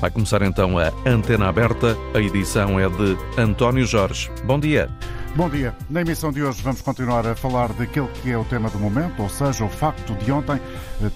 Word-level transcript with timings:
Vai 0.00 0.10
começar 0.10 0.40
então 0.42 0.78
a 0.78 0.90
Antena 1.04 1.48
Aberta. 1.48 1.94
A 2.14 2.20
edição 2.20 2.80
é 2.80 2.88
de 2.88 3.18
António 3.36 3.86
Jorge. 3.86 4.30
Bom 4.44 4.58
dia. 4.58 4.88
Bom 5.36 5.48
dia. 5.48 5.74
Na 5.88 6.00
emissão 6.00 6.32
de 6.32 6.42
hoje 6.42 6.60
vamos 6.60 6.82
continuar 6.82 7.26
a 7.26 7.36
falar 7.36 7.72
daquele 7.72 8.08
que 8.08 8.30
é 8.30 8.36
o 8.36 8.44
tema 8.44 8.68
do 8.68 8.78
momento, 8.78 9.22
ou 9.22 9.28
seja, 9.28 9.64
o 9.64 9.68
facto 9.68 10.14
de 10.16 10.30
ontem 10.30 10.60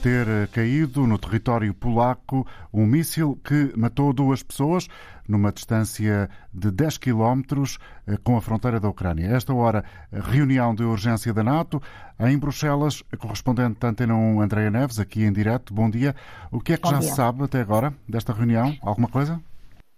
ter 0.02 0.48
caído 0.48 1.06
no 1.06 1.18
território 1.18 1.74
polaco 1.74 2.46
um 2.72 2.86
míssil 2.86 3.38
que 3.44 3.72
matou 3.76 4.12
duas 4.12 4.42
pessoas 4.42 4.88
numa 5.28 5.52
distância 5.52 6.30
de 6.52 6.70
10 6.70 6.96
quilómetros 6.98 7.78
com 8.22 8.36
a 8.36 8.40
fronteira 8.40 8.78
da 8.78 8.88
Ucrânia. 8.88 9.26
Esta 9.26 9.52
hora, 9.52 9.84
reunião 10.12 10.74
de 10.74 10.84
urgência 10.84 11.34
da 11.34 11.42
NATO 11.42 11.82
em 12.20 12.38
Bruxelas, 12.38 13.02
correspondente 13.18 13.80
da 13.80 13.88
Antena 13.88 14.14
1, 14.14 14.40
Andréia 14.40 14.70
Neves, 14.70 15.00
aqui 15.00 15.24
em 15.24 15.32
direto. 15.32 15.74
Bom 15.74 15.90
dia. 15.90 16.14
O 16.52 16.60
que 16.60 16.72
é 16.72 16.76
que 16.76 16.84
Bom 16.84 16.90
já 16.90 16.98
dia. 17.00 17.10
se 17.10 17.16
sabe 17.16 17.42
até 17.42 17.60
agora 17.60 17.92
desta 18.08 18.32
reunião? 18.32 18.74
Alguma 18.80 19.08
coisa? 19.08 19.40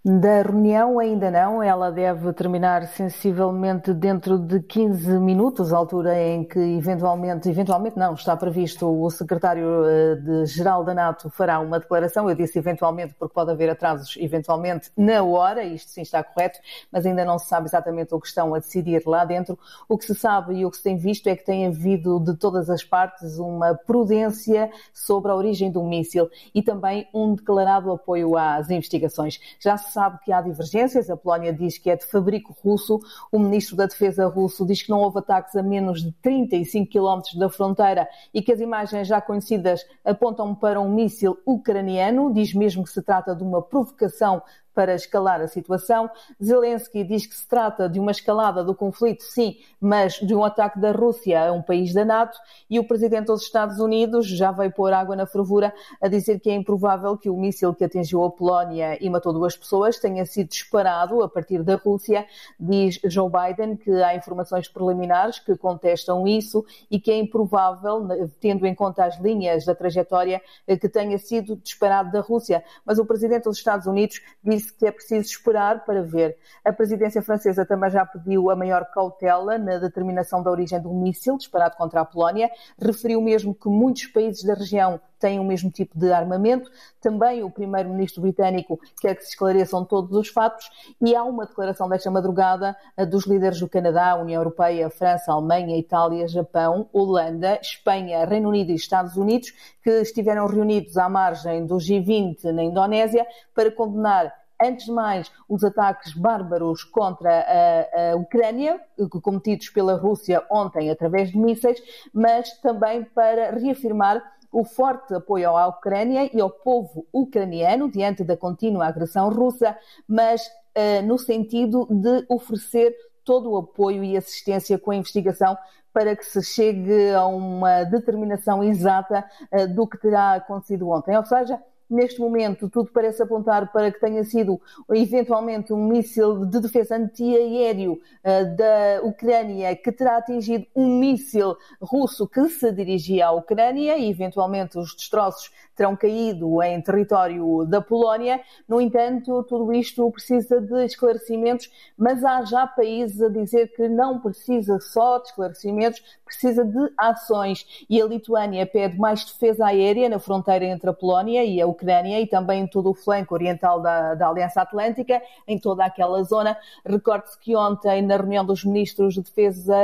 Da 0.09 0.41
reunião 0.41 0.99
ainda 0.99 1.29
não, 1.29 1.61
ela 1.61 1.91
deve 1.91 2.31
terminar 2.31 2.87
sensivelmente 2.87 3.93
dentro 3.93 4.39
de 4.39 4.61
15 4.61 5.19
minutos, 5.19 5.73
altura 5.73 6.17
em 6.17 6.45
que 6.45 6.57
eventualmente, 6.57 7.49
eventualmente 7.49 7.97
não, 7.97 8.13
está 8.13 8.37
previsto 8.37 8.87
o 8.87 9.09
secretário-geral 9.09 10.85
da 10.85 10.93
NATO 10.93 11.29
fará 11.29 11.59
uma 11.59 11.77
declaração, 11.77 12.29
eu 12.29 12.37
disse 12.37 12.57
eventualmente 12.57 13.15
porque 13.19 13.33
pode 13.33 13.51
haver 13.51 13.69
atrasos 13.69 14.15
eventualmente 14.17 14.89
na 14.95 15.21
hora, 15.21 15.61
isto 15.61 15.91
sim 15.91 16.03
está 16.03 16.23
correto, 16.23 16.57
mas 16.89 17.05
ainda 17.05 17.25
não 17.25 17.37
se 17.37 17.49
sabe 17.49 17.67
exatamente 17.67 18.15
o 18.15 18.21
que 18.21 18.27
estão 18.27 18.55
a 18.55 18.59
decidir 18.59 19.03
lá 19.05 19.25
dentro. 19.25 19.59
O 19.89 19.97
que 19.97 20.05
se 20.05 20.15
sabe 20.15 20.55
e 20.55 20.65
o 20.65 20.71
que 20.71 20.77
se 20.77 20.83
tem 20.83 20.95
visto 20.95 21.27
é 21.27 21.35
que 21.35 21.43
tem 21.43 21.67
havido 21.67 22.17
de 22.21 22.33
todas 22.37 22.69
as 22.69 22.81
partes 22.81 23.39
uma 23.39 23.75
prudência 23.75 24.71
sobre 24.93 25.33
a 25.33 25.35
origem 25.35 25.69
do 25.69 25.83
míssil 25.83 26.29
e 26.55 26.63
também 26.63 27.09
um 27.13 27.35
declarado 27.35 27.91
apoio 27.91 28.37
às 28.37 28.69
investigações. 28.69 29.37
Já 29.59 29.75
se 29.75 29.96
sabe 29.97 30.19
que 30.23 30.31
há 30.31 30.39
divergências. 30.41 31.09
A 31.09 31.17
Polónia 31.17 31.51
diz 31.51 31.79
que 31.79 31.89
é 31.89 31.95
de 31.95 32.05
fabrico 32.05 32.55
russo. 32.63 32.99
O 33.31 33.39
ministro 33.39 33.75
da 33.75 33.87
Defesa 33.87 34.27
russo 34.27 34.63
diz 34.63 34.83
que 34.83 34.91
não 34.91 34.99
houve 34.99 35.17
ataques 35.17 35.55
a 35.55 35.63
menos 35.63 36.03
de 36.03 36.11
35 36.21 36.87
quilómetros 36.87 37.33
da 37.33 37.49
fronteira 37.49 38.07
e 38.31 38.39
que 38.39 38.51
as 38.51 38.59
imagens 38.59 39.07
já 39.07 39.19
conhecidas 39.19 39.83
apontam 40.05 40.53
para 40.53 40.79
um 40.79 40.93
míssil 40.93 41.35
ucraniano. 41.47 42.31
Diz 42.31 42.53
mesmo 42.53 42.83
que 42.83 42.91
se 42.91 43.01
trata 43.01 43.35
de 43.35 43.41
uma 43.41 43.59
provocação 43.59 44.43
para 44.77 44.93
escalar 44.93 45.41
a 45.41 45.47
situação. 45.47 46.07
Zelensky 46.39 47.03
diz 47.03 47.25
que 47.25 47.35
se 47.35 47.47
trata 47.47 47.89
de 47.89 47.99
uma 47.99 48.11
escalada 48.11 48.63
do 48.63 48.75
conflito, 48.75 49.23
sim, 49.23 49.57
mas 49.81 50.13
de 50.19 50.35
um 50.35 50.43
ataque 50.43 50.79
da 50.79 50.91
Rússia 50.91 51.47
a 51.47 51.51
um 51.51 51.63
país 51.63 51.95
da 51.95 52.05
NATO. 52.05 52.37
E 52.69 52.77
o 52.77 52.87
presidente 52.87 53.25
dos 53.25 53.41
Estados 53.41 53.79
Unidos 53.79 54.27
já 54.27 54.51
veio 54.51 54.71
pôr 54.71 54.93
água 54.93 55.15
na 55.15 55.25
fervura 55.25 55.73
a 55.99 56.07
dizer 56.07 56.39
que 56.39 56.51
é 56.51 56.53
improvável 56.53 57.17
que 57.17 57.27
o 57.27 57.35
míssil 57.35 57.73
que 57.73 57.85
atingiu 57.85 58.23
a 58.23 58.29
Polónia 58.29 59.03
e 59.03 59.09
matou 59.09 59.33
duas 59.33 59.57
pessoas 59.57 59.97
tenha 59.97 60.23
sido 60.27 60.49
disparado 60.49 61.23
a 61.23 61.27
partir 61.27 61.63
da 61.63 61.75
Rússia. 61.75 62.27
Diz 62.59 62.99
Joe 63.03 63.31
Biden 63.31 63.77
que 63.77 63.89
há 64.03 64.15
informações 64.15 64.67
preliminares 64.67 65.39
que 65.39 65.57
contestam 65.57 66.27
isso 66.27 66.63
e 66.91 66.99
que 66.99 67.09
é 67.09 67.17
improvável, 67.17 68.07
tendo 68.39 68.67
em 68.67 68.75
conta 68.75 69.05
as 69.05 69.19
linhas 69.19 69.65
da 69.65 69.73
trajetória, 69.73 70.39
que 70.67 70.87
tenha 70.87 71.17
sido 71.17 71.55
disparado 71.55 72.11
da 72.11 72.21
Rússia. 72.21 72.63
Mas 72.85 72.99
o 72.99 73.05
presidente 73.05 73.45
dos 73.45 73.57
Estados 73.57 73.87
Unidos 73.87 74.21
disse 74.43 74.66
que 74.71 74.85
é 74.85 74.91
preciso 74.91 75.29
esperar 75.29 75.85
para 75.85 76.01
ver. 76.01 76.37
A 76.63 76.71
presidência 76.71 77.21
francesa 77.21 77.65
também 77.65 77.89
já 77.89 78.05
pediu 78.05 78.49
a 78.49 78.55
maior 78.55 78.85
cautela 78.85 79.57
na 79.57 79.77
determinação 79.77 80.41
da 80.41 80.51
origem 80.51 80.81
do 80.81 80.93
míssil 80.93 81.37
disparado 81.37 81.75
contra 81.75 82.01
a 82.01 82.05
Polónia. 82.05 82.49
Referiu 82.79 83.21
mesmo 83.21 83.53
que 83.53 83.69
muitos 83.69 84.07
países 84.07 84.43
da 84.43 84.53
região 84.53 84.99
têm 85.19 85.39
o 85.39 85.43
mesmo 85.43 85.69
tipo 85.69 85.97
de 85.97 86.11
armamento. 86.11 86.69
Também 87.01 87.43
o 87.43 87.49
primeiro-ministro 87.49 88.21
britânico 88.21 88.79
quer 89.01 89.15
que 89.15 89.23
se 89.23 89.29
esclareçam 89.29 89.83
todos 89.83 90.15
os 90.15 90.29
fatos 90.29 90.69
e 91.01 91.15
há 91.15 91.23
uma 91.23 91.45
declaração 91.45 91.89
desta 91.89 92.11
madrugada 92.11 92.75
dos 93.09 93.25
líderes 93.25 93.59
do 93.59 93.69
Canadá, 93.69 94.15
União 94.15 94.39
Europeia, 94.39 94.89
França, 94.89 95.31
Alemanha, 95.31 95.77
Itália, 95.77 96.27
Japão, 96.27 96.89
Holanda, 96.93 97.59
Espanha, 97.61 98.25
Reino 98.25 98.49
Unido 98.49 98.71
e 98.71 98.75
Estados 98.75 99.17
Unidos 99.17 99.51
que 99.83 99.89
estiveram 100.01 100.45
reunidos 100.47 100.97
à 100.97 101.07
margem 101.09 101.65
do 101.65 101.75
G20 101.75 102.51
na 102.51 102.63
Indonésia 102.63 103.25
para 103.53 103.71
condenar 103.71 104.33
antes 104.61 104.85
de 104.85 104.91
mais, 104.91 105.31
os 105.47 105.63
ataques 105.63 106.13
bárbaros 106.13 106.83
contra 106.83 107.29
a, 107.29 108.11
a, 108.11 108.15
Ucrânia, 108.15 108.79
cometidos 109.21 109.69
pela 109.69 109.95
Rússia 109.95 110.43
ontem 110.49 110.89
através 110.89 111.31
de 111.31 111.37
mísseis, 111.37 111.81
mas 112.13 112.51
também 112.59 113.03
para 113.03 113.51
reafirmar 113.51 114.23
o 114.51 114.63
forte 114.63 115.13
apoio 115.13 115.55
à 115.55 115.67
Ucrânia 115.67 116.29
e 116.33 116.39
ao 116.39 116.49
povo 116.49 117.05
ucraniano 117.13 117.91
diante 117.91 118.23
da 118.23 118.37
contínua 118.37 118.87
agressão 118.87 119.29
russa, 119.29 119.77
mas 120.07 120.47
uh, 120.47 121.05
no 121.05 121.17
sentido 121.17 121.85
de 121.89 122.25
oferecer 122.29 122.95
todo 123.23 123.51
o 123.51 123.57
apoio 123.57 124.03
e 124.03 124.15
assistência 124.15 124.79
com 124.79 124.91
a 124.91 124.95
investigação 124.95 125.57
para 125.91 126.15
que 126.15 126.25
se 126.25 126.41
chegue 126.43 127.11
a 127.11 127.25
uma 127.25 127.83
determinação 127.83 128.63
exata 128.63 129.25
uh, 129.51 129.67
do 129.67 129.85
que 129.85 129.97
terá 129.97 130.35
acontecido 130.35 130.89
ontem. 130.89 131.17
Ou 131.17 131.25
seja, 131.25 131.61
Neste 131.89 132.19
momento, 132.19 132.69
tudo 132.69 132.91
parece 132.91 133.23
apontar 133.23 133.71
para 133.71 133.89
que 133.89 133.99
tenha 133.99 134.21
sido 134.25 134.59
eventualmente 134.89 135.71
um 135.71 135.87
míssil 135.87 136.45
de 136.45 136.59
defesa 136.59 136.97
antiaéreo 136.97 137.93
uh, 137.93 138.55
da 138.57 139.01
Ucrânia 139.03 139.73
que 139.73 139.89
terá 139.93 140.17
atingido 140.17 140.67
um 140.75 140.99
míssil 140.99 141.55
russo 141.81 142.27
que 142.27 142.49
se 142.49 142.73
dirigia 142.73 143.27
à 143.27 143.31
Ucrânia 143.31 143.97
e 143.97 144.09
eventualmente 144.09 144.77
os 144.77 144.93
destroços 144.93 145.49
terão 145.77 145.95
caído 145.95 146.61
em 146.61 146.81
território 146.81 147.63
da 147.63 147.79
Polónia. 147.79 148.41
No 148.67 148.81
entanto, 148.81 149.43
tudo 149.43 149.71
isto 149.71 150.11
precisa 150.11 150.59
de 150.59 150.85
esclarecimentos, 150.85 151.71
mas 151.95 152.25
há 152.25 152.43
já 152.43 152.67
países 152.67 153.21
a 153.21 153.29
dizer 153.29 153.67
que 153.75 153.87
não 153.87 154.19
precisa 154.19 154.79
só 154.79 155.19
de 155.19 155.27
esclarecimentos, 155.27 156.01
precisa 156.25 156.65
de 156.65 156.91
ações. 156.97 157.85
E 157.89 158.01
a 158.01 158.05
Lituânia 158.05 158.65
pede 158.65 158.97
mais 158.97 159.23
defesa 159.23 159.67
aérea 159.67 160.09
na 160.09 160.19
fronteira 160.19 160.65
entre 160.65 160.89
a 160.89 160.93
Polónia 160.93 161.45
e 161.45 161.61
a 161.61 161.67
Ucrânia 161.67 161.76
e 161.85 162.27
também 162.27 162.63
em 162.63 162.67
todo 162.67 162.89
o 162.89 162.93
flanco 162.93 163.33
oriental 163.33 163.81
da, 163.81 164.15
da 164.15 164.29
Aliança 164.29 164.61
Atlântica, 164.61 165.21
em 165.47 165.59
toda 165.59 165.85
aquela 165.85 166.23
zona. 166.23 166.57
Recorde-se 166.85 167.37
que 167.39 167.55
ontem, 167.55 168.01
na 168.01 168.17
reunião 168.17 168.45
dos 168.45 168.63
ministros 168.63 169.13
de 169.13 169.21
defesa 169.21 169.75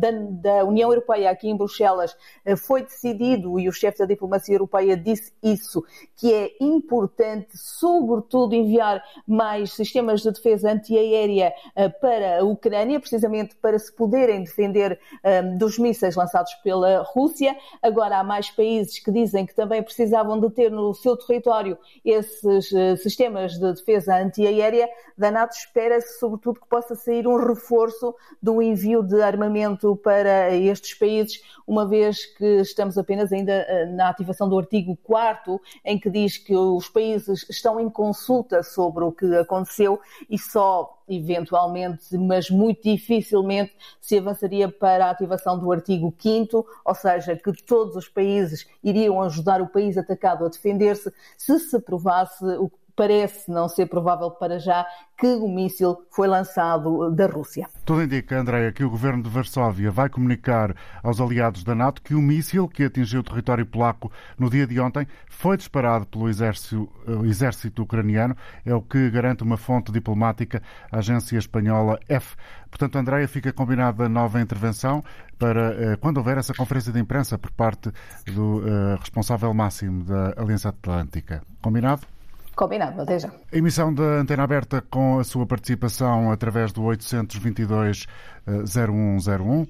da, 0.00 0.10
da 0.10 0.64
União 0.64 0.90
Europeia 0.90 1.30
aqui 1.30 1.48
em 1.48 1.56
Bruxelas, 1.56 2.16
foi 2.58 2.82
decidido, 2.82 3.58
e 3.58 3.68
o 3.68 3.72
chefe 3.72 3.98
da 3.98 4.06
diplomacia 4.06 4.54
europeia 4.54 4.96
disse 4.96 5.32
isso, 5.42 5.84
que 6.16 6.32
é 6.32 6.50
importante, 6.60 7.56
sobretudo, 7.56 8.54
enviar 8.54 9.02
mais 9.26 9.72
sistemas 9.72 10.20
de 10.20 10.30
defesa 10.30 10.72
antiaérea 10.72 11.52
para 12.00 12.40
a 12.40 12.44
Ucrânia, 12.44 13.00
precisamente 13.00 13.56
para 13.56 13.78
se 13.78 13.92
poderem 13.92 14.42
defender 14.42 14.98
dos 15.58 15.78
mísseis 15.78 16.16
lançados 16.16 16.54
pela 16.62 17.02
Rússia. 17.02 17.56
Agora 17.82 18.18
há 18.18 18.24
mais 18.24 18.50
países 18.50 18.98
que 18.98 19.10
dizem 19.10 19.46
que 19.46 19.54
também 19.54 19.82
precisavam 19.82 20.38
de 20.40 20.50
ter 20.50 20.70
no 20.70 20.92
seu 20.94 21.16
território 21.16 21.29
esses 22.04 22.70
sistemas 23.02 23.52
de 23.52 23.72
defesa 23.72 24.16
antiaérea. 24.16 24.88
Da 25.16 25.30
NATO 25.30 25.52
espera-se, 25.52 26.18
sobretudo, 26.18 26.60
que 26.60 26.68
possa 26.68 26.94
sair 26.94 27.26
um 27.26 27.36
reforço 27.36 28.14
do 28.42 28.62
envio 28.62 29.02
de 29.02 29.20
armamento 29.20 29.94
para 29.96 30.54
estes 30.54 30.94
países, 30.94 31.42
uma 31.66 31.86
vez 31.86 32.24
que 32.24 32.60
estamos 32.60 32.96
apenas 32.96 33.32
ainda 33.32 33.86
na 33.94 34.08
ativação 34.08 34.48
do 34.48 34.58
artigo 34.58 34.96
4 35.02 35.60
em 35.84 35.98
que 35.98 36.10
diz 36.10 36.38
que 36.38 36.56
os 36.56 36.88
países 36.88 37.48
estão 37.48 37.78
em 37.78 37.90
consulta 37.90 38.62
sobre 38.62 39.04
o 39.04 39.12
que 39.12 39.36
aconteceu 39.36 40.00
e 40.28 40.38
só 40.38 40.99
eventualmente, 41.10 42.16
mas 42.16 42.48
muito 42.48 42.82
dificilmente, 42.84 43.74
se 44.00 44.16
avançaria 44.16 44.68
para 44.68 45.06
a 45.06 45.10
ativação 45.10 45.58
do 45.58 45.70
artigo 45.72 46.14
5 46.18 46.64
ou 46.84 46.94
seja, 46.94 47.36
que 47.36 47.52
todos 47.64 47.96
os 47.96 48.08
países 48.08 48.66
iriam 48.82 49.20
ajudar 49.22 49.60
o 49.60 49.68
país 49.68 49.98
atacado 49.98 50.44
a 50.44 50.48
defender-se, 50.48 51.12
se 51.36 51.58
se 51.58 51.80
provasse 51.80 52.44
o 52.44 52.68
que 52.68 52.78
parece 53.00 53.50
não 53.50 53.66
ser 53.66 53.86
provável 53.86 54.30
para 54.30 54.58
já 54.58 54.86
que 55.16 55.26
o 55.26 55.48
míssil 55.48 56.06
foi 56.10 56.28
lançado 56.28 57.10
da 57.10 57.26
Rússia. 57.26 57.66
Tudo 57.82 58.02
indica, 58.02 58.38
Andréia, 58.38 58.70
que 58.72 58.84
o 58.84 58.90
governo 58.90 59.22
de 59.22 59.30
Varsóvia 59.30 59.90
vai 59.90 60.10
comunicar 60.10 60.76
aos 61.02 61.18
aliados 61.18 61.64
da 61.64 61.74
NATO 61.74 62.02
que 62.02 62.14
o 62.14 62.20
míssil 62.20 62.68
que 62.68 62.84
atingiu 62.84 63.20
o 63.20 63.22
território 63.22 63.64
polaco 63.64 64.12
no 64.38 64.50
dia 64.50 64.66
de 64.66 64.78
ontem 64.78 65.06
foi 65.30 65.56
disparado 65.56 66.04
pelo 66.04 66.28
exército, 66.28 66.90
exército 67.24 67.84
ucraniano. 67.84 68.36
É 68.66 68.74
o 68.74 68.82
que 68.82 69.08
garante 69.08 69.42
uma 69.42 69.56
fonte 69.56 69.90
diplomática, 69.90 70.62
a 70.92 70.98
agência 70.98 71.38
espanhola 71.38 71.98
F. 72.06 72.36
Portanto, 72.68 72.96
Andréia, 72.96 73.26
fica 73.26 73.50
combinada 73.50 74.04
a 74.04 74.08
nova 74.10 74.42
intervenção 74.42 75.02
para 75.38 75.96
quando 76.02 76.18
houver 76.18 76.36
essa 76.36 76.52
conferência 76.52 76.92
de 76.92 77.00
imprensa 77.00 77.38
por 77.38 77.50
parte 77.50 77.90
do 78.26 78.62
responsável 78.98 79.54
máximo 79.54 80.04
da 80.04 80.34
Aliança 80.36 80.68
Atlântica. 80.68 81.42
Combinado? 81.62 82.02
Combinado, 82.60 83.00
até 83.00 83.18
já. 83.18 83.32
A 83.50 83.56
emissão 83.56 83.94
da 83.94 84.02
Antena 84.02 84.42
Aberta 84.42 84.84
com 84.90 85.18
a 85.18 85.24
sua 85.24 85.46
participação 85.46 86.30
através 86.30 86.72
do 86.72 86.82
822 86.82 88.06
0101 88.66 89.66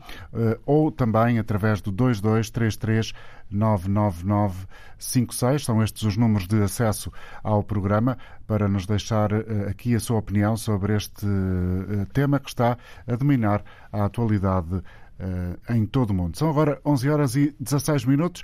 ou 0.66 0.90
também 0.90 1.38
através 1.38 1.80
do 1.80 1.92
2233 1.92 3.12
99956. 3.48 5.64
São 5.64 5.80
estes 5.84 6.02
os 6.02 6.16
números 6.16 6.48
de 6.48 6.60
acesso 6.64 7.12
ao 7.44 7.62
programa 7.62 8.18
para 8.44 8.66
nos 8.66 8.86
deixar 8.86 9.30
eh, 9.30 9.68
aqui 9.70 9.94
a 9.94 10.00
sua 10.00 10.18
opinião 10.18 10.56
sobre 10.56 10.96
este 10.96 11.26
eh, 11.26 12.06
tema 12.12 12.40
que 12.40 12.48
está 12.48 12.76
a 13.06 13.14
dominar 13.14 13.62
a 13.92 14.04
atualidade 14.04 14.82
eh, 15.20 15.76
em 15.76 15.86
todo 15.86 16.10
o 16.10 16.14
mundo. 16.14 16.36
São 16.36 16.50
agora 16.50 16.80
11 16.84 17.10
horas 17.10 17.36
e 17.36 17.54
16 17.60 18.06
minutos 18.06 18.42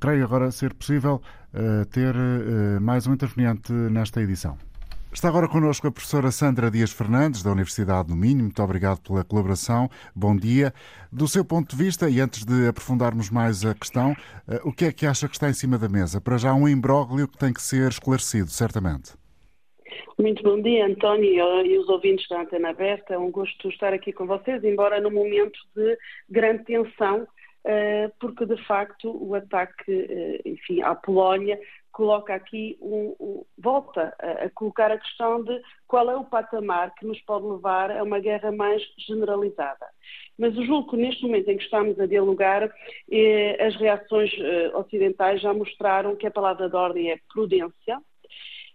creio 0.00 0.24
agora 0.24 0.50
ser 0.50 0.74
possível 0.74 1.20
uh, 1.54 1.84
ter 1.86 2.14
uh, 2.14 2.80
mais 2.80 3.06
um 3.06 3.14
interveniente 3.14 3.72
nesta 3.72 4.20
edição. 4.20 4.56
Está 5.12 5.28
agora 5.28 5.48
connosco 5.48 5.86
a 5.86 5.90
professora 5.90 6.30
Sandra 6.30 6.70
Dias 6.70 6.92
Fernandes, 6.92 7.42
da 7.42 7.50
Universidade 7.50 8.08
do 8.08 8.14
Minho. 8.14 8.40
Muito 8.40 8.62
obrigado 8.62 9.00
pela 9.00 9.24
colaboração. 9.24 9.88
Bom 10.14 10.36
dia. 10.36 10.74
Do 11.10 11.26
seu 11.26 11.42
ponto 11.42 11.74
de 11.74 11.82
vista, 11.82 12.10
e 12.10 12.20
antes 12.20 12.44
de 12.44 12.68
aprofundarmos 12.68 13.30
mais 13.30 13.64
a 13.64 13.74
questão, 13.74 14.12
uh, 14.12 14.68
o 14.68 14.72
que 14.72 14.84
é 14.84 14.92
que 14.92 15.06
acha 15.06 15.26
que 15.28 15.34
está 15.34 15.48
em 15.48 15.54
cima 15.54 15.78
da 15.78 15.88
mesa? 15.88 16.20
Para 16.20 16.36
já 16.36 16.52
um 16.52 16.68
imbróglio 16.68 17.26
que 17.26 17.38
tem 17.38 17.52
que 17.52 17.62
ser 17.62 17.88
esclarecido, 17.88 18.50
certamente. 18.50 19.14
Muito 20.18 20.42
bom 20.42 20.60
dia, 20.62 20.86
António 20.86 21.30
e 21.64 21.78
os 21.78 21.88
ouvintes 21.90 22.26
da 22.28 22.40
Antena 22.40 22.70
Aberta. 22.70 23.12
É 23.12 23.18
um 23.18 23.30
gosto 23.30 23.68
estar 23.68 23.92
aqui 23.92 24.14
com 24.14 24.26
vocês, 24.26 24.64
embora 24.64 24.98
num 24.98 25.10
momento 25.10 25.58
de 25.74 25.96
grande 26.30 26.64
tensão 26.64 27.22
eh, 27.22 27.26
porque 28.20 28.46
de 28.46 28.56
facto 28.66 29.10
o 29.10 29.34
ataque, 29.34 29.90
eh, 29.90 30.40
enfim, 30.44 30.82
à 30.82 30.94
Polónia 30.94 31.58
coloca 31.90 32.34
aqui 32.34 32.76
um, 32.80 33.16
um, 33.18 33.44
volta 33.58 34.14
a, 34.20 34.44
a, 34.44 34.50
colocar 34.50 34.92
a 34.92 34.98
questão 34.98 35.42
de 35.42 35.62
qual 35.86 36.10
é 36.10 36.14
o 36.14 36.24
patamar 36.24 36.94
que 36.94 37.06
nos 37.06 37.18
pode 37.22 37.46
levar 37.46 37.90
a 37.90 38.02
uma 38.02 38.20
guerra 38.20 38.52
mais 38.52 38.82
generalizada. 38.98 39.86
Mas 40.38 40.54
eu 40.54 40.66
julgo 40.66 40.90
que 40.90 40.96
neste 40.98 41.22
momento 41.22 41.48
em 41.48 41.56
que 41.56 41.64
estamos 41.64 41.98
a 41.98 42.06
dialogar, 42.06 42.70
eh, 43.10 43.64
as 43.64 43.74
reações 43.76 44.30
eh, 44.38 44.70
ocidentais 44.74 45.40
já 45.40 45.54
mostraram 45.54 46.14
que 46.14 46.26
a 46.26 46.30
palavra 46.30 46.68
de 46.68 46.76
ordem 46.76 47.10
é 47.10 47.18
prudência, 47.32 47.98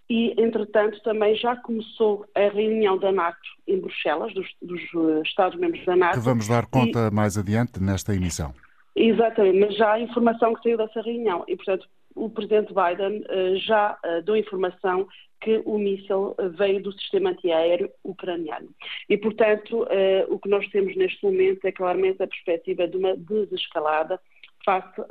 e, 0.09 0.33
entretanto, 0.37 1.01
também 1.03 1.35
já 1.35 1.55
começou 1.55 2.25
a 2.35 2.49
reunião 2.49 2.97
da 2.97 3.13
NATO 3.13 3.39
em 3.65 3.79
Bruxelas, 3.79 4.33
dos, 4.33 4.45
dos 4.61 4.81
eh, 4.81 5.21
Estados-membros 5.23 5.85
da 5.85 5.95
NATO. 5.95 6.15
Que 6.15 6.25
vamos 6.25 6.49
dar 6.49 6.65
conta 6.65 7.07
e... 7.09 7.15
mais 7.15 7.37
adiante 7.37 7.81
nesta 7.81 8.13
emissão. 8.13 8.53
Exatamente, 8.95 9.59
mas 9.59 9.75
já 9.75 9.93
há 9.93 9.99
informação 9.99 10.53
que 10.53 10.63
saiu 10.63 10.77
dessa 10.77 11.01
reunião 11.01 11.43
e, 11.47 11.55
portanto, 11.55 11.87
o 12.15 12.29
presidente 12.29 12.73
Biden 12.73 13.21
uh, 13.21 13.55
já 13.57 13.97
uh, 14.05 14.21
deu 14.23 14.35
informação 14.35 15.07
que 15.39 15.61
o 15.65 15.77
míssil 15.77 16.35
veio 16.55 16.83
do 16.83 16.91
sistema 16.91 17.31
antiaéreo 17.31 17.89
ucraniano. 18.03 18.69
E, 19.09 19.17
portanto, 19.17 19.83
uh, 19.83 19.87
o 20.29 20.37
que 20.37 20.49
nós 20.49 20.67
temos 20.69 20.95
neste 20.95 21.23
momento 21.23 21.65
é 21.65 21.71
claramente 21.71 22.21
a 22.21 22.27
perspectiva 22.27 22.87
de 22.87 22.97
uma 22.97 23.15
desescalada 23.15 24.19
face 24.63 25.01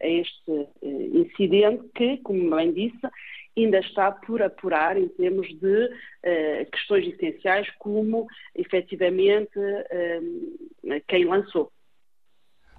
a 0.00 0.08
este 0.08 0.66
incidente 0.82 1.88
que, 1.94 2.16
como 2.16 2.56
bem 2.56 2.72
disse, 2.72 2.98
ainda 3.56 3.78
está 3.78 4.10
por 4.10 4.42
apurar 4.42 4.96
em 4.96 5.06
termos 5.06 5.46
de 5.60 5.88
questões 6.72 7.06
essenciais 7.06 7.70
como, 7.78 8.26
efetivamente, 8.56 9.52
quem 11.06 11.26
lançou. 11.26 11.70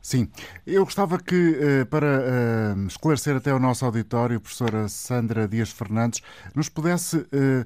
Sim, 0.06 0.28
eu 0.68 0.84
gostava 0.84 1.18
que, 1.18 1.58
eh, 1.62 1.86
para 1.86 2.08
eh, 2.08 2.76
esclarecer 2.88 3.38
até 3.38 3.54
o 3.54 3.58
nosso 3.58 3.86
auditório, 3.86 4.36
a 4.36 4.40
professora 4.42 4.90
Sandra 4.90 5.48
Dias 5.48 5.70
Fernandes, 5.72 6.22
nos 6.54 6.68
pudesse, 6.68 7.26
eh, 7.32 7.66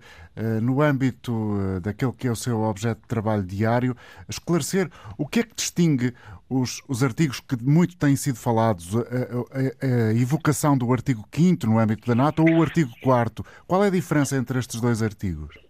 no 0.62 0.80
âmbito 0.84 1.58
daquele 1.82 2.14
que 2.14 2.28
é 2.28 2.32
o 2.32 2.36
seu 2.36 2.62
objeto 2.62 3.02
de 3.02 3.08
trabalho 3.08 3.42
diário, 3.42 3.98
esclarecer 4.30 4.88
o 5.18 5.28
que 5.28 5.40
é 5.40 5.44
que 5.44 5.56
distingue 5.56 6.14
os, 6.48 6.80
os 6.88 7.02
artigos 7.02 7.40
que 7.40 7.58
muito 7.60 7.98
têm 7.98 8.16
sido 8.16 8.38
falados, 8.38 8.96
a, 8.96 9.00
a, 9.00 10.10
a 10.10 10.14
evocação 10.14 10.78
do 10.78 10.94
artigo 10.94 11.28
5 11.34 11.66
no 11.66 11.80
âmbito 11.80 12.08
da 12.08 12.14
NATO 12.14 12.44
ou 12.44 12.58
o 12.58 12.62
artigo 12.62 12.92
4 13.02 13.44
Qual 13.66 13.84
é 13.84 13.88
a 13.88 13.90
diferença 13.90 14.38
entre 14.38 14.60
estes 14.60 14.80
dois 14.80 15.02
artigos? 15.02 15.67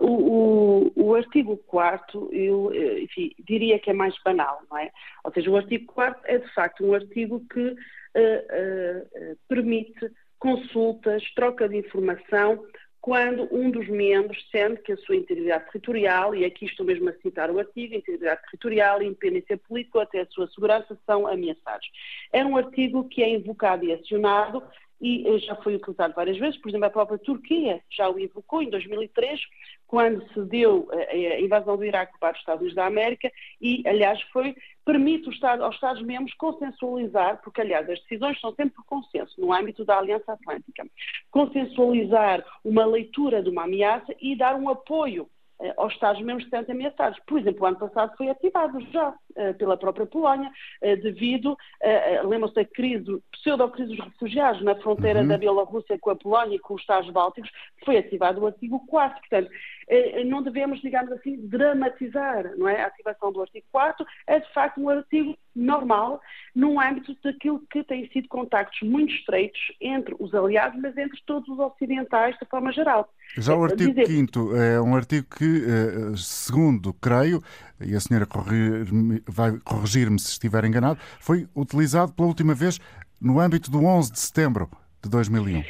O, 0.00 0.06
o, 0.06 0.92
o, 0.96 1.14
artigo 1.14 1.56
4 1.66 2.28
eu 2.32 2.72
eh, 2.72 3.00
enfim, 3.02 3.32
diria 3.38 3.78
que 3.78 3.90
é 3.90 3.92
mais 3.92 4.14
banal, 4.24 4.60
não 4.70 4.78
é? 4.78 4.90
Ou 5.24 5.32
seja, 5.32 5.50
o 5.50 5.56
artigo 5.56 5.86
4 5.92 6.20
é 6.24 6.38
de 6.38 6.54
facto 6.54 6.84
um 6.84 6.94
artigo 6.94 7.44
que 7.52 7.68
uh, 7.68 7.72
uh, 7.72 9.38
permite 9.48 10.10
consultas, 10.38 11.22
troca 11.34 11.68
de 11.68 11.76
informação, 11.76 12.64
quando 13.00 13.48
um 13.54 13.70
dos 13.70 13.88
membros 13.88 14.38
sente 14.50 14.82
que 14.82 14.92
a 14.92 14.96
sua 14.98 15.16
integridade 15.16 15.66
territorial, 15.66 16.34
e 16.34 16.44
aqui 16.44 16.66
estou 16.66 16.84
mesmo 16.84 17.08
a 17.08 17.12
citar 17.14 17.50
o 17.50 17.58
artigo, 17.58 17.94
integridade 17.94 18.42
territorial, 18.42 19.02
independência 19.02 19.56
política 19.56 19.98
ou 19.98 20.02
até 20.02 20.20
a 20.20 20.26
sua 20.26 20.48
segurança 20.48 20.98
são 21.06 21.26
ameaçados. 21.26 21.88
É 22.32 22.44
um 22.44 22.56
artigo 22.56 23.08
que 23.08 23.22
é 23.22 23.30
invocado 23.30 23.84
e 23.84 23.92
acionado 23.92 24.62
e 25.00 25.26
eh, 25.26 25.38
já 25.38 25.54
foi 25.56 25.76
utilizado 25.76 26.14
várias 26.14 26.38
vezes, 26.38 26.60
por 26.60 26.68
exemplo, 26.68 26.86
a 26.86 26.90
própria 26.90 27.18
Turquia 27.18 27.80
já 27.90 28.08
o 28.08 28.18
invocou 28.18 28.62
em 28.62 28.70
2003, 28.70 29.40
quando 29.86 30.26
se 30.32 30.40
deu 30.44 30.88
eh, 30.92 31.34
a 31.34 31.40
invasão 31.40 31.76
do 31.76 31.84
Iraque 31.84 32.18
para 32.18 32.32
os 32.32 32.38
Estados 32.38 32.60
Unidos 32.60 32.76
da 32.76 32.86
América. 32.86 33.30
E, 33.60 33.82
aliás, 33.86 34.20
foi 34.32 34.54
permite 34.84 35.28
Estado, 35.28 35.62
aos 35.62 35.74
Estados-membros 35.74 36.34
consensualizar, 36.34 37.40
porque, 37.42 37.60
aliás, 37.60 37.88
as 37.90 38.00
decisões 38.00 38.40
são 38.40 38.54
sempre 38.54 38.74
por 38.74 38.86
consenso, 38.86 39.38
no 39.38 39.52
âmbito 39.52 39.84
da 39.84 39.98
Aliança 39.98 40.32
Atlântica, 40.32 40.86
consensualizar 41.30 42.44
uma 42.64 42.86
leitura 42.86 43.42
de 43.42 43.50
uma 43.50 43.64
ameaça 43.64 44.14
e 44.20 44.34
dar 44.34 44.56
um 44.56 44.68
apoio 44.68 45.28
eh, 45.60 45.74
aos 45.76 45.92
Estados-membros 45.92 46.44
que 46.44 46.56
sentem 46.56 46.74
ameaçados. 46.74 47.18
Por 47.26 47.38
exemplo, 47.38 47.62
o 47.62 47.66
ano 47.66 47.78
passado 47.78 48.16
foi 48.16 48.30
ativado 48.30 48.80
já 48.92 49.14
pela 49.58 49.76
própria 49.76 50.06
Polónia, 50.06 50.50
uh, 50.82 51.02
devido, 51.02 51.52
uh, 51.52 52.28
lembram-se 52.28 52.54
da 52.54 52.64
crise, 52.64 53.22
pseudo-crise 53.32 53.96
dos 53.96 54.04
refugiados 54.04 54.62
na 54.62 54.74
fronteira 54.76 55.20
uhum. 55.20 55.28
da 55.28 55.38
Bielorrússia 55.38 55.98
com 55.98 56.10
a 56.10 56.16
Polónia 56.16 56.56
e 56.56 56.58
com 56.58 56.74
os 56.74 56.80
Estados 56.80 57.10
Bálticos, 57.10 57.50
foi 57.84 57.98
ativado 57.98 58.40
o 58.40 58.46
artigo 58.46 58.84
4 58.86 59.18
Portanto, 59.18 59.50
não 60.26 60.42
devemos, 60.42 60.80
digamos 60.80 61.10
assim, 61.12 61.36
dramatizar 61.46 62.54
não 62.56 62.68
é? 62.68 62.82
a 62.82 62.86
ativação 62.86 63.32
do 63.32 63.40
artigo 63.40 63.66
4 63.72 64.04
é 64.26 64.40
de 64.40 64.52
facto 64.52 64.80
um 64.80 64.88
artigo 64.88 65.36
normal 65.58 66.20
no 66.54 66.80
âmbito 66.80 67.16
daquilo 67.22 67.62
que 67.70 67.82
tem 67.84 68.08
sido 68.10 68.28
contactos 68.28 68.80
muito 68.82 69.12
estreitos 69.12 69.60
entre 69.80 70.14
os 70.18 70.34
aliados, 70.34 70.80
mas 70.80 70.96
entre 70.96 71.20
todos 71.26 71.48
os 71.48 71.58
ocidentais 71.58 72.36
de 72.38 72.46
forma 72.46 72.72
geral. 72.72 73.12
Já 73.36 73.54
o 73.54 73.64
artigo 73.64 73.90
dizer... 73.90 74.06
5 74.06 74.56
é 74.56 74.80
um 74.80 74.94
artigo 74.94 75.26
que, 75.36 75.44
eh, 75.44 76.16
segundo 76.16 76.92
creio, 76.94 77.42
e 77.80 77.94
a 77.94 78.00
senhora 78.00 78.26
vai 79.26 79.58
corrigir-me 79.64 80.18
se 80.18 80.30
estiver 80.30 80.64
enganado, 80.64 80.98
foi 81.20 81.46
utilizado 81.54 82.12
pela 82.12 82.28
última 82.28 82.54
vez 82.54 82.78
no 83.20 83.40
âmbito 83.40 83.70
do 83.70 83.84
11 83.84 84.12
de 84.12 84.20
setembro 84.20 84.68
de 85.02 85.10
2001. 85.10 85.62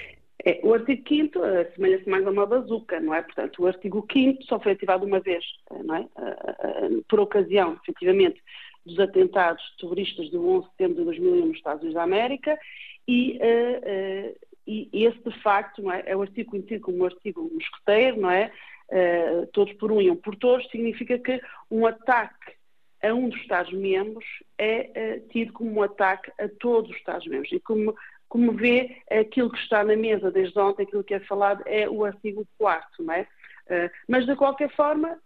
É, 0.45 0.61
o 0.63 0.73
artigo 0.73 1.03
5 1.07 1.43
assemelha-se 1.43 2.09
mais 2.09 2.27
a 2.27 2.31
uma 2.31 2.47
bazuca, 2.47 3.01
não 3.01 3.13
é? 3.15 3.23
Portanto, 3.23 3.63
o 3.63 3.67
artigo 3.67 4.07
5 4.11 4.45
só 4.45 4.61
foi 4.61 4.73
ativado 4.73 5.05
uma 5.05 5.21
vez, 5.21 5.45
não 5.85 5.97
é? 5.97 6.07
Por 7.09 7.21
ocasião, 7.21 7.79
efetivamente, 7.83 8.41
dos 8.87 8.99
atentados 8.99 9.63
terroristas 9.79 10.31
do 10.31 10.47
11 10.49 10.65
de 10.65 10.71
setembro 10.71 10.97
de 10.97 11.05
2001 11.05 11.47
nos 11.47 11.57
Estados 11.57 11.83
Unidos 11.83 11.95
da 11.95 12.05
América 12.05 12.59
e, 13.07 13.39
uh, 13.39 14.33
uh, 14.33 14.49
e 14.67 15.07
esse, 15.07 15.19
de 15.25 15.43
facto, 15.43 15.83
não 15.83 15.93
é, 15.93 16.03
é 16.07 16.17
o 16.17 16.23
artigo 16.23 16.51
conhecido 16.51 16.83
como 16.83 17.03
o 17.03 17.07
artigo 17.07 17.51
mosqueteiro, 17.53 18.21
não 18.21 18.31
é? 18.31 18.53
Uh, 18.91 19.47
todos 19.53 19.73
por 19.75 19.93
um 19.93 20.01
e 20.01 20.11
um 20.11 20.17
por 20.17 20.35
todos, 20.37 20.69
significa 20.71 21.19
que 21.19 21.41
um 21.71 21.87
ataque 21.87 22.57
a 23.03 23.13
um 23.13 23.29
dos 23.29 23.41
Estados-membros 23.41 24.25
é 24.57 25.21
tido 25.31 25.53
como 25.53 25.71
um 25.71 25.83
ataque 25.83 26.33
a 26.39 26.49
todos 26.59 26.91
os 26.91 26.97
Estados-membros. 26.97 27.53
E 27.53 27.61
como, 27.61 27.95
como 28.29 28.53
vê, 28.53 28.97
aquilo 29.11 29.51
que 29.51 29.59
está 29.59 29.85
na 29.85 29.95
mesa 29.95 30.31
desde 30.31 30.59
ontem, 30.59 30.83
aquilo 30.83 31.05
que 31.05 31.15
é 31.15 31.21
falado, 31.21 31.63
é 31.67 31.89
o 31.89 32.05
artigo 32.05 32.47
4 32.59 33.05
não 33.05 33.15
é? 33.15 33.27
mas, 34.09 34.25
de 34.27 34.35
qualquer 34.35 34.75
forma, 34.75 35.17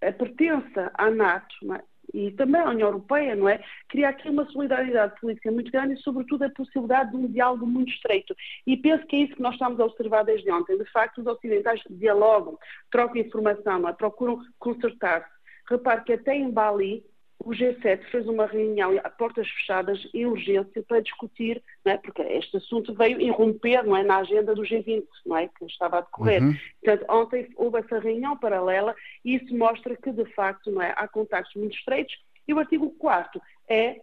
a 0.00 0.12
pertença 0.12 0.90
à 0.94 1.10
NATO 1.10 1.74
é? 1.74 1.82
E 2.12 2.30
também 2.32 2.60
à 2.60 2.70
União 2.70 2.88
Europeia, 2.88 3.34
não 3.34 3.48
é? 3.48 3.62
Cria 3.88 4.08
aqui 4.08 4.28
uma 4.28 4.46
solidariedade 4.46 5.18
política 5.20 5.50
muito 5.50 5.70
grande 5.70 5.94
e, 5.94 6.02
sobretudo, 6.02 6.44
a 6.44 6.50
possibilidade 6.50 7.10
de 7.10 7.16
um 7.16 7.26
diálogo 7.26 7.66
muito 7.66 7.92
estreito. 7.92 8.34
E 8.66 8.76
penso 8.76 9.06
que 9.06 9.16
é 9.16 9.18
isso 9.20 9.34
que 9.34 9.42
nós 9.42 9.54
estamos 9.54 9.78
a 9.80 9.84
observar 9.84 10.24
desde 10.24 10.50
ontem. 10.50 10.78
De 10.78 10.90
facto, 10.90 11.18
os 11.18 11.26
ocidentais 11.26 11.80
dialogam, 11.90 12.58
trocam 12.90 13.20
informação, 13.20 13.88
é? 13.88 13.92
procuram 13.92 14.40
consertar-se. 14.58 15.28
Repare 15.68 16.04
que 16.04 16.14
até 16.14 16.34
em 16.34 16.50
Bali, 16.50 17.04
o 17.40 17.50
G7 17.50 18.02
fez 18.10 18.26
uma 18.26 18.46
reunião 18.46 18.98
a 19.02 19.10
portas 19.10 19.48
fechadas 19.48 19.98
em 20.12 20.26
urgência 20.26 20.82
para 20.82 21.00
discutir, 21.00 21.62
é? 21.84 21.96
porque 21.96 22.22
este 22.22 22.56
assunto 22.56 22.92
veio 22.94 23.20
irromper 23.20 23.84
é? 23.84 24.02
na 24.02 24.18
agenda 24.18 24.54
do 24.54 24.62
G20, 24.62 25.04
não 25.24 25.36
é? 25.36 25.48
que 25.48 25.64
estava 25.64 25.98
a 25.98 26.00
decorrer. 26.00 26.42
Uhum. 26.42 26.56
Portanto, 26.82 27.06
ontem 27.08 27.48
houve 27.56 27.78
essa 27.78 27.98
reunião 27.98 28.36
paralela 28.36 28.94
e 29.24 29.36
isso 29.36 29.56
mostra 29.56 29.96
que, 29.96 30.10
de 30.10 30.24
facto, 30.34 30.80
é? 30.82 30.92
há 30.96 31.06
contactos 31.06 31.54
muito 31.54 31.76
estreitos 31.76 32.14
e 32.46 32.52
o 32.52 32.58
artigo 32.58 32.90
4 32.98 33.40
é 33.68 34.00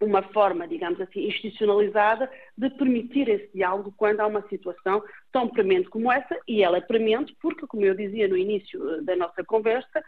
uma 0.00 0.22
forma, 0.22 0.66
digamos 0.66 1.00
assim, 1.00 1.26
institucionalizada 1.26 2.30
de 2.56 2.70
permitir 2.70 3.28
esse 3.28 3.50
diálogo 3.54 3.94
quando 3.96 4.20
há 4.20 4.26
uma 4.26 4.46
situação 4.48 5.02
tão 5.32 5.48
premente 5.48 5.88
como 5.88 6.10
essa, 6.10 6.38
e 6.46 6.62
ela 6.62 6.78
é 6.78 6.80
premente 6.80 7.34
porque, 7.40 7.66
como 7.66 7.84
eu 7.84 7.94
dizia 7.94 8.28
no 8.28 8.36
início 8.36 8.90
eh, 8.90 9.02
da 9.02 9.16
nossa 9.16 9.42
conversa, 9.44 10.04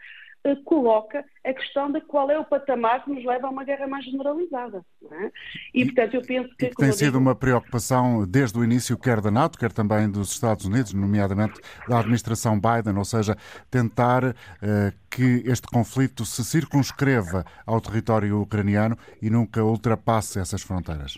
coloca 0.57 1.23
a 1.45 1.53
questão 1.53 1.91
de 1.91 2.01
qual 2.01 2.29
é 2.29 2.39
o 2.39 2.45
patamar 2.45 3.03
que 3.03 3.11
nos 3.11 3.23
leva 3.23 3.47
a 3.47 3.49
uma 3.49 3.63
guerra 3.63 3.87
mais 3.87 4.05
generalizada. 4.05 4.83
É? 5.11 5.31
E, 5.73 5.85
portanto, 5.85 6.13
eu 6.15 6.21
penso 6.21 6.49
que. 6.57 6.67
que 6.69 6.75
tem 6.75 6.91
sido 6.91 7.11
digo... 7.11 7.17
uma 7.19 7.35
preocupação 7.35 8.25
desde 8.27 8.57
o 8.57 8.63
início, 8.63 8.97
quer 8.97 9.21
da 9.21 9.31
NATO, 9.31 9.57
quer 9.57 9.71
também 9.71 10.09
dos 10.09 10.31
Estados 10.31 10.65
Unidos, 10.65 10.93
nomeadamente 10.93 11.59
da 11.87 11.99
administração 11.99 12.59
Biden, 12.59 12.97
ou 12.97 13.05
seja, 13.05 13.35
tentar 13.69 14.23
uh, 14.25 14.33
que 15.09 15.43
este 15.45 15.67
conflito 15.67 16.25
se 16.25 16.43
circunscreva 16.43 17.45
ao 17.65 17.79
território 17.81 18.41
ucraniano 18.41 18.97
e 19.21 19.29
nunca 19.29 19.63
ultrapasse 19.63 20.39
essas 20.39 20.61
fronteiras. 20.61 21.17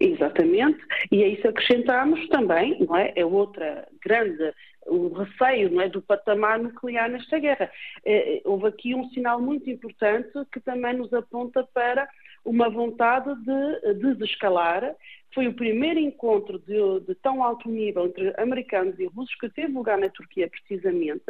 Exatamente, 0.00 0.78
e 1.10 1.22
a 1.22 1.28
isso 1.28 1.48
acrescentamos 1.48 2.26
também, 2.28 2.78
não 2.86 2.96
é? 2.96 3.12
É 3.16 3.24
outra 3.24 3.86
grande 4.04 4.52
o 4.86 5.08
receio 5.08 5.70
não 5.70 5.80
é, 5.80 5.88
do 5.88 6.02
patamar 6.02 6.58
nuclear 6.58 7.10
nesta 7.10 7.38
guerra. 7.38 7.70
Eh, 8.04 8.42
houve 8.44 8.66
aqui 8.66 8.94
um 8.94 9.08
sinal 9.10 9.40
muito 9.40 9.68
importante 9.70 10.30
que 10.52 10.60
também 10.60 10.94
nos 10.94 11.12
aponta 11.12 11.62
para 11.72 12.08
uma 12.44 12.68
vontade 12.68 13.34
de 13.42 13.94
desescalar. 13.94 14.94
Foi 15.34 15.48
o 15.48 15.54
primeiro 15.54 15.98
encontro 15.98 16.58
de, 16.60 17.00
de, 17.06 17.14
tão 17.16 17.42
alto 17.42 17.68
nível 17.68 18.06
entre 18.06 18.32
americanos 18.38 18.98
e 18.98 19.06
russos 19.06 19.34
que 19.36 19.48
teve 19.48 19.72
lugar 19.72 19.98
na 19.98 20.08
Turquia, 20.08 20.48
precisamente. 20.48 21.24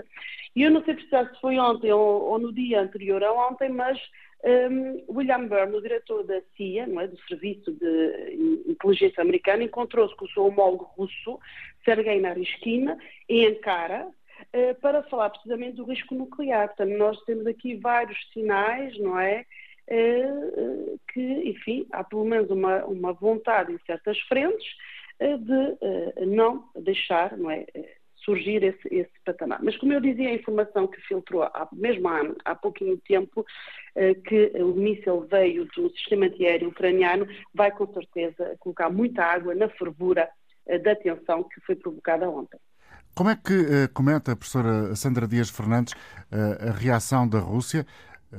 E 0.55 0.63
eu 0.63 0.71
não 0.71 0.85
sei 0.85 0.95
precisar 0.95 1.33
se 1.33 1.41
foi 1.41 1.59
ontem 1.59 1.93
ou, 1.93 2.23
ou 2.31 2.39
no 2.39 2.53
dia 2.53 2.83
anterior 2.83 3.23
a 3.23 3.33
ontem, 3.33 3.71
mas 3.71 3.99
um, 4.45 5.05
William 5.09 5.47
Burn, 5.47 5.75
o 5.75 5.81
diretor 5.81 6.23
da 6.25 6.41
CIA, 6.57 6.83
é, 6.83 7.07
do 7.07 7.19
Serviço 7.27 7.73
de 7.73 8.63
Inteligência 8.69 9.23
Americana, 9.23 9.63
encontrou-se 9.63 10.15
com 10.17 10.27
o 10.27 10.29
seu 10.29 10.45
homólogo 10.45 10.85
russo, 10.97 11.41
Sergei 11.85 12.21
Narishkin, 12.21 12.89
em 13.29 13.47
Ankara, 13.47 14.07
uh, 14.07 14.81
para 14.81 15.03
falar 15.05 15.31
precisamente 15.31 15.77
do 15.77 15.85
risco 15.85 16.15
nuclear. 16.15 16.69
Portanto, 16.69 16.97
nós 16.97 17.19
temos 17.25 17.47
aqui 17.47 17.77
vários 17.77 18.19
sinais, 18.33 18.99
não 18.99 19.19
é? 19.19 19.47
Uh, 19.91 21.01
que, 21.13 21.21
enfim, 21.21 21.87
há 21.93 22.05
pelo 22.05 22.25
menos 22.25 22.51
uma, 22.51 22.85
uma 22.85 23.13
vontade 23.13 23.73
em 23.73 23.79
certas 23.87 24.19
frentes 24.21 24.67
de 25.21 26.27
não 26.27 26.69
deixar, 26.75 27.39
não 27.39 27.49
é? 27.49 27.65
Surgir 28.25 28.63
esse, 28.63 28.89
esse 28.91 29.13
patamar. 29.25 29.61
Mas, 29.63 29.77
como 29.77 29.93
eu 29.93 30.01
dizia, 30.01 30.31
a 30.31 30.35
informação 30.35 30.87
que 30.87 31.01
filtrou 31.03 31.43
há, 31.43 31.69
mesmo 31.73 32.09
há, 32.09 32.23
há 32.45 32.55
pouquinho 32.55 32.99
tempo, 33.07 33.45
eh, 33.95 34.15
que 34.15 34.53
o 34.57 34.75
míssil 34.75 35.27
veio 35.31 35.67
do 35.77 35.91
sistema 35.91 36.27
antiaéreo 36.27 36.69
ucraniano, 36.69 37.27
vai 37.55 37.71
com 37.71 37.87
certeza 37.93 38.57
colocar 38.59 38.91
muita 38.91 39.23
água 39.23 39.55
na 39.55 39.69
fervura 39.69 40.29
eh, 40.67 40.79
da 40.79 40.97
tensão 40.97 41.45
que 41.45 41.61
foi 41.61 41.77
provocada 41.77 42.29
ontem. 42.29 42.59
Como 43.15 43.31
é 43.31 43.37
que 43.37 43.53
eh, 43.53 43.89
comenta 43.93 44.33
a 44.33 44.37
professora 44.37 44.95
Sandra 44.97 45.29
Dias 45.29 45.51
Fernandes 45.51 45.95
a 46.33 46.73
reação 46.73 47.29
da 47.29 47.39
Rússia? 47.39 47.87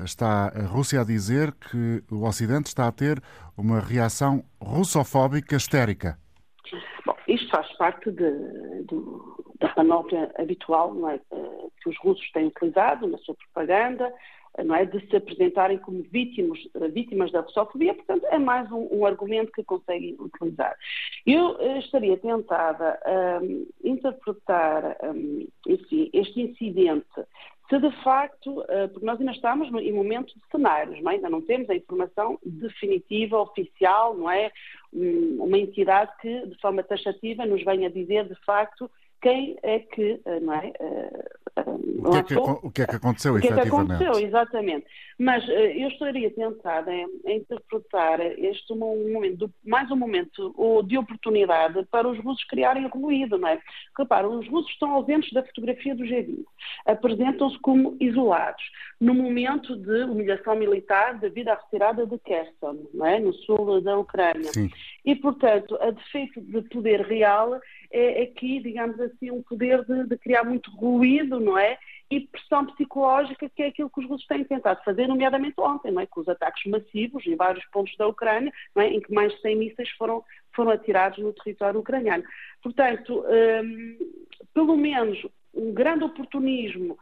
Está 0.03 0.51
a 0.53 0.63
Rússia 0.63 0.99
a 0.99 1.05
dizer 1.05 1.53
que 1.53 2.03
o 2.11 2.27
Ocidente 2.27 2.67
está 2.67 2.85
a 2.85 2.91
ter 2.91 3.21
uma 3.55 3.79
reação 3.79 4.43
russofóbica 4.61 5.55
histérica. 5.55 6.17
Bom, 7.05 7.15
isto 7.27 7.49
faz 7.49 7.71
parte 7.77 8.11
de, 8.11 8.31
de, 8.83 8.95
da 9.59 9.73
manobra 9.77 10.31
habitual 10.37 11.09
é, 11.09 11.15
eh, 11.15 11.67
que 11.81 11.89
os 11.89 11.97
russos 11.99 12.29
têm 12.31 12.47
utilizado 12.47 13.07
na 13.07 13.17
sua 13.19 13.35
propaganda, 13.35 14.13
não 14.63 14.75
é, 14.75 14.85
de 14.85 15.05
se 15.09 15.15
apresentarem 15.15 15.77
como 15.79 16.03
vítimas, 16.03 16.59
eh, 16.75 16.87
vítimas 16.87 17.31
da 17.31 17.41
russofobia, 17.41 17.93
portanto 17.93 18.25
é 18.27 18.39
mais 18.39 18.71
um, 18.71 18.87
um 18.91 19.05
argumento 19.05 19.51
que 19.51 19.63
conseguem 19.63 20.15
utilizar. 20.19 20.75
Eu 21.25 21.59
eh, 21.59 21.79
estaria 21.79 22.17
tentada 22.17 22.99
a 23.03 23.39
um, 23.41 23.67
interpretar 23.83 24.97
um, 25.03 25.47
este 25.67 26.41
incidente 26.41 27.25
se 27.69 27.79
de 27.79 27.91
facto, 28.03 28.63
porque 28.93 29.05
nós 29.05 29.19
ainda 29.19 29.31
estamos 29.31 29.67
em 29.81 29.91
momentos 29.91 30.33
de 30.33 30.41
cenários, 30.51 31.01
não 31.01 31.11
é? 31.11 31.15
ainda 31.15 31.29
não 31.29 31.41
temos 31.41 31.69
a 31.69 31.75
informação 31.75 32.37
definitiva, 32.45 33.39
oficial, 33.39 34.15
não 34.15 34.29
é? 34.29 34.51
Uma 34.93 35.57
entidade 35.57 36.11
que, 36.21 36.45
de 36.45 36.55
forma 36.61 36.83
taxativa, 36.83 37.45
nos 37.45 37.63
venha 37.63 37.89
dizer 37.89 38.27
de 38.27 38.35
facto 38.45 38.89
quem 39.25 39.57
é 39.63 39.79
que, 39.79 40.21
eh, 40.23 40.39
não 40.39 40.53
é? 40.53 40.71
Eh, 40.79 41.29
eh, 41.55 41.63
o 41.67 42.11
que, 42.11 42.17
é 42.17 42.23
que, 42.23 42.35
o 42.35 42.71
que 42.71 42.81
é 42.83 42.85
que 42.85 42.95
aconteceu, 42.95 43.33
o 43.33 43.39
que 43.39 43.47
é 43.47 43.53
que 43.53 43.59
aconteceu, 43.59 44.19
exatamente. 44.19 44.85
Mas 45.17 45.43
eu 45.49 45.87
estaria 45.87 46.29
tentada 46.29 46.93
em, 46.93 47.07
em 47.25 47.37
interpretar 47.37 48.21
este 48.21 48.71
um 48.71 49.11
momento, 49.11 49.51
mais 49.65 49.89
um 49.89 49.95
momento 49.95 50.53
de 50.85 50.95
oportunidade 50.95 51.83
para 51.89 52.07
os 52.07 52.19
russos 52.19 52.43
criarem 52.43 52.87
ruído, 52.87 53.39
não 53.39 53.47
é? 53.47 53.59
Repara, 53.97 54.29
os 54.29 54.47
russos 54.47 54.71
estão 54.71 54.91
ausentes 54.91 55.33
da 55.33 55.41
fotografia 55.41 55.95
do 55.95 56.03
G20, 56.03 56.43
apresentam-se 56.85 57.57
como 57.59 57.97
isolados, 57.99 58.63
no 59.01 59.15
momento 59.15 59.75
de 59.75 60.03
humilhação 60.03 60.55
militar 60.55 61.17
devido 61.17 61.49
à 61.49 61.55
retirada 61.55 62.05
de 62.05 62.19
Kherson, 62.19 62.77
não 62.93 63.05
é? 63.07 63.19
No 63.19 63.33
sul 63.33 63.81
da 63.81 63.97
Ucrânia. 63.97 64.53
Sim. 64.53 64.69
E, 65.03 65.15
portanto, 65.15 65.77
a 65.81 65.91
defeito 65.91 66.41
de 66.41 66.61
poder 66.63 67.01
real 67.01 67.59
é 67.91 68.23
aqui, 68.23 68.59
digamos 68.59 68.99
assim, 68.99 69.31
um 69.31 69.41
poder 69.41 69.83
de, 69.85 70.07
de, 70.07 70.17
criar 70.17 70.43
muito 70.43 70.71
ruído, 70.71 71.39
não 71.39 71.57
é? 71.57 71.77
E 72.09 72.21
pressão 72.21 72.65
psicológica, 72.65 73.49
que 73.49 73.63
é 73.63 73.67
aquilo 73.67 73.89
que 73.89 73.99
os 73.99 74.07
russos 74.07 74.27
têm 74.27 74.43
tentado 74.43 74.83
fazer, 74.83 75.07
nomeadamente 75.07 75.55
ontem, 75.59 75.91
não 75.91 76.01
é? 76.01 76.05
Com 76.05 76.21
os 76.21 76.29
ataques 76.29 76.69
massivos 76.71 77.25
em 77.25 77.35
vários 77.35 77.65
pontos 77.65 77.95
da 77.97 78.07
Ucrânia, 78.07 78.51
não 78.75 78.83
é? 78.83 78.87
em 78.89 79.01
que 79.01 79.13
mais 79.13 79.33
de 79.33 79.41
100 79.41 79.55
mísseis 79.55 79.89
foram, 79.91 80.23
foram 80.53 80.71
atirados 80.71 81.19
no 81.19 81.33
território 81.33 81.79
ucraniano. 81.79 82.23
Portanto, 82.61 83.23
um, 83.27 83.97
pelo 84.53 84.77
menos 84.77 85.25
um 85.53 85.73
grande 85.73 86.03
oportunismo 86.03 86.97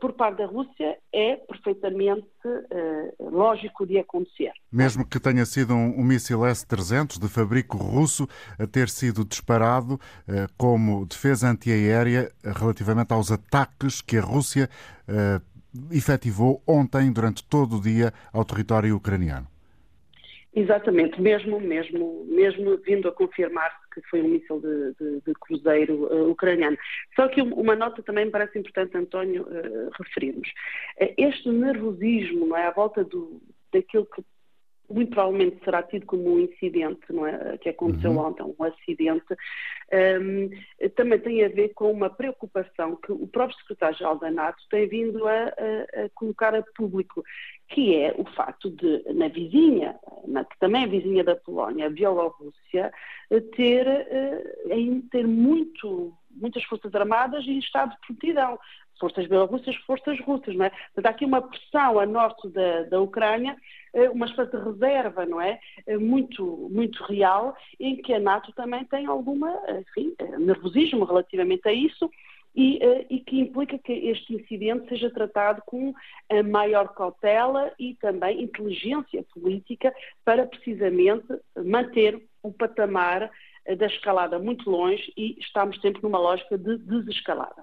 por 0.00 0.12
parte 0.14 0.38
da 0.38 0.46
Rússia 0.46 0.98
é 1.12 1.36
perfeitamente 1.36 2.26
uh, 2.44 3.30
lógico 3.30 3.86
de 3.86 3.98
acontecer. 3.98 4.52
Mesmo 4.72 5.06
que 5.06 5.20
tenha 5.20 5.46
sido 5.46 5.74
um, 5.74 6.00
um 6.00 6.04
míssil 6.04 6.44
S-300 6.44 7.20
de 7.20 7.28
fabrico 7.28 7.76
russo 7.76 8.26
a 8.58 8.66
ter 8.66 8.88
sido 8.88 9.24
disparado 9.24 9.94
uh, 9.94 10.00
como 10.56 11.06
defesa 11.06 11.48
antiaérea 11.48 12.30
relativamente 12.42 13.12
aos 13.12 13.30
ataques 13.30 14.00
que 14.00 14.18
a 14.18 14.22
Rússia 14.22 14.68
efetivou 15.92 16.62
ontem 16.66 17.12
durante 17.12 17.44
todo 17.44 17.76
o 17.76 17.80
dia 17.80 18.12
ao 18.32 18.44
território 18.44 18.96
ucraniano. 18.96 19.46
Exatamente, 20.58 21.20
mesmo, 21.20 21.60
mesmo, 21.60 22.24
mesmo 22.24 22.78
vindo 22.78 23.06
a 23.08 23.12
confirmar 23.12 23.78
que 23.92 24.00
foi 24.08 24.22
um 24.22 24.28
míssil 24.28 24.58
de, 24.58 24.94
de, 24.94 25.20
de 25.20 25.34
cruzeiro 25.34 26.06
uh, 26.06 26.30
ucraniano. 26.30 26.78
Só 27.14 27.28
que 27.28 27.42
uma 27.42 27.76
nota 27.76 28.02
também 28.02 28.24
me 28.24 28.30
parece 28.30 28.58
importante, 28.58 28.96
António, 28.96 29.42
uh, 29.42 29.90
referirmos. 29.98 30.48
Uh, 30.98 31.12
este 31.18 31.50
nervosismo, 31.50 32.46
não 32.46 32.56
é, 32.56 32.66
à 32.66 32.70
volta 32.70 33.04
do, 33.04 33.38
daquilo 33.70 34.06
que 34.06 34.24
muito 34.88 35.10
provavelmente 35.10 35.58
será 35.64 35.82
tido 35.82 36.06
como 36.06 36.34
um 36.34 36.40
incidente 36.40 37.00
não 37.10 37.26
é, 37.26 37.58
que 37.58 37.68
aconteceu 37.68 38.12
uhum. 38.12 38.26
ontem, 38.26 38.42
um 38.42 38.64
acidente, 38.64 39.24
um, 40.20 40.88
também 40.90 41.18
tem 41.18 41.44
a 41.44 41.48
ver 41.48 41.70
com 41.74 41.90
uma 41.90 42.10
preocupação 42.10 42.96
que 42.96 43.12
o 43.12 43.26
próprio 43.26 43.58
secretário-geral 43.58 44.18
da 44.18 44.30
NATO 44.30 44.62
tem 44.70 44.88
vindo 44.88 45.26
a, 45.26 45.32
a, 45.32 46.04
a, 46.04 46.08
colocar 46.14 46.54
a 46.54 46.62
público, 46.74 47.22
que 47.68 47.96
é 47.96 48.14
o 48.16 48.24
facto 48.32 48.70
de, 48.70 49.02
na 49.12 49.28
vizinha, 49.28 49.98
na, 50.26 50.44
que 50.44 50.58
também 50.58 50.84
é 50.84 50.86
vizinha 50.86 51.24
da 51.24 51.36
Polónia, 51.36 51.86
a 51.86 51.90
Bielorrússia, 51.90 52.92
ter, 53.56 53.86
uh, 53.86 55.02
ter 55.10 55.26
muito, 55.26 56.12
muitas 56.30 56.62
forças 56.64 56.94
armadas 56.94 57.44
em 57.46 57.58
estado 57.58 57.90
de 57.90 58.06
prontidão 58.06 58.58
forças 58.98 59.26
bielorrussas, 59.26 59.76
forças 59.86 60.18
russas, 60.20 60.54
não 60.54 60.64
é? 60.64 60.70
Portanto, 60.70 61.06
há 61.06 61.10
aqui 61.10 61.24
uma 61.24 61.42
pressão 61.42 61.98
a 61.98 62.06
norte 62.06 62.48
da, 62.48 62.82
da 62.84 63.00
Ucrânia, 63.00 63.56
eh, 63.92 64.08
uma 64.10 64.26
espécie 64.26 64.50
de 64.50 64.62
reserva, 64.62 65.24
não 65.26 65.40
é? 65.40 65.58
Eh, 65.86 65.96
muito, 65.96 66.68
muito 66.70 67.02
real, 67.04 67.56
em 67.80 67.96
que 67.96 68.12
a 68.12 68.20
NATO 68.20 68.52
também 68.52 68.84
tem 68.84 69.06
alguma, 69.06 69.50
enfim, 69.80 70.14
eh, 70.18 70.38
nervosismo 70.38 71.04
relativamente 71.04 71.68
a 71.68 71.72
isso, 71.72 72.10
e, 72.58 72.80
e, 73.10 73.20
que 73.20 73.38
implica 73.38 73.76
que 73.76 73.92
este 73.92 74.32
incidente 74.32 74.88
seja 74.88 75.10
tratado 75.10 75.62
com 75.66 75.92
maior 76.46 76.88
cautela 76.94 77.70
e 77.78 77.94
também 77.96 78.42
inteligência 78.42 79.22
política 79.24 79.94
para 80.24 80.46
precisamente 80.46 81.26
manter 81.54 82.18
o 82.42 82.50
patamar 82.50 83.30
da 83.76 83.84
escalada 83.84 84.38
muito 84.38 84.70
longe 84.70 85.12
e 85.18 85.36
estamos 85.38 85.78
sempre 85.82 86.02
numa 86.02 86.18
lógica 86.18 86.56
de 86.56 86.78
desescalada. 86.78 87.62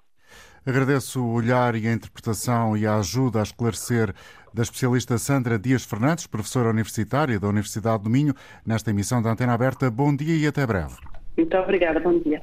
Agradeço 0.66 1.22
o 1.22 1.34
olhar 1.34 1.76
e 1.76 1.88
a 1.88 1.94
interpretação 1.94 2.78
e 2.78 2.88
a 2.88 2.96
ajuda 2.96 3.40
a 3.40 3.44
esclarecer 3.44 4.14
da 4.54 4.64
especialista 4.64 5.18
Sandra 5.18 5.60
Dias 5.60 5.84
Fernandes, 5.84 6.26
professora 6.26 6.70
universitária 6.70 7.38
da 7.38 7.50
Universidade 7.50 8.04
do 8.04 8.10
Minho, 8.10 8.34
nesta 8.66 8.92
emissão 8.92 9.22
da 9.22 9.32
Antena 9.32 9.54
Aberta. 9.54 9.92
Bom 9.92 10.16
dia 10.16 10.36
e 10.36 10.48
até 10.48 10.66
breve. 10.66 10.96
Muito 11.36 11.58
obrigada, 11.58 12.00
bom 12.00 12.20
dia. 12.20 12.42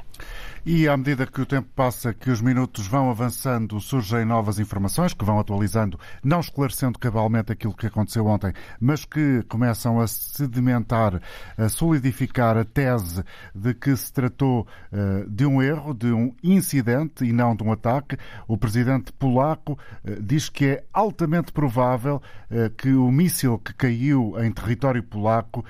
E 0.65 0.87
à 0.87 0.95
medida 0.95 1.27
que 1.27 1.41
o 1.41 1.47
tempo 1.47 1.69
passa, 1.75 2.13
que 2.13 2.31
os 2.31 2.43
minutos 2.43 2.87
vão 2.87 3.11
avançando, 3.11 3.81
surgem 3.81 4.27
novas 4.27 4.59
informações 4.59 5.15
que 5.15 5.25
vão 5.25 5.39
atualizando, 5.39 5.99
não 6.23 6.41
esclarecendo 6.41 6.99
cabalmente 6.99 7.51
aquilo 7.51 7.75
que 7.75 7.87
aconteceu 7.87 8.27
ontem, 8.27 8.53
mas 8.79 9.07
que 9.07 9.43
começam 9.49 9.99
a 9.99 10.07
sedimentar, 10.07 11.23
a 11.57 11.69
solidificar 11.71 12.59
a 12.59 12.65
tese 12.65 13.25
de 13.55 13.73
que 13.73 13.97
se 13.97 14.13
tratou 14.13 14.67
uh, 14.93 15.31
de 15.31 15.47
um 15.47 15.63
erro, 15.63 15.95
de 15.95 16.13
um 16.13 16.35
incidente 16.45 17.25
e 17.25 17.33
não 17.33 17.57
de 17.57 17.63
um 17.63 17.73
ataque. 17.73 18.19
O 18.47 18.59
presidente 18.59 19.13
polaco 19.15 19.73
uh, 19.73 20.23
diz 20.23 20.51
que 20.51 20.67
é 20.67 20.85
altamente 20.93 21.53
provável 21.53 22.21
uh, 22.51 22.69
que 22.77 22.93
o 22.93 23.11
míssil 23.11 23.59
que 23.59 23.73
caiu 23.73 24.35
em 24.39 24.53
território 24.53 25.03
polaco 25.03 25.65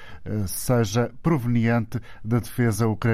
seja 0.47 1.11
proveniente 1.23 2.01
da 2.25 2.39
defesa 2.39 2.89
ucraniana 2.89 3.10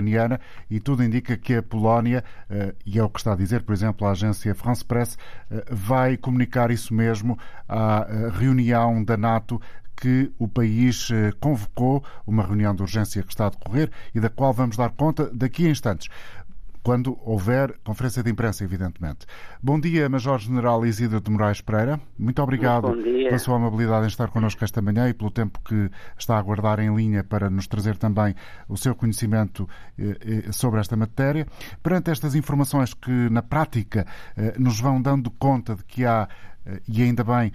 e 0.71 0.81
tudo 0.81 1.03
indica 1.03 1.37
que 1.37 1.55
a 1.55 1.63
Polónia, 1.63 2.25
eh, 2.51 2.75
e 2.85 2.99
é 2.99 3.03
o 3.03 3.09
que 3.09 3.19
está 3.19 3.33
a 3.33 3.37
dizer, 3.37 3.63
por 3.63 3.73
exemplo, 3.73 4.07
a 4.07 4.11
agência 4.11 4.55
France 4.55 4.85
Press, 4.85 5.19
eh, 5.51 5.65
vai 5.71 6.17
comunicar 6.17 6.71
isso 6.71 6.95
mesmo 6.95 7.39
à 7.69 8.07
eh, 8.09 8.31
reunião 8.31 9.03
da 9.03 9.17
NATO 9.17 9.61
que 9.99 10.31
o 10.39 10.47
país 10.47 11.09
convocou, 11.41 12.05
uma 12.27 12.43
reunião 12.43 12.75
de 12.75 12.83
urgência 12.83 13.23
que 13.23 13.31
está 13.31 13.47
a 13.47 13.49
decorrer 13.49 13.91
e 14.15 14.21
da 14.21 14.29
qual 14.29 14.53
vamos 14.53 14.77
dar 14.77 14.91
conta 14.91 15.31
daqui 15.33 15.67
a 15.67 15.71
instantes 15.71 16.09
quando 16.87 17.19
houver 17.25 17.81
conferência 17.83 18.23
de 18.23 18.31
imprensa, 18.31 18.63
evidentemente. 18.63 19.27
Bom 19.61 19.81
dia, 19.81 20.09
Major-General 20.09 20.87
Isidro 20.87 21.21
de 21.21 21.29
Moraes 21.33 21.61
Pereira. 21.61 21.99
Muito 22.17 22.41
obrigado 22.41 22.93
pela 22.93 23.39
sua 23.41 23.57
amabilidade 23.57 24.05
em 24.05 24.07
estar 24.07 24.29
connosco 24.29 24.63
esta 24.63 24.81
manhã 24.81 25.09
e 25.09 25.13
pelo 25.13 25.33
tempo 25.33 25.59
que 25.65 25.91
está 26.17 26.37
a 26.37 26.39
aguardar 26.39 26.79
em 26.79 26.95
linha 26.95 27.25
para 27.25 27.51
nos 27.51 27.67
trazer 27.67 27.97
também 27.97 28.37
o 28.69 28.77
seu 28.77 28.95
conhecimento 28.95 29.69
eh, 29.99 30.45
eh, 30.47 30.53
sobre 30.53 30.79
esta 30.79 30.97
matéria. 30.97 31.45
Perante 31.83 32.13
estas 32.13 32.37
informações 32.37 32.95
que, 32.95 33.11
na 33.31 33.43
prática, 33.43 34.07
eh, 34.37 34.55
nos 34.57 34.79
vão 34.79 35.03
dando 35.03 35.29
conta 35.29 35.75
de 35.75 35.83
que 35.83 36.07
há 36.07 36.29
e 36.89 37.03
ainda 37.03 37.23
bem 37.23 37.53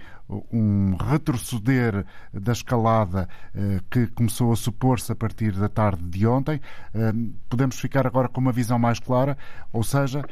um 0.52 0.96
retroceder 0.96 2.04
da 2.32 2.52
escalada 2.52 3.28
eh, 3.54 3.80
que 3.90 4.06
começou 4.08 4.52
a 4.52 4.56
supor-se 4.56 5.12
a 5.12 5.14
partir 5.14 5.52
da 5.52 5.68
tarde 5.68 6.02
de 6.04 6.26
ontem. 6.26 6.60
Eh, 6.94 7.12
podemos 7.48 7.78
ficar 7.78 8.06
agora 8.06 8.28
com 8.28 8.40
uma 8.40 8.52
visão 8.52 8.78
mais 8.78 8.98
clara, 8.98 9.36
ou 9.72 9.82
seja, 9.82 10.24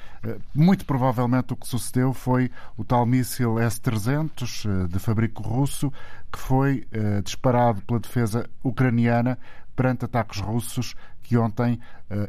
muito 0.55 0.85
provavelmente 0.87 1.53
o 1.53 1.57
que 1.57 1.67
sucedeu 1.67 2.13
foi 2.13 2.51
o 2.77 2.85
tal 2.85 3.05
míssil 3.05 3.59
S-300 3.59 4.89
de 4.89 4.99
fabrico 4.99 5.43
russo 5.43 5.93
que 6.33 6.39
foi 6.39 6.87
disparado 7.25 7.83
pela 7.83 7.99
defesa 7.99 8.49
ucraniana 8.63 9.39
perante 9.75 10.05
ataques 10.05 10.41
russos 10.41 10.95
que 11.23 11.37
ontem 11.37 11.81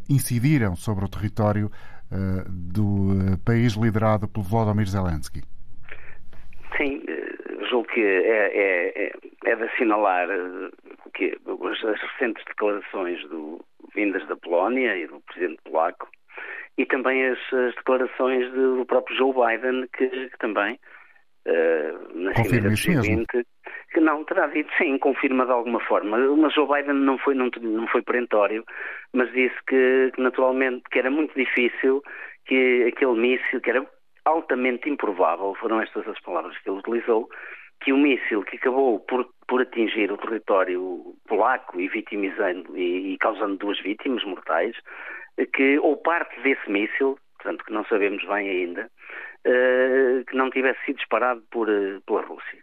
incidiram 0.10 0.76
sobre 0.76 1.06
o 1.06 1.10
território 1.10 1.72
do 2.50 3.38
país 3.44 3.74
liderado 3.74 4.28
pelo 4.28 4.46
Volodymyr 4.46 4.90
Zelensky. 4.90 5.44
Sim, 6.78 7.04
eh, 7.08 7.66
julgo 7.70 7.88
que 7.90 8.02
é, 8.02 8.48
é, 8.54 9.04
é, 9.06 9.12
é 9.46 9.56
de 9.56 9.64
assinalar 9.64 10.30
eh, 10.30 10.70
que 11.14 11.38
as 11.46 12.02
recentes 12.02 12.44
declarações 12.46 13.22
do, 13.30 13.60
vindas 13.94 14.26
da 14.28 14.36
Polónia 14.36 14.96
e 14.96 15.08
do 15.08 15.20
presidente 15.22 15.62
polaco 15.64 16.08
e 16.78 16.86
também 16.86 17.28
as, 17.28 17.40
as 17.54 17.76
declarações 17.76 18.52
do 18.54 18.86
próprio 18.86 19.16
Joe 19.18 19.34
Biden, 19.34 19.88
que, 19.96 20.08
que 20.08 20.38
também, 20.40 20.80
uh, 21.46 22.18
na 22.18 22.34
Confirma 22.34 22.76
cimeira 22.76 23.04
seguinte, 23.04 23.46
que 23.94 24.00
não 24.00 24.24
terá 24.24 24.48
dito 24.48 24.72
sim, 24.78 24.98
confirma 24.98 25.46
de 25.46 25.52
alguma 25.52 25.80
forma. 25.82 26.18
Mas 26.18 26.54
Joe 26.54 26.68
Biden 26.68 26.96
não 26.96 27.18
foi, 27.18 27.36
não, 27.36 27.50
não 27.62 27.88
foi 27.88 28.02
perentório, 28.02 28.64
mas 29.14 29.32
disse 29.34 29.56
que, 29.68 30.12
que 30.16 30.22
naturalmente 30.22 30.84
que 30.90 31.00
era 31.00 31.12
muito 31.12 31.36
difícil 31.36 32.02
que 32.46 32.86
aquele 32.88 33.20
míssil, 33.20 33.62
que 33.62 33.70
era 33.70 33.86
altamente 34.26 34.90
improvável, 34.90 35.56
foram 35.56 35.82
estas 35.82 36.08
as 36.08 36.20
palavras 36.22 36.58
que 36.60 36.70
ele 36.70 36.80
utilizou, 36.80 37.30
que 37.82 37.92
o 37.92 37.98
míssil 37.98 38.44
que 38.44 38.58
acabou 38.58 39.00
por, 39.00 39.28
por 39.48 39.62
atingir 39.62 40.12
o 40.12 40.18
território 40.18 41.16
polaco 41.28 41.80
e 41.80 41.88
vitimizando 41.88 42.78
e, 42.78 43.14
e, 43.14 43.18
causando 43.18 43.58
duas 43.58 43.80
vítimas 43.82 44.24
mortais, 44.24 44.76
que 45.54 45.80
ou 45.80 45.98
parte 45.98 46.40
desse 46.42 46.70
míssil, 46.70 47.18
portanto 47.38 47.66
que 47.66 47.74
não 47.74 47.84
sabemos 47.86 48.24
bem 48.26 48.50
ainda, 48.50 48.90
uh, 49.48 50.26
que 50.26 50.36
não 50.36 50.52
tivesse 50.52 50.80
sido 50.86 50.98
disparado 50.98 51.42
por, 51.50 51.68
uh, 51.68 52.02
pela 52.06 52.22
Rússia. 52.22 52.60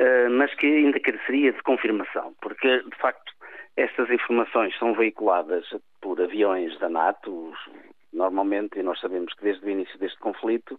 Uh, 0.00 0.30
mas 0.30 0.52
que 0.54 0.66
ainda 0.66 0.98
careceria 0.98 1.52
de 1.52 1.62
confirmação, 1.62 2.34
porque 2.40 2.82
de 2.82 2.96
facto 2.96 3.32
estas 3.76 4.10
informações 4.10 4.76
são 4.78 4.94
veiculadas 4.94 5.66
por 6.00 6.20
aviões 6.20 6.76
da 6.78 6.88
NATO, 6.88 7.50
os 7.50 7.58
Normalmente, 8.14 8.78
e 8.78 8.82
nós 8.82 9.00
sabemos 9.00 9.34
que 9.34 9.42
desde 9.42 9.66
o 9.66 9.68
início 9.68 9.98
deste 9.98 10.18
conflito, 10.20 10.78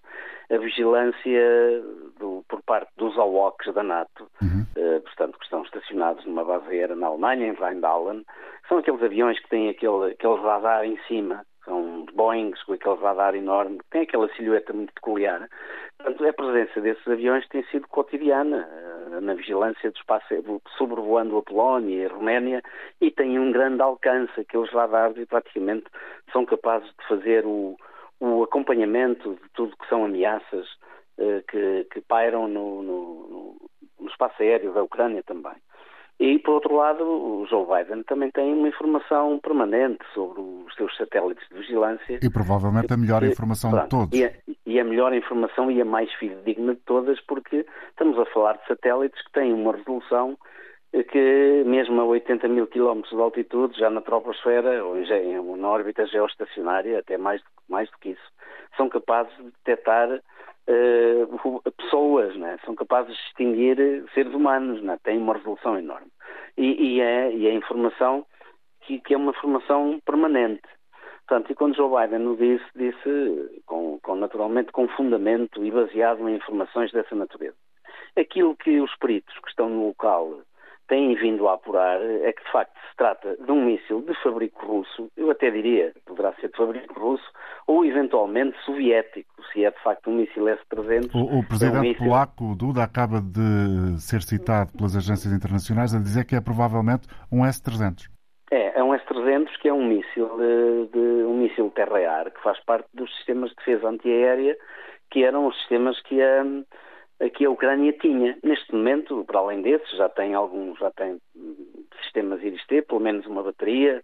a 0.49 0.57
vigilância 0.57 1.83
do, 2.17 2.45
por 2.47 2.61
parte 2.63 2.89
dos 2.95 3.17
AWACS 3.17 3.73
da 3.73 3.83
NATO, 3.83 4.27
uhum. 4.41 4.65
eh, 4.75 4.99
portanto, 5.01 5.37
que 5.37 5.43
estão 5.43 5.61
estacionados 5.63 6.25
numa 6.25 6.45
base 6.45 6.67
aérea 6.69 6.95
na 6.95 7.07
Alemanha, 7.07 7.47
em 7.47 7.53
Rheindalen, 7.53 8.25
são 8.69 8.77
aqueles 8.77 9.03
aviões 9.03 9.37
que 9.39 9.49
têm 9.49 9.69
aquele, 9.69 10.11
aquele 10.11 10.41
radar 10.41 10.85
em 10.85 10.97
cima, 11.07 11.45
são 11.65 12.05
Boeings 12.13 12.61
com 12.63 12.73
aquele 12.73 12.95
radar 12.95 13.35
enorme, 13.35 13.79
tem 13.89 14.03
aquela 14.03 14.29
silhueta 14.35 14.71
muito 14.71 14.93
peculiar. 14.93 15.49
Portanto, 15.97 16.27
a 16.27 16.33
presença 16.33 16.81
desses 16.81 17.07
aviões 17.07 17.47
tem 17.49 17.63
sido 17.65 17.87
cotidiana 17.87 18.67
eh, 18.71 19.19
na 19.19 19.33
vigilância 19.33 19.91
do 19.91 19.97
espaço, 19.97 20.27
sobrevoando 20.77 21.37
a 21.37 21.41
Polónia 21.41 21.95
e 21.95 22.05
a 22.05 22.09
Roménia, 22.09 22.61
e 23.01 23.11
tem 23.11 23.39
um 23.39 23.51
grande 23.51 23.81
alcance. 23.81 24.39
Aqueles 24.39 24.71
radares 24.71 25.17
e 25.17 25.25
praticamente 25.25 25.85
são 26.31 26.45
capazes 26.45 26.87
de 26.87 27.07
fazer 27.07 27.45
o, 27.45 27.75
o 28.19 28.43
acompanhamento 28.43 29.33
de 29.33 29.49
tudo 29.53 29.75
que 29.77 29.87
são 29.89 30.05
ameaças 30.05 30.67
eh, 31.17 31.43
que, 31.49 31.87
que 31.91 32.01
pairam 32.01 32.47
no, 32.47 32.83
no, 32.83 33.55
no 33.99 34.07
espaço 34.07 34.41
aéreo 34.41 34.73
da 34.73 34.83
Ucrânia 34.83 35.23
também. 35.23 35.55
E, 36.17 36.39
por 36.39 36.55
outro 36.55 36.75
lado, 36.75 37.03
o 37.03 37.45
Joe 37.47 37.65
Biden 37.65 38.03
também 38.03 38.31
tem 38.31 38.53
uma 38.53 38.69
informação 38.69 39.37
permanente 39.39 39.99
sobre 40.13 40.39
os 40.39 40.73
seus 40.75 40.95
satélites 40.95 41.45
de 41.49 41.55
vigilância. 41.55 42.19
E 42.21 42.29
provavelmente 42.29 42.93
a 42.93 42.97
melhor 42.97 43.23
informação 43.23 43.69
pronto, 43.69 43.83
de 43.83 43.89
todos. 43.89 44.19
E 44.19 44.23
a, 44.23 44.31
e 44.65 44.79
a, 44.79 44.83
melhor 44.85 45.13
informação 45.13 45.69
e 45.69 45.81
a 45.81 45.85
mais 45.85 46.11
fidedigna 46.13 46.73
de 46.73 46.81
todas, 46.85 47.19
porque 47.21 47.65
estamos 47.89 48.17
a 48.17 48.25
falar 48.27 48.53
de 48.53 48.65
satélites 48.67 49.21
que 49.23 49.31
têm 49.33 49.53
uma 49.53 49.73
resolução 49.73 50.37
que, 51.03 51.63
mesmo 51.65 51.99
a 51.99 52.05
80 52.05 52.47
mil 52.47 52.67
quilómetros 52.67 53.13
de 53.13 53.21
altitude, 53.21 53.77
já 53.77 53.89
na 53.89 53.99
troposfera 53.99 54.85
ou 54.85 54.97
em, 54.97 55.57
na 55.57 55.67
órbita 55.67 56.07
geoestacionária, 56.07 56.99
até 56.99 57.17
mais, 57.17 57.41
mais 57.67 57.89
do 57.91 57.97
que 57.97 58.09
isso, 58.11 58.31
são 58.77 58.87
capazes 58.87 59.35
de 59.35 59.51
detectar 59.65 60.21
uh, 60.67 61.71
pessoas, 61.71 62.35
né? 62.35 62.57
são 62.65 62.75
capazes 62.75 63.15
de 63.15 63.23
distinguir 63.23 63.77
seres 64.13 64.33
humanos, 64.33 64.81
né? 64.81 64.97
têm 65.03 65.17
uma 65.17 65.35
resolução 65.35 65.77
enorme. 65.77 66.07
E, 66.57 66.95
e, 66.95 67.01
é, 67.01 67.33
e 67.33 67.47
é 67.47 67.53
informação 67.53 68.25
que, 68.81 68.99
que, 68.99 69.13
é 69.13 69.17
uma 69.17 69.31
informação 69.31 69.99
permanente. 70.05 70.67
Portanto, 71.27 71.51
e 71.51 71.55
quando 71.55 71.75
Joe 71.75 71.89
Biden 71.89 72.27
o 72.27 72.37
disse, 72.37 72.65
disse 72.75 73.61
com, 73.65 73.99
com, 73.99 74.15
naturalmente 74.15 74.71
com 74.71 74.87
fundamento 74.89 75.65
e 75.65 75.71
baseado 75.71 76.27
em 76.29 76.35
informações 76.35 76.91
dessa 76.91 77.15
natureza. 77.15 77.55
Aquilo 78.15 78.55
que 78.55 78.79
os 78.79 78.95
peritos 78.97 79.37
que 79.39 79.49
estão 79.49 79.69
no 79.69 79.87
local 79.87 80.41
têm 80.87 81.15
vindo 81.15 81.47
a 81.47 81.53
apurar 81.53 81.99
é 82.01 82.31
que, 82.31 82.43
de 82.43 82.51
facto, 82.51 82.73
se 82.89 82.97
trata 82.97 83.35
de 83.37 83.51
um 83.51 83.65
míssil 83.65 84.01
de 84.01 84.13
fabrico 84.21 84.65
russo, 84.65 85.09
eu 85.17 85.29
até 85.31 85.49
diria, 85.49 85.93
poderá 86.05 86.33
ser 86.33 86.49
de 86.49 86.57
fabrico 86.57 86.99
russo, 86.99 87.23
ou 87.67 87.85
eventualmente 87.85 88.57
soviético, 88.63 89.29
se 89.51 89.65
é 89.65 89.71
de 89.71 89.83
facto 89.83 90.09
um 90.09 90.15
míssil 90.15 90.47
S-300. 90.47 91.09
O, 91.13 91.39
o 91.39 91.47
presidente 91.47 91.75
é 91.75 91.79
um 91.79 91.81
míssil... 91.81 92.05
polaco, 92.05 92.55
Duda, 92.55 92.83
acaba 92.83 93.21
de 93.21 93.99
ser 93.99 94.21
citado 94.21 94.71
pelas 94.73 94.95
agências 94.95 95.33
internacionais 95.33 95.93
a 95.95 95.99
dizer 95.99 96.25
que 96.25 96.35
é 96.35 96.41
provavelmente 96.41 97.07
um 97.31 97.45
S-300. 97.45 98.09
É, 98.51 98.79
é 98.79 98.83
um 98.83 98.93
S-300 98.93 99.49
que 99.59 99.67
é 99.67 99.73
um 99.73 99.85
míssil 99.85 100.29
de, 100.37 100.87
de 100.93 101.23
um 101.25 101.37
míssil 101.37 101.71
terra-ar 101.71 102.29
que 102.31 102.41
faz 102.41 102.59
parte 102.63 102.87
dos 102.93 103.13
sistemas 103.17 103.49
de 103.49 103.55
defesa 103.57 103.89
antiaérea 103.89 104.55
que 105.09 105.23
eram 105.23 105.47
os 105.47 105.57
sistemas 105.59 105.99
que 106.01 106.21
a 106.21 106.43
que 107.33 107.45
a 107.45 107.49
Ucrânia 107.49 107.93
tinha. 107.93 108.37
Neste 108.43 108.73
momento, 108.73 109.23
para 109.25 109.39
além 109.39 109.61
desses, 109.61 109.89
já 109.97 110.09
tem 110.09 110.33
alguns, 110.33 110.77
já 110.79 110.91
tem 110.91 111.19
sistemas 112.03 112.41
IRIS-T, 112.41 112.83
pelo 112.83 112.99
menos 112.99 113.25
uma 113.25 113.43
bateria, 113.43 114.01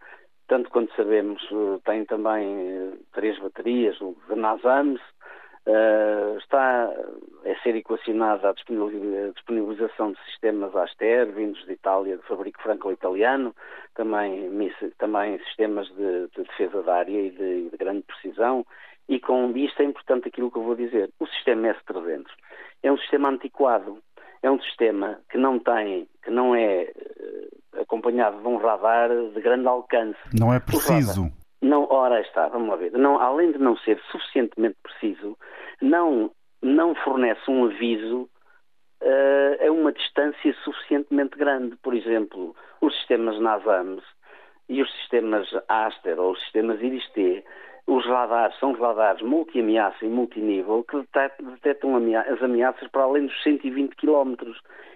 tanto 0.48 0.70
quanto 0.70 0.94
sabemos, 0.96 1.42
eh, 1.52 1.80
tem 1.86 2.06
também 2.06 2.46
eh, 2.46 2.94
três 3.14 3.40
baterias, 3.40 4.00
o 4.02 4.16
NASAMS, 4.36 5.00
Uh, 5.64 6.40
está 6.40 6.86
a 7.46 7.62
ser 7.62 7.76
equacionada 7.76 8.50
a 8.50 8.54
disponibilização 8.54 10.12
de 10.12 10.20
sistemas 10.26 10.76
Aster, 10.76 11.32
vindos 11.32 11.64
de 11.68 11.74
Itália, 11.74 12.18
de 12.18 12.24
fabrico 12.24 12.60
franco-italiano, 12.64 13.56
também, 13.94 14.50
também 14.98 15.38
sistemas 15.44 15.88
de, 15.90 16.30
de, 16.36 16.44
defesa 16.46 16.82
da 16.82 16.96
área 16.96 17.28
e 17.28 17.30
de, 17.30 17.70
de 17.70 17.78
grande 17.78 18.02
precisão, 18.02 18.66
e 19.08 19.20
com 19.20 19.56
isto 19.56 19.80
é 19.84 19.86
importante 19.86 20.30
aquilo 20.30 20.50
que 20.50 20.58
eu 20.58 20.64
vou 20.64 20.76
dizer. 20.76 21.12
O 21.20 21.28
sistema 21.28 21.68
S-300 21.68 22.26
é 22.84 22.92
um 22.92 22.98
sistema 22.98 23.30
antiquado, 23.30 24.00
é 24.42 24.50
um 24.50 24.60
sistema 24.62 25.20
que 25.30 25.38
não 25.38 25.60
tem, 25.60 26.08
que 26.24 26.32
não 26.32 26.56
é 26.56 26.92
uh, 26.96 27.82
acompanhado 27.82 28.42
de 28.42 28.48
um 28.48 28.58
radar 28.58 29.10
de 29.10 29.42
grande 29.42 29.68
alcance. 29.68 30.20
Não 30.38 30.54
é 30.54 30.60
preciso. 30.60 31.32
não, 31.62 31.88
ora 31.90 32.22
está, 32.22 32.48
vamos 32.48 32.70
lá 32.70 32.76
ver, 32.76 32.92
não, 32.94 33.20
além 33.20 33.52
de 33.52 33.60
não 33.60 33.78
ser 33.78 34.00
suficientemente 34.12 34.78
preciso, 34.82 35.38
não, 35.82 36.32
não 36.62 36.96
fornece 36.96 37.50
um 37.50 37.66
aviso 37.66 38.30
uh, 39.02 39.68
a 39.68 39.72
uma 39.72 39.92
distância 39.92 40.56
suficientemente 40.64 41.38
grande. 41.38 41.76
Por 41.78 41.94
exemplo, 41.94 42.56
os 42.82 42.96
sistemas 42.98 43.40
NASAMS 43.40 44.04
e 44.70 44.82
os 44.82 44.92
sistemas 45.00 45.48
ASTER 45.68 46.20
ou 46.20 46.32
os 46.32 46.42
sistemas 46.44 46.82
IRIS-T, 46.82 47.44
os 47.92 48.06
radares 48.06 48.58
são 48.58 48.72
radares 48.72 49.22
multi-ameaça 49.22 50.06
e 50.06 50.10
multinível 50.10 50.82
que 50.86 50.96
detectam 51.44 51.98
as 51.98 52.42
ameaças 52.42 52.88
para 52.88 53.04
além 53.04 53.26
dos 53.26 53.44
120 53.44 53.98
km 53.98 54.36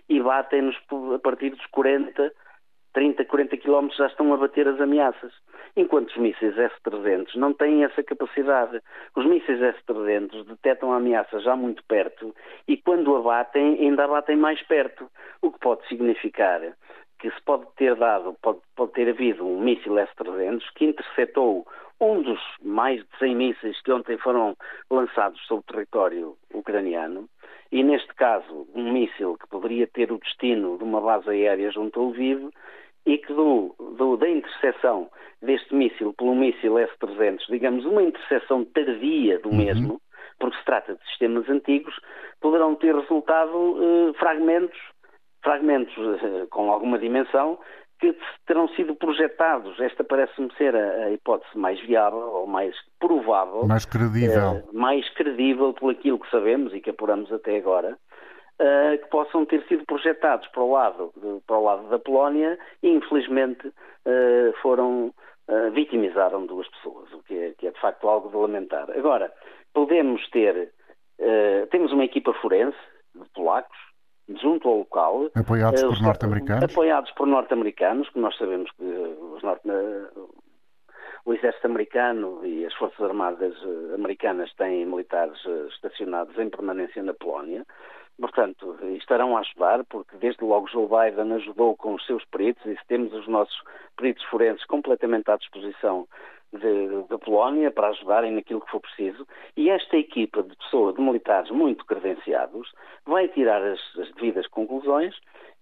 e 0.08 0.22
batem-nos 0.22 0.78
a 1.14 1.20
partir 1.20 1.50
dos 1.50 1.66
40 1.68 2.32
30, 2.94 3.26
40 3.26 3.58
km 3.58 3.90
já 3.98 4.08
estão 4.08 4.34
a 4.34 4.38
bater 4.38 4.66
as 4.70 4.80
ameaças. 4.80 5.34
Enquanto 5.76 6.12
os 6.12 6.16
mísseis 6.16 6.58
S-300 6.58 7.36
não 7.36 7.54
têm 7.54 7.84
essa 7.84 8.02
capacidade. 8.02 8.80
Os 9.14 9.26
mísseis 9.26 9.62
S-300 9.62 10.46
detectam 10.46 10.94
a 10.94 10.96
ameaça 10.96 11.42
já 11.42 11.58
muito 11.58 11.84
perto 11.84 12.34
e 12.66 12.78
quando 12.78 13.14
abatem, 13.18 13.78
ainda 13.82 14.06
abatem 14.06 14.38
mais 14.38 14.62
perto. 14.62 15.12
O 15.42 15.52
que 15.52 15.60
pode 15.60 15.86
significar 15.90 16.62
que 17.20 17.30
se 17.32 17.42
pode 17.44 17.66
ter 17.76 17.96
dado, 17.96 18.36
pode, 18.42 18.60
pode 18.76 18.92
ter 18.94 19.10
havido 19.10 19.46
um 19.46 19.60
míssil 19.60 19.98
S-300 19.98 20.62
que 20.76 20.86
interceptou 20.86 21.66
um 22.00 22.22
dos 22.22 22.40
mais 22.62 23.02
de 23.02 23.18
100 23.20 23.36
mísseis 23.36 23.82
que 23.82 23.92
ontem 23.92 24.18
foram 24.18 24.56
lançados 24.90 25.40
sobre 25.48 25.64
o 25.64 25.74
território 25.74 26.38
ucraniano 26.54 27.30
e, 27.72 27.84
neste 27.84 28.14
caso, 28.16 28.68
um 28.76 28.92
míssil 28.92 29.38
que 29.38 29.48
poderia 29.48 29.88
ter 29.88 30.12
o 30.12 30.20
destino 30.20 30.78
de 30.78 30.84
uma 30.84 31.02
base 31.02 31.30
aérea 31.30 31.72
junto 31.72 32.00
ao 32.00 32.10
Lviv 32.10 32.50
e 33.06 33.18
que 33.18 33.34
do, 33.34 33.76
do, 33.98 34.18
da 34.18 34.30
interseção 34.30 35.10
deste 35.42 35.74
míssil 35.74 36.14
pelo 36.14 36.36
míssil 36.36 36.78
S-300, 36.80 37.40
digamos, 37.50 37.86
uma 37.86 38.02
interseção 38.02 38.66
tardia 38.66 39.40
do 39.40 39.50
uhum. 39.50 39.58
mesmo, 39.58 40.02
porque 40.40 40.58
se 40.58 40.66
trata 40.66 40.96
de 40.96 41.06
sistemas 41.08 41.48
antigos, 41.50 41.96
poderão 42.42 42.76
ter 42.76 42.96
resultado 42.96 43.78
eh, 43.82 44.14
fragmentos, 44.18 44.78
fragmentos 45.46 45.94
eh, 45.98 46.48
com 46.50 46.72
alguma 46.72 46.98
dimensão, 46.98 47.58
que 48.00 48.14
terão 48.46 48.68
sido 48.70 48.96
projetados. 48.96 49.80
Esta 49.80 50.04
parece-me 50.04 50.52
ser 50.58 50.76
a, 50.76 51.06
a, 51.06 51.12
hipótese 51.12 51.58
mais 51.58 51.80
viável 51.80 52.20
ou 52.20 52.48
mais 52.48 52.76
provável. 53.00 53.66
Mais 53.66 53.86
credível. 53.86 54.56
Eh, 54.56 54.64
mais 54.74 55.08
credível 55.14 55.72
por 55.74 55.92
aquilo 55.92 56.20
que 56.20 56.30
sabemos 56.30 56.74
e 56.74 56.82
que 56.82 56.90
apuramos 56.90 57.32
até 57.32 57.56
agora 57.56 57.96
uh, 58.60 58.98
que 58.98 59.10
possam 59.10 59.46
ter 59.46 59.64
sido 59.68 59.86
projetados 59.86 60.48
para 60.48 60.64
o 60.64 60.72
lado, 60.72 61.14
de, 61.16 61.40
para 61.46 61.58
o 61.58 61.64
lado 61.64 61.88
da 61.88 62.00
Polónia 62.00 62.58
e, 62.84 62.90
infelizmente, 62.90 63.72
foram 64.62 65.14
vitimizaram 65.74 66.46
duas 66.46 66.68
pessoas, 66.70 67.12
o 67.14 67.24
que 67.24 67.36
é, 67.36 67.52
que 67.58 67.68
é, 67.68 67.72
de 67.72 67.80
facto 67.80 68.08
algo 68.08 68.30
de 68.30 68.36
lamentar. 68.36 68.90
Agora, 68.92 69.32
podemos 69.74 70.28
ter, 70.30 70.72
temos 71.70 71.92
uma 71.92 72.04
equipa 72.04 72.34
forense 72.34 72.78
de 73.16 73.28
polacos, 73.30 73.78
junto 74.28 74.68
ao 74.68 74.78
local. 74.80 75.30
Apoiados 75.36 75.82
por 75.84 76.02
norte-americanos? 76.02 76.64
Apoiados 76.64 77.12
por 77.12 77.28
norte-americanos, 77.28 78.10
que 78.10 78.20
nós 78.20 78.38
sabemos 78.38 78.72
que 78.72 78.84
os 78.84 79.44
norte 79.44 79.68
o 81.26 81.34
exército 81.34 81.66
americano 81.66 82.46
e 82.46 82.66
as 82.66 82.74
forças 82.76 83.02
armadas 83.02 83.56
americanas 83.96 84.54
têm 84.54 84.86
militares 84.86 85.38
estacionados 85.74 86.38
em 86.38 86.50
permanência 86.50 87.02
na 87.02 87.16
Polónia. 87.16 87.66
Portanto, 88.20 88.78
estarão 88.96 89.36
a 89.36 89.42
ajudar, 89.42 89.84
porque 89.86 90.16
desde 90.18 90.44
logo 90.44 90.70
Joe 90.70 90.88
Biden 90.88 91.34
ajudou 91.34 91.76
com 91.76 91.96
os 91.96 92.06
seus 92.06 92.24
peritos 92.26 92.64
e 92.66 92.78
temos 92.88 93.12
os 93.12 93.28
nossos 93.28 93.60
peritos 93.98 94.24
forenses 94.26 94.64
completamente 94.66 95.30
à 95.30 95.36
disposição 95.36 96.08
da 97.10 97.18
Polónia 97.18 97.72
para 97.72 97.90
ajudarem 97.90 98.32
naquilo 98.32 98.62
que 98.62 98.72
for 98.72 98.82
preciso. 98.82 99.28
E 99.56 99.70
esta 99.70 99.98
equipa 99.98 100.44
de 100.44 100.56
pessoas, 100.56 100.96
de 100.96 101.02
militares 101.02 101.52
muito 101.52 101.86
credenciados, 101.86 102.72
vai 103.06 103.28
tirar 103.28 103.62
as, 103.64 103.80
as 104.00 104.12
devidas 104.16 104.48
conclusões 104.48 105.16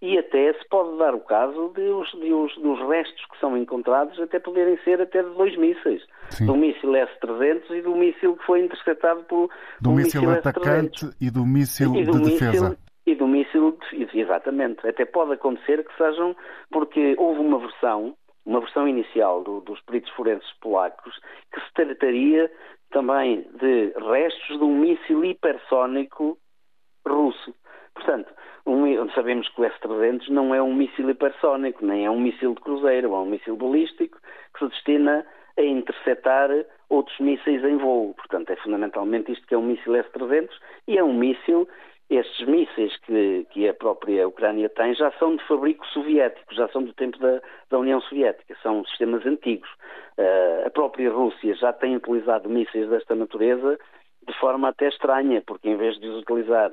e 0.04 0.18
até 0.18 0.52
se 0.52 0.68
pode 0.68 0.98
dar 0.98 1.16
o 1.16 1.22
caso 1.22 1.72
de 1.74 1.82
os, 1.82 2.12
de 2.12 2.34
os, 2.34 2.54
dos 2.58 2.78
restos 2.90 3.26
que 3.32 3.40
são 3.40 3.58
encontrados 3.58 4.20
até 4.20 4.38
poderem 4.38 4.78
ser 4.84 5.00
até 5.02 5.24
de 5.24 5.30
dois 5.30 5.58
mísseis. 5.58 6.02
Sim. 6.30 6.46
Do 6.46 6.58
míssil 6.58 6.94
S-300 6.94 7.70
e 7.72 7.82
do 7.82 7.96
míssil 7.96 8.36
que 8.36 8.46
foi 8.46 8.66
interceptado 8.66 9.24
por 9.24 9.50
do 9.80 9.92
míssil 9.92 10.30
atacante 10.30 11.10
e 11.22 11.32
do 11.32 11.46
míssil 11.46 11.94
de 11.94 12.04
defesa. 12.04 12.78
E 13.06 13.16
do 13.16 13.28
míssil, 13.28 13.78
exatamente. 14.14 14.86
Até 14.86 15.06
pode 15.06 15.34
acontecer 15.34 15.86
que 15.86 15.96
sejam, 15.98 16.36
porque 16.70 17.16
houve 17.18 17.40
uma 17.40 17.60
versão, 17.60 18.14
uma 18.46 18.60
versão 18.60 18.88
inicial 18.88 19.44
do, 19.44 19.62
dos 19.62 19.80
peritos 19.82 20.12
forenses 20.12 20.52
polacos, 20.62 21.18
que 21.52 21.62
se 21.62 21.74
trataria 21.74 22.52
também 22.92 23.48
de 23.60 23.94
restos 24.10 24.58
de 24.58 24.64
um 24.64 24.78
míssil 24.78 25.24
hipersónico 25.26 26.38
russo. 27.06 27.54
Portanto, 27.94 28.34
um, 28.66 29.10
sabemos 29.12 29.48
que 29.50 29.62
o 29.62 29.66
S-300 29.66 30.30
não 30.30 30.54
é 30.54 30.62
um 30.62 30.74
míssil 30.74 31.10
hipersónico, 31.10 31.86
nem 31.86 32.06
é 32.06 32.10
um 32.10 32.20
míssil 32.20 32.54
de 32.54 32.62
cruzeiro, 32.62 33.14
é 33.14 33.18
um 33.18 33.26
míssil 33.26 33.56
balístico 33.56 34.18
que 34.54 34.60
se 34.60 34.68
destina 34.70 35.26
a 35.58 35.62
interceptar 35.62 36.50
outros 36.90 37.18
mísseis 37.20 37.64
em 37.64 37.78
voo. 37.78 38.14
Portanto, 38.16 38.50
é 38.50 38.56
fundamentalmente 38.58 39.32
isto 39.32 39.46
que 39.48 39.54
é 39.54 39.58
um 39.58 39.64
míssil 39.64 39.96
S-300 39.96 40.50
e 40.88 40.98
é 40.98 41.04
um 41.04 41.14
míssil 41.14 41.68
estes 42.10 42.48
mísseis 42.48 42.96
que, 42.98 43.48
que, 43.52 43.68
a 43.68 43.74
própria 43.74 44.28
Ucrânia 44.28 44.70
tem 44.70 44.94
já 44.94 45.12
são 45.14 45.36
de 45.36 45.44
fabrico 45.48 45.86
soviético, 45.88 46.54
já 46.54 46.68
são 46.70 46.84
do 46.84 46.94
tempo 46.94 47.18
da, 47.20 47.42
da 47.70 47.80
União 47.80 48.02
Soviética, 48.02 48.56
são 48.62 48.86
sistemas 48.86 49.26
antigos. 49.26 49.70
Uh, 50.18 50.68
a 50.68 50.70
própria 50.70 51.12
Rússia 51.12 51.56
já 51.56 51.74
tem 51.74 51.96
utilizado 51.96 52.50
mísseis 52.50 52.90
desta 52.90 53.16
natureza 53.16 53.80
de 54.28 54.40
forma 54.40 54.70
até 54.70 54.88
estranha, 54.88 55.42
porque 55.46 55.70
em 55.70 55.78
vez 55.78 56.00
de 56.00 56.08
os 56.08 56.22
utilizar 56.22 56.72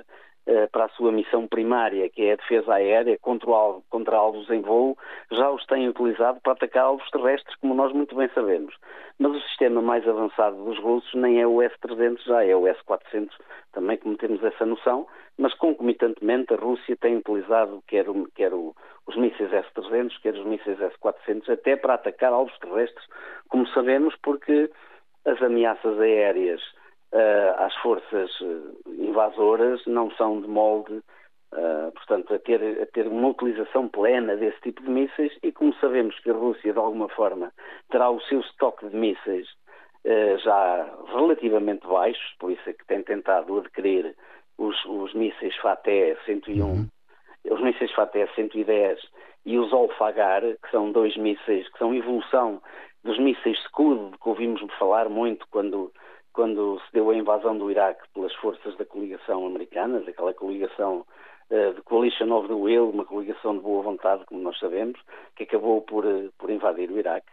para 0.72 0.86
a 0.86 0.88
sua 0.90 1.12
missão 1.12 1.46
primária, 1.46 2.08
que 2.08 2.22
é 2.22 2.32
a 2.32 2.36
defesa 2.36 2.74
aérea 2.74 3.18
contra, 3.18 3.50
alvo, 3.50 3.84
contra 3.88 4.16
alvos 4.16 4.48
em 4.50 4.60
voo, 4.60 4.96
já 5.30 5.50
os 5.50 5.64
têm 5.66 5.88
utilizado 5.88 6.40
para 6.40 6.52
atacar 6.52 6.84
alvos 6.84 7.08
terrestres, 7.10 7.54
como 7.56 7.74
nós 7.74 7.92
muito 7.92 8.16
bem 8.16 8.28
sabemos. 8.34 8.74
Mas 9.18 9.32
o 9.32 9.40
sistema 9.42 9.82
mais 9.82 10.06
avançado 10.08 10.56
dos 10.64 10.78
russos 10.78 11.12
nem 11.14 11.40
é 11.40 11.46
o 11.46 11.62
S-300, 11.62 12.24
já 12.24 12.44
é 12.44 12.56
o 12.56 12.66
S-400, 12.66 13.30
também 13.72 13.96
como 13.98 14.16
temos 14.16 14.42
essa 14.42 14.66
noção, 14.66 15.06
mas 15.38 15.54
concomitantemente 15.54 16.52
a 16.52 16.56
Rússia 16.56 16.96
tem 16.96 17.16
utilizado 17.16 17.82
quer, 17.86 18.08
o, 18.08 18.28
quer 18.34 18.52
o, 18.52 18.74
os 19.06 19.16
mísseis 19.16 19.52
S-300, 19.52 20.20
quer 20.22 20.34
os 20.34 20.44
mísseis 20.44 20.80
S-400, 20.80 21.48
até 21.48 21.76
para 21.76 21.94
atacar 21.94 22.32
alvos 22.32 22.56
terrestres, 22.58 23.04
como 23.48 23.66
sabemos, 23.68 24.14
porque 24.22 24.70
as 25.24 25.40
ameaças 25.42 25.98
aéreas 26.00 26.60
uh, 27.12 27.62
às 27.62 27.74
forças 27.76 28.30
eh, 28.40 28.90
invasoras 29.10 29.84
não 29.86 30.10
são 30.12 30.40
de 30.40 30.48
molde, 30.48 31.02
uh, 31.52 31.92
portanto, 31.92 32.34
a 32.34 32.38
ter, 32.38 32.82
a 32.82 32.86
ter 32.86 33.06
uma 33.06 33.28
utilização 33.28 33.88
plena 33.88 34.36
desse 34.36 34.60
tipo 34.60 34.82
de 34.82 34.88
mísseis 34.88 35.32
e 35.42 35.52
como 35.52 35.74
sabemos 35.74 36.18
que 36.20 36.30
a 36.30 36.34
Rússia, 36.34 36.72
de 36.72 36.78
alguma 36.78 37.08
forma, 37.08 37.52
terá 37.90 38.10
o 38.10 38.20
seu 38.22 38.40
estoque 38.40 38.88
de 38.88 38.96
mísseis 38.96 39.46
uh, 40.04 40.38
já 40.38 40.88
relativamente 41.12 41.86
baixo, 41.86 42.36
por 42.38 42.50
isso 42.50 42.68
é 42.68 42.72
que 42.72 42.86
tem 42.86 43.02
tentado 43.02 43.58
adquirir 43.58 44.14
os, 44.58 44.76
os 44.86 45.12
mísseis 45.14 45.56
Fateh 45.56 46.16
101, 46.26 46.64
uhum. 46.64 46.86
os 47.50 47.60
mísseis 47.60 47.92
Fateh 47.92 48.28
110 48.34 49.00
e 49.46 49.58
os 49.58 49.72
Olfagar, 49.72 50.42
que 50.42 50.70
são 50.70 50.92
dois 50.92 51.16
mísseis 51.16 51.68
que 51.70 51.78
são 51.78 51.94
evolução 51.94 52.60
dos 53.02 53.18
mísseis 53.18 53.58
Scud, 53.64 54.16
que 54.22 54.28
ouvimos 54.28 54.60
falar 54.78 55.08
muito 55.08 55.46
quando 55.50 55.90
quando 56.32 56.80
se 56.80 56.92
deu 56.92 57.10
a 57.10 57.16
invasão 57.16 57.56
do 57.56 57.70
Iraque 57.70 58.08
pelas 58.14 58.34
forças 58.36 58.76
da 58.76 58.84
coligação 58.84 59.46
americana, 59.46 60.00
daquela 60.00 60.32
coligação 60.32 61.04
uh, 61.50 61.74
de 61.74 61.82
Coalition 61.82 62.32
of 62.32 62.48
the 62.48 62.54
Will, 62.54 62.90
uma 62.90 63.04
coligação 63.04 63.56
de 63.56 63.62
boa 63.62 63.82
vontade, 63.82 64.24
como 64.26 64.40
nós 64.40 64.58
sabemos, 64.58 65.00
que 65.36 65.44
acabou 65.44 65.82
por, 65.82 66.04
uh, 66.04 66.32
por 66.38 66.50
invadir 66.50 66.90
o 66.90 66.98
Iraque. 66.98 67.30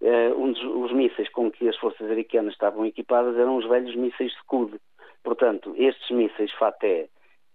Uh, 0.00 0.38
um 0.38 0.52
dos 0.52 0.62
os 0.62 0.92
mísseis 0.92 1.28
com 1.30 1.50
que 1.50 1.68
as 1.68 1.76
forças 1.78 2.10
iraquianas 2.10 2.52
estavam 2.52 2.84
equipadas 2.84 3.36
eram 3.38 3.56
os 3.56 3.66
velhos 3.66 3.94
mísseis 3.96 4.32
Scud. 4.34 4.78
Portanto, 5.22 5.74
estes 5.76 6.10
mísseis 6.10 6.52
Fateh 6.52 7.08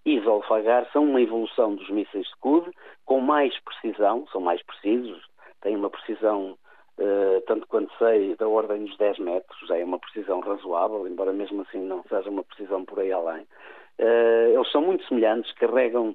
e 0.06 0.20
Zolfagar 0.22 0.90
são 0.92 1.04
uma 1.04 1.22
evolução 1.22 1.76
dos 1.76 1.90
mísseis 1.90 2.28
Scud, 2.30 2.68
com 3.06 3.20
mais 3.20 3.54
precisão, 3.60 4.26
são 4.32 4.42
mais 4.42 4.64
precisos, 4.64 5.24
têm 5.62 5.76
uma 5.76 5.90
precisão 5.90 6.58
Uh, 7.00 7.40
tanto 7.48 7.66
quanto 7.68 7.98
sei, 7.98 8.36
da 8.36 8.46
ordem 8.46 8.84
dos 8.84 8.98
10 8.98 9.20
metros, 9.20 9.68
já 9.70 9.78
é 9.78 9.86
uma 9.86 9.98
precisão 9.98 10.42
razoável, 10.42 11.08
embora 11.08 11.32
mesmo 11.32 11.62
assim 11.62 11.80
não 11.80 12.04
seja 12.04 12.30
uma 12.30 12.44
precisão 12.44 12.84
por 12.84 13.00
aí 13.00 13.10
além. 13.10 13.44
Uh, 13.98 14.54
eles 14.54 14.70
são 14.70 14.82
muito 14.82 15.06
semelhantes, 15.08 15.54
carregam 15.54 16.10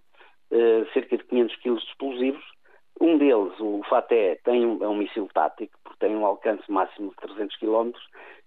uh, 0.50 0.92
cerca 0.92 1.16
de 1.16 1.24
500 1.24 1.56
kg 1.56 1.74
de 1.76 1.84
explosivos. 1.86 2.44
Um 3.00 3.16
deles, 3.16 3.58
o 3.60 3.82
Faté, 3.88 4.34
tem 4.44 4.66
um, 4.66 4.84
é 4.84 4.86
um 4.86 4.94
míssil 4.94 5.26
tático, 5.32 5.72
porque 5.82 6.06
tem 6.06 6.14
um 6.14 6.26
alcance 6.26 6.70
máximo 6.70 7.10
de 7.10 7.16
300 7.16 7.56
km, 7.56 7.90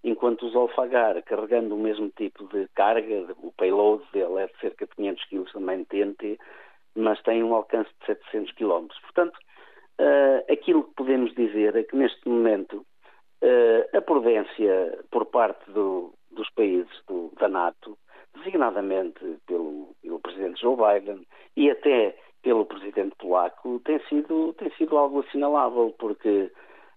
enquanto 0.03 0.45
o 0.45 0.49
Zolfagar, 0.49 1.21
carregando 1.23 1.75
o 1.75 1.79
mesmo 1.79 2.09
tipo 2.09 2.47
de 2.49 2.67
carga, 2.75 3.35
o 3.41 3.51
payload 3.51 4.03
dele 4.13 4.41
é 4.41 4.47
de 4.47 4.59
cerca 4.59 4.85
de 4.85 4.95
500 4.95 5.25
kg 5.25 5.53
também 5.53 5.77
de 5.79 5.85
TNT, 5.85 6.39
mas 6.95 7.21
tem 7.23 7.43
um 7.43 7.55
alcance 7.55 7.89
de 7.99 8.05
700 8.05 8.51
km. 8.53 8.87
Portanto, 9.01 9.37
Uh, 9.99 10.51
aquilo 10.51 10.83
que 10.83 10.95
podemos 10.95 11.33
dizer 11.33 11.75
é 11.75 11.83
que 11.83 11.95
neste 11.95 12.27
momento 12.27 12.85
Uh, 13.39 13.85
a 13.95 14.01
prudência 14.01 14.97
por 15.11 15.27
parte 15.27 15.69
do, 15.69 16.11
dos 16.31 16.49
países 16.55 16.89
do, 17.07 17.31
da 17.39 17.47
NATO, 17.47 17.95
designadamente 18.35 19.19
pelo, 19.45 19.95
pelo 20.01 20.19
presidente 20.19 20.59
Joe 20.59 20.75
Biden 20.75 21.21
e 21.55 21.69
até 21.69 22.17
pelo 22.41 22.65
presidente 22.65 23.15
polaco, 23.19 23.79
tem 23.85 23.99
sido, 24.09 24.53
tem 24.53 24.71
sido 24.71 24.97
algo 24.97 25.19
assinalável, 25.19 25.93
porque 25.99 26.51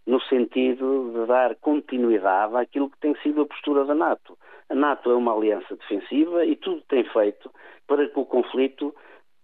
no 0.06 0.18
sentido 0.22 1.12
de 1.12 1.26
dar 1.26 1.56
continuidade 1.56 2.56
àquilo 2.56 2.88
que 2.88 3.00
tem 3.00 3.14
sido 3.16 3.42
a 3.42 3.46
postura 3.46 3.84
da 3.84 3.94
NATO. 3.94 4.38
A 4.70 4.74
NATO 4.74 5.10
é 5.10 5.14
uma 5.14 5.34
aliança 5.34 5.76
defensiva 5.76 6.46
e 6.46 6.56
tudo 6.56 6.80
tem 6.88 7.04
feito 7.04 7.50
para 7.86 8.08
que 8.08 8.18
o 8.18 8.24
conflito 8.24 8.94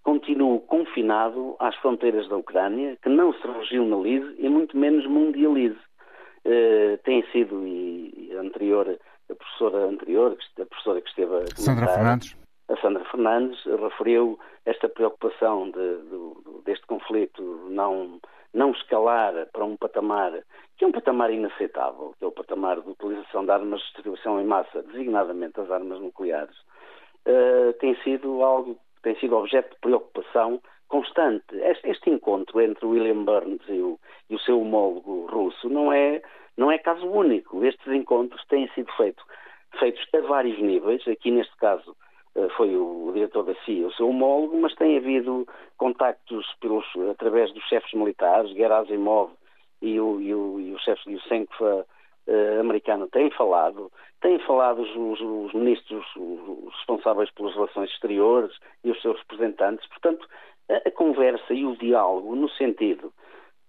continue 0.06 0.60
confinado 0.68 1.56
às 1.58 1.74
fronteiras 1.78 2.28
da 2.28 2.36
Ucrânia, 2.36 2.96
que 3.02 3.08
não 3.08 3.32
se 3.34 3.44
regionalize 3.44 4.36
e 4.38 4.48
muito 4.48 4.76
menos 4.76 5.04
mundialize. 5.04 5.78
Uh, 6.44 6.96
tem 7.02 7.26
sido, 7.32 7.66
e, 7.66 8.28
e 8.30 8.36
anterior, 8.36 8.96
a 9.28 9.34
professora 9.34 9.78
anterior, 9.86 10.38
a 10.60 10.64
professora 10.64 11.00
que 11.00 11.08
esteve 11.08 11.34
a 11.34 11.46
Sandra 11.56 11.88
Fernandes. 11.88 12.36
A 12.68 12.76
Sandra 12.76 13.04
Fernandes 13.06 13.58
referiu 13.64 14.38
esta 14.64 14.88
preocupação 14.88 15.72
de, 15.72 15.72
de, 15.72 16.62
deste 16.64 16.86
conflito 16.86 17.42
não, 17.68 18.20
não 18.54 18.70
escalar 18.70 19.34
para 19.52 19.64
um 19.64 19.76
patamar 19.76 20.32
que 20.78 20.84
é 20.84 20.86
um 20.86 20.92
patamar 20.92 21.32
inaceitável, 21.32 22.14
que 22.18 22.24
é 22.24 22.28
o 22.28 22.32
patamar 22.32 22.80
de 22.80 22.90
utilização 22.90 23.44
de 23.44 23.50
armas 23.50 23.80
de 23.80 23.86
distribuição 23.86 24.40
em 24.40 24.44
massa, 24.44 24.82
designadamente 24.82 25.58
as 25.58 25.70
armas 25.70 25.98
nucleares, 26.00 26.56
uh, 27.26 27.72
tem 27.80 27.96
sido 28.02 28.42
algo 28.42 28.78
tem 29.06 29.14
sido 29.20 29.36
objeto 29.36 29.72
de 29.72 29.80
preocupação 29.80 30.60
constante. 30.88 31.54
Este, 31.54 31.90
este 31.90 32.10
encontro 32.10 32.60
entre 32.60 32.84
William 32.84 33.22
Burns 33.22 33.62
e 33.68 33.80
o, 33.80 34.00
e 34.28 34.34
o, 34.34 34.38
seu 34.40 34.60
homólogo 34.60 35.26
russo 35.30 35.68
não 35.68 35.92
é, 35.92 36.20
não 36.56 36.72
é 36.72 36.78
caso 36.78 37.06
único. 37.06 37.64
Estes 37.64 37.86
encontros 37.86 38.44
têm 38.48 38.68
sido 38.74 38.90
feito, 38.96 39.22
feitos 39.78 40.04
a 40.12 40.20
vários 40.22 40.58
níveis. 40.58 41.06
Aqui, 41.06 41.30
neste 41.30 41.56
caso, 41.58 41.96
eh, 42.34 42.48
foi 42.56 42.74
o, 42.74 43.12
diretor 43.14 43.44
da 43.44 43.54
CIA, 43.64 43.86
o 43.86 43.92
seu 43.92 44.08
homólogo, 44.08 44.60
mas 44.60 44.74
tem 44.74 44.96
havido 44.96 45.46
contactos 45.76 46.44
pelos, 46.60 46.84
através 47.08 47.52
dos 47.52 47.62
chefes 47.68 47.92
militares, 47.92 48.50
Gerasimov 48.56 49.30
e 49.80 50.00
o, 50.00 50.20
e 50.20 50.34
o, 50.34 50.58
e 50.58 50.72
o 50.72 50.78
chefe 50.80 51.12
Yusenkova 51.12 51.86
uh, 52.28 52.60
americano 52.60 53.08
têm 53.08 53.30
falado, 53.30 53.90
têm 54.20 54.38
falado 54.40 54.82
os, 54.82 54.90
os, 54.96 55.20
os 55.20 55.54
ministros 55.54 56.04
os 56.16 56.74
responsáveis 56.76 57.30
pelas 57.32 57.54
relações 57.54 57.90
exteriores 57.90 58.56
e 58.84 58.90
os 58.90 59.00
seus 59.00 59.18
representantes. 59.20 59.86
Portanto, 59.88 60.26
a, 60.70 60.88
a 60.88 60.90
conversa 60.90 61.52
e 61.54 61.64
o 61.64 61.76
diálogo 61.76 62.34
no 62.34 62.48
sentido 62.50 63.12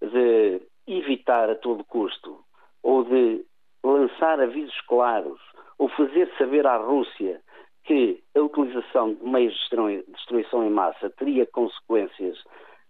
de 0.00 0.60
evitar 0.86 1.50
a 1.50 1.54
todo 1.54 1.84
custo 1.84 2.38
ou 2.82 3.04
de 3.04 3.44
lançar 3.84 4.40
avisos 4.40 4.80
claros 4.82 5.40
ou 5.78 5.88
fazer 5.90 6.30
saber 6.36 6.66
à 6.66 6.76
Rússia 6.76 7.40
que 7.84 8.22
a 8.36 8.40
utilização 8.40 9.14
de 9.14 9.24
meios 9.24 9.54
de 9.70 10.02
destruição 10.12 10.62
em 10.64 10.70
massa 10.70 11.08
teria 11.10 11.46
consequências 11.46 12.38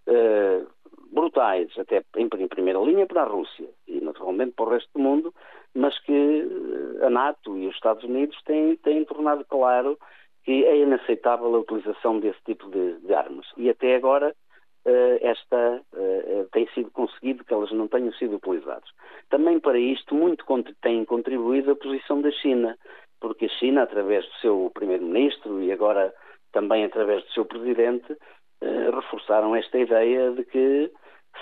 uh, 0.08 0.66
brutais, 1.12 1.70
até 1.78 2.02
em, 2.16 2.24
em, 2.24 2.48
primeira 2.48 2.80
linha 2.80 3.06
para 3.06 3.22
a 3.22 3.26
Rússia 3.26 3.68
e 3.86 4.00
naturalmente 4.00 4.52
para 4.52 4.64
o 4.64 4.70
resto 4.70 4.90
do 4.94 5.00
mundo, 5.00 5.34
mas 5.74 5.98
que 6.00 6.12
eh, 6.12 7.06
a 7.06 7.10
NATO 7.10 7.56
e 7.56 7.66
os 7.66 7.74
Estados 7.74 8.04
Unidos 8.04 8.40
têm, 8.44 8.76
têm 8.76 9.04
tornado 9.04 9.44
claro 9.44 9.98
que 10.44 10.64
é 10.64 10.78
inaceitável 10.78 11.54
a 11.54 11.58
utilização 11.58 12.18
desse 12.18 12.38
tipo 12.44 12.70
de, 12.70 13.00
de 13.00 13.14
armas. 13.14 13.46
E 13.56 13.68
até 13.68 13.94
agora 13.94 14.34
uh, 14.86 15.18
esta 15.20 15.82
uh, 15.92 16.48
tem 16.52 16.66
sido 16.68 16.90
conseguido 16.90 17.44
que 17.44 17.52
elas 17.52 17.70
não 17.72 17.86
tenham 17.86 18.12
sido 18.14 18.36
utilizadas. 18.36 18.88
Também 19.28 19.60
para 19.60 19.78
isto 19.78 20.14
muito 20.14 20.46
tem 20.80 21.04
contribuído 21.04 21.72
a 21.72 21.76
posição 21.76 22.22
da 22.22 22.30
China, 22.30 22.78
porque 23.20 23.44
a 23.44 23.48
China, 23.48 23.82
através 23.82 24.24
do 24.24 24.34
seu 24.36 24.70
primeiro-ministro 24.72 25.60
e 25.62 25.70
agora 25.70 26.14
também 26.52 26.84
através 26.84 27.22
do 27.24 27.32
seu 27.32 27.44
presidente, 27.44 28.16
reforçaram 28.94 29.54
esta 29.54 29.78
ideia 29.78 30.32
de 30.32 30.44
que 30.44 30.90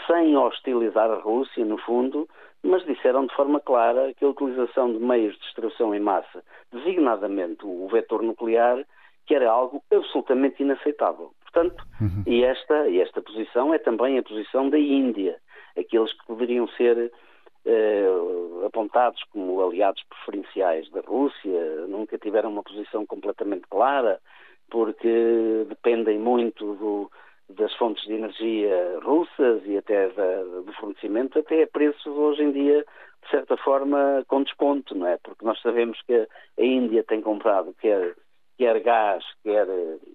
sem 0.06 0.36
hostilizar 0.36 1.10
a 1.10 1.20
Rússia, 1.20 1.64
no 1.64 1.78
fundo, 1.78 2.28
mas 2.66 2.84
disseram 2.84 3.26
de 3.26 3.34
forma 3.34 3.60
clara 3.60 4.12
que 4.14 4.24
a 4.24 4.28
utilização 4.28 4.92
de 4.92 4.98
meios 4.98 5.34
de 5.34 5.40
destruição 5.40 5.94
em 5.94 6.00
massa, 6.00 6.42
designadamente 6.72 7.64
o 7.64 7.88
vetor 7.88 8.22
nuclear, 8.22 8.84
que 9.26 9.34
era 9.34 9.50
algo 9.50 9.82
absolutamente 9.92 10.62
inaceitável. 10.62 11.32
Portanto, 11.42 11.84
uhum. 12.00 12.22
e, 12.26 12.44
esta, 12.44 12.88
e 12.88 13.00
esta 13.00 13.22
posição 13.22 13.72
é 13.72 13.78
também 13.78 14.18
a 14.18 14.22
posição 14.22 14.68
da 14.68 14.78
Índia, 14.78 15.36
aqueles 15.76 16.12
que 16.12 16.26
poderiam 16.26 16.68
ser 16.68 17.10
eh, 17.64 18.06
apontados 18.66 19.22
como 19.32 19.62
aliados 19.62 20.02
preferenciais 20.04 20.90
da 20.90 21.00
Rússia, 21.00 21.86
nunca 21.88 22.18
tiveram 22.18 22.50
uma 22.50 22.62
posição 22.62 23.06
completamente 23.06 23.66
clara, 23.68 24.20
porque 24.70 25.64
dependem 25.68 26.18
muito 26.18 26.74
do, 26.74 27.10
das 27.48 27.72
fontes 27.74 28.04
de 28.04 28.14
energia 28.14 28.98
russas 29.02 29.62
e 29.64 29.76
até 29.76 30.08
do 30.08 30.72
fornecimento, 30.78 31.38
até 31.38 31.62
a 31.62 31.66
preços 31.66 32.06
hoje 32.06 32.42
em 32.42 32.52
dia, 32.52 32.84
de 33.22 33.30
certa 33.30 33.56
forma, 33.56 34.24
com 34.28 34.42
desconto, 34.42 34.94
não 34.94 35.06
é? 35.06 35.16
Porque 35.18 35.44
nós 35.44 35.60
sabemos 35.60 36.00
que 36.02 36.14
a 36.14 36.28
Índia 36.62 37.04
tem 37.04 37.20
comprado 37.20 37.74
quer, 37.80 38.14
quer 38.58 38.80
gás, 38.80 39.24
quer, 39.42 39.66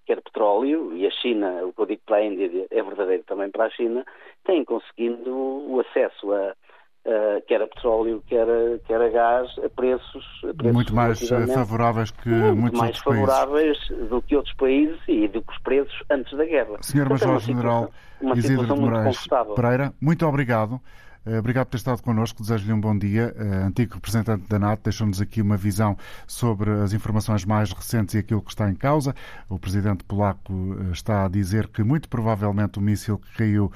quer 0.05 0.21
petróleo, 0.21 0.93
e 0.95 1.07
a 1.07 1.11
China, 1.11 1.65
o 1.65 1.73
que 1.73 1.81
eu 1.81 1.85
digo 1.85 2.01
para 2.05 2.17
a 2.17 2.23
Índia 2.23 2.67
é 2.69 2.83
verdadeiro 2.83 3.23
também 3.23 3.49
para 3.49 3.65
a 3.65 3.69
China, 3.69 4.05
tem 4.43 4.63
conseguido 4.65 5.31
o 5.33 5.79
acesso 5.79 6.33
a, 6.33 6.55
Uh, 7.03 7.41
quer 7.47 7.59
a 7.59 7.67
petróleo, 7.67 8.23
quer 8.27 8.47
a, 8.47 8.77
quer 8.85 9.01
a 9.01 9.09
gás, 9.09 9.49
a 9.65 9.69
preços, 9.69 10.23
a 10.47 10.53
preços 10.53 10.71
muito 10.71 10.93
mais 10.93 11.31
eh, 11.31 11.47
favoráveis 11.47 12.11
que 12.11 12.29
muito 12.29 12.57
muitos 12.57 12.79
mais 12.79 12.95
outros 12.95 13.03
favoráveis 13.03 13.87
países. 13.87 14.09
do 14.09 14.21
que 14.21 14.35
outros 14.35 14.55
países 14.55 14.99
e 15.07 15.27
do 15.27 15.41
que 15.41 15.51
os 15.51 15.57
preços 15.63 16.03
antes 16.11 16.37
da 16.37 16.45
guerra. 16.45 16.77
Senhor 16.81 17.09
Major-General 17.09 17.89
Isidro 18.35 18.67
de 18.67 18.79
Moraes 18.79 19.17
Pereira, 19.55 19.91
muito 19.99 20.27
obrigado. 20.27 20.79
Eh, 21.25 21.39
obrigado 21.39 21.65
por 21.65 21.71
ter 21.71 21.77
estado 21.77 22.03
connosco, 22.03 22.43
desejo-lhe 22.43 22.71
um 22.71 22.79
bom 22.79 22.95
dia. 22.95 23.33
Antigo 23.65 23.95
representante 23.95 24.47
da 24.47 24.59
NATO, 24.59 24.83
deixou-nos 24.83 25.19
aqui 25.19 25.41
uma 25.41 25.57
visão 25.57 25.97
sobre 26.27 26.69
as 26.69 26.93
informações 26.93 27.43
mais 27.43 27.71
recentes 27.71 28.13
e 28.13 28.19
aquilo 28.19 28.43
que 28.43 28.51
está 28.51 28.69
em 28.69 28.75
causa. 28.75 29.15
O 29.49 29.57
presidente 29.57 30.03
polaco 30.03 30.53
está 30.91 31.25
a 31.25 31.27
dizer 31.27 31.67
que 31.67 31.81
muito 31.81 32.07
provavelmente 32.07 32.77
o 32.77 32.81
míssil 32.81 33.17
que 33.17 33.37
caiu 33.37 33.71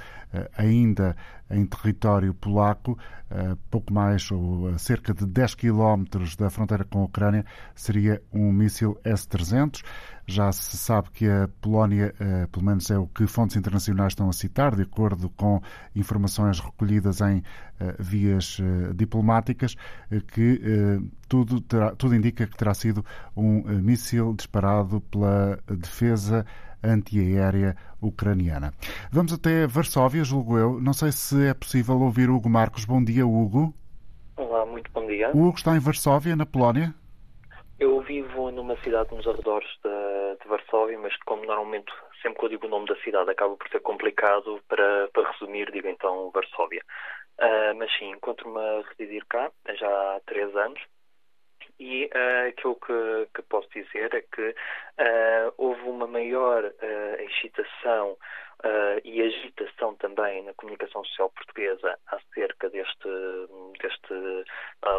ainda 0.57 1.15
em 1.49 1.65
território 1.65 2.33
polaco, 2.33 2.97
pouco 3.69 3.93
mais 3.93 4.31
ou 4.31 4.69
a 4.69 4.77
cerca 4.77 5.13
de 5.13 5.25
10 5.25 5.55
quilómetros 5.55 6.35
da 6.35 6.49
fronteira 6.49 6.83
com 6.83 7.01
a 7.01 7.05
Ucrânia, 7.05 7.45
seria 7.75 8.21
um 8.33 8.51
míssil 8.51 8.97
S-300. 9.03 9.83
Já 10.27 10.51
se 10.51 10.75
sabe 10.75 11.11
que 11.11 11.29
a 11.29 11.47
Polónia, 11.61 12.15
pelo 12.51 12.65
menos 12.65 12.89
é 12.89 12.97
o 12.97 13.05
que 13.05 13.27
fontes 13.27 13.55
internacionais 13.55 14.13
estão 14.13 14.27
a 14.27 14.33
citar, 14.33 14.75
de 14.75 14.81
acordo 14.81 15.29
com 15.29 15.61
informações 15.95 16.59
recolhidas 16.59 17.21
em 17.21 17.43
vias 17.99 18.57
diplomáticas, 18.95 19.75
que 20.33 20.99
tudo, 21.27 21.61
terá, 21.61 21.95
tudo 21.95 22.15
indica 22.15 22.47
que 22.47 22.57
terá 22.57 22.73
sido 22.73 23.05
um 23.37 23.61
míssil 23.81 24.33
disparado 24.33 24.99
pela 25.01 25.59
defesa 25.67 26.43
antiaérea 26.87 27.75
ucraniana. 28.01 28.73
Vamos 29.11 29.33
até 29.33 29.67
Varsóvia, 29.67 30.23
julgo 30.23 30.57
eu. 30.57 30.79
Não 30.81 30.93
sei 30.93 31.11
se 31.11 31.47
é 31.47 31.53
possível 31.53 31.99
ouvir 31.99 32.29
Hugo 32.29 32.49
Marcos. 32.49 32.85
Bom 32.85 33.03
dia, 33.03 33.25
Hugo. 33.25 33.73
Olá, 34.37 34.65
muito 34.65 34.91
bom 34.91 35.05
dia. 35.07 35.31
O 35.33 35.47
Hugo 35.47 35.57
está 35.57 35.75
em 35.75 35.79
Varsóvia, 35.79 36.35
na 36.35 36.45
Polónia? 36.45 36.93
Eu 37.79 38.01
vivo 38.01 38.51
numa 38.51 38.77
cidade 38.77 39.13
nos 39.13 39.27
arredores 39.27 39.67
de, 39.83 40.43
de 40.43 40.47
Varsóvia, 40.47 40.97
mas 40.97 41.15
como 41.25 41.45
normalmente 41.45 41.91
sempre 42.21 42.39
que 42.39 42.45
eu 42.45 42.49
digo 42.49 42.67
o 42.67 42.69
nome 42.69 42.87
da 42.87 42.95
cidade 42.97 43.29
acaba 43.29 43.55
por 43.55 43.67
ser 43.69 43.81
complicado 43.81 44.59
para, 44.67 45.09
para 45.13 45.31
resumir, 45.31 45.71
digo 45.71 45.87
então 45.87 46.31
Varsóvia. 46.31 46.81
Uh, 47.37 47.75
mas 47.77 47.91
sim, 47.97 48.11
encontro-me 48.11 48.57
a 48.57 48.83
residir 48.89 49.25
cá 49.27 49.51
já 49.77 49.87
há 49.87 50.21
três 50.25 50.55
anos 50.55 50.79
e 51.79 52.05
uh, 52.05 52.49
aquilo 52.49 52.75
que, 52.75 53.27
que, 53.33 53.41
posso 53.43 53.67
dizer 53.69 54.13
é 54.13 54.21
que 54.21 54.49
uh, 54.49 55.53
houve 55.57 55.81
uma 55.83 56.07
maior 56.07 56.63
uh, 56.63 57.21
excitação 57.21 58.17
e 59.03 59.21
agitação 59.21 59.93
também 59.95 60.43
na 60.43 60.53
comunicação 60.55 61.03
social 61.05 61.29
portuguesa 61.29 61.99
acerca 62.07 62.67
deste, 62.69 63.09
deste 63.79 64.13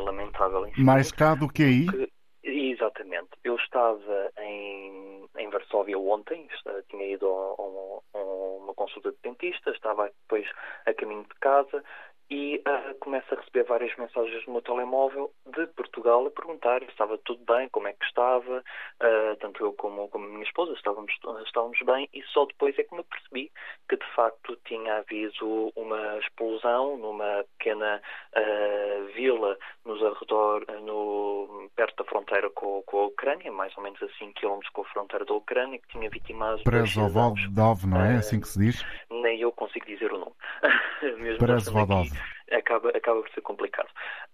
lamentável 0.04 0.60
incidente. 0.60 0.84
Mais 0.84 1.10
cá 1.10 1.34
do 1.34 1.48
que 1.48 1.64
aí? 1.64 1.86
Que, 1.86 2.12
exatamente. 2.44 3.30
Eu 3.42 3.56
estava 3.56 4.30
em, 4.38 5.26
em 5.36 5.50
Varsóvia 5.50 5.98
ontem, 5.98 6.48
tinha 6.90 7.06
ido 7.06 7.26
a, 7.26 8.18
a, 8.18 8.20
a 8.20 8.22
uma 8.58 8.74
consulta 8.74 9.10
de 9.10 9.18
dentista, 9.22 9.70
estava 9.70 10.12
depois 10.22 10.46
a 10.84 10.94
caminho 10.94 11.24
de 11.24 11.34
casa 11.40 11.82
e 12.28 12.60
uh, 12.66 12.94
começo 12.98 13.32
a 13.32 13.38
receber 13.38 13.64
várias 13.64 13.96
mensagens 13.96 14.44
no 14.46 14.54
meu 14.54 14.62
telemóvel 14.62 15.30
de 15.46 15.66
Portugal 15.68 16.26
a 16.26 16.30
perguntar 16.30 16.80
se 16.82 16.88
estava 16.88 17.16
tudo 17.18 17.40
bem, 17.44 17.68
como 17.68 17.86
é 17.86 17.92
que 17.92 18.04
estava, 18.04 18.58
uh, 18.58 19.36
tanto 19.40 19.64
eu 19.64 19.72
como, 19.74 20.08
como 20.08 20.26
a 20.26 20.28
minha 20.28 20.42
esposa 20.42 20.72
estávamos, 20.72 21.12
estávamos 21.46 21.78
bem 21.86 22.08
e 22.12 22.22
só 22.32 22.44
depois 22.46 22.76
é 22.78 22.82
que 22.82 22.96
me 22.96 23.04
percebi 23.04 23.52
que 23.88 23.96
de 23.96 24.06
facto 24.14 24.58
tinha 24.64 24.96
havido 24.96 25.72
uma 25.76 26.18
explosão 26.18 26.96
numa 26.96 27.44
pequena 27.58 28.02
uh, 28.36 29.04
vila 29.14 29.56
nos 29.84 30.02
arredor, 30.02 30.66
no, 30.82 31.70
perto 31.76 32.02
da 32.02 32.10
fronteira 32.10 32.50
com, 32.50 32.82
com, 32.82 32.98
a 33.02 33.06
Ucrânia, 33.06 33.52
mais 33.52 33.76
ou 33.76 33.84
menos 33.84 34.02
a 34.02 34.08
5 34.18 34.32
km 34.34 34.58
com 34.72 34.82
a 34.82 34.84
fronteira 34.86 35.24
da 35.24 35.34
Ucrânia, 35.34 35.78
que 35.78 35.88
tinha 35.88 36.10
vitimado 36.10 36.62
Brezovaldov, 36.64 37.86
não 37.86 38.00
é? 38.04 38.16
assim 38.16 38.40
que 38.40 38.48
se 38.48 38.58
diz? 38.58 38.84
Nem 39.10 39.40
eu 39.40 39.52
consigo 39.52 39.86
dizer 39.86 40.12
o 40.12 40.18
nome. 40.18 40.32
Brezovaldov. 41.38 42.15
Acaba, 42.50 42.90
acaba 42.90 43.22
por 43.22 43.30
ser 43.30 43.40
complicado. 43.40 43.88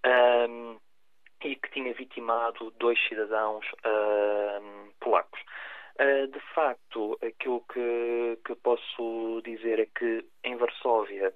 Um, 0.06 0.78
e 1.44 1.56
que 1.56 1.70
tinha 1.70 1.92
vitimado 1.94 2.72
dois 2.78 2.98
cidadãos 3.08 3.66
um, 3.84 4.90
polacos. 5.00 5.40
Uh, 6.00 6.26
de 6.28 6.40
facto, 6.54 7.18
aquilo 7.22 7.64
que, 7.72 8.38
que 8.44 8.54
posso 8.56 9.42
dizer 9.44 9.80
é 9.80 9.86
que 9.86 10.24
em 10.44 10.56
Varsóvia 10.56 11.34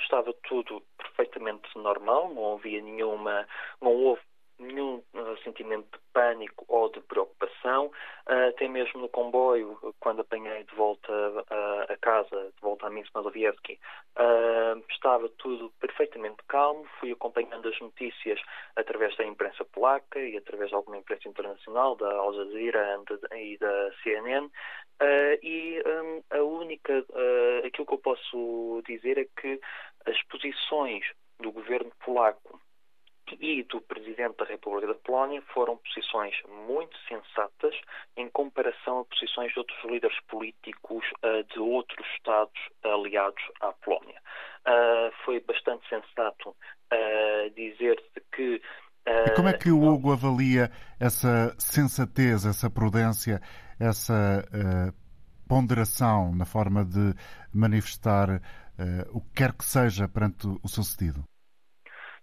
estava 0.00 0.32
tudo 0.44 0.82
perfeitamente 0.96 1.68
normal, 1.76 2.32
não 2.32 2.54
havia 2.54 2.80
nenhuma, 2.80 3.46
não 3.80 3.92
houve 3.92 4.22
nenhum 4.58 5.02
uh, 5.14 5.36
sentimento 5.44 5.86
de 5.92 6.04
pânico 6.12 6.64
ou 6.68 6.90
de 6.90 7.00
preocupação, 7.00 7.86
uh, 7.86 8.48
até 8.48 8.68
mesmo 8.68 9.00
no 9.00 9.08
comboio, 9.08 9.78
quando 10.00 10.20
apanhei 10.20 10.64
de 10.64 10.74
volta 10.74 11.12
uh, 11.12 11.92
a 11.92 11.96
casa, 12.00 12.52
de 12.54 12.60
volta 12.60 12.86
a 12.86 12.90
Minsk 12.90 13.14
Mazowiecki, 13.14 13.78
estava 14.90 15.28
tudo 15.38 15.72
perfeitamente 15.80 16.42
calmo, 16.48 16.84
fui 16.98 17.12
acompanhando 17.12 17.68
as 17.68 17.80
notícias 17.80 18.40
através 18.74 19.16
da 19.16 19.24
imprensa 19.24 19.64
polaca 19.64 20.18
e 20.18 20.36
através 20.36 20.70
de 20.70 20.74
alguma 20.74 20.98
imprensa 20.98 21.28
internacional, 21.28 21.94
da 21.94 22.10
Al 22.10 22.34
Jazeera 22.34 23.00
e 23.36 23.56
da 23.58 23.90
CNN, 24.02 24.50
e 25.42 25.80
um, 25.86 26.36
a 26.36 26.42
única, 26.42 27.04
aquilo 27.64 27.86
que 27.86 27.94
eu 27.94 27.98
posso 27.98 28.82
dizer 28.86 29.18
é 29.18 29.26
que 29.40 29.60
as 30.04 30.20
posições 30.24 31.04
do 31.38 31.52
governo 31.52 31.92
polaco 32.04 32.60
e 33.40 33.62
do 33.64 33.80
Presidente 33.82 34.36
da 34.36 34.44
República 34.44 34.88
da 34.88 34.94
Polónia 34.94 35.42
foram 35.54 35.76
posições 35.78 36.34
muito 36.66 36.96
sensatas 37.08 37.74
em 38.16 38.28
comparação 38.30 39.00
a 39.00 39.04
posições 39.04 39.52
de 39.52 39.58
outros 39.58 39.78
líderes 39.84 40.16
políticos 40.28 41.04
uh, 41.24 41.44
de 41.52 41.58
outros 41.58 42.06
Estados 42.16 42.58
aliados 42.84 43.42
à 43.60 43.72
Polónia. 43.72 44.20
Uh, 44.66 45.12
foi 45.24 45.40
bastante 45.40 45.88
sensato 45.88 46.50
uh, 46.50 47.50
dizer-se 47.54 48.20
que. 48.32 48.60
e 49.06 49.34
como 49.34 49.48
é 49.48 49.52
que 49.52 49.70
o 49.70 49.82
Hugo 49.82 50.12
avalia 50.12 50.70
essa 51.00 51.54
sensatez, 51.58 52.44
essa 52.44 52.68
prudência, 52.68 53.40
essa 53.80 54.44
ponderação 55.48 56.34
na 56.34 56.44
forma 56.44 56.84
de 56.84 57.14
manifestar 57.54 58.40
o 59.10 59.20
que 59.22 59.34
quer 59.34 59.52
que 59.54 59.64
seja 59.64 60.06
perante 60.06 60.46
o 60.46 60.68
sucedido? 60.68 61.24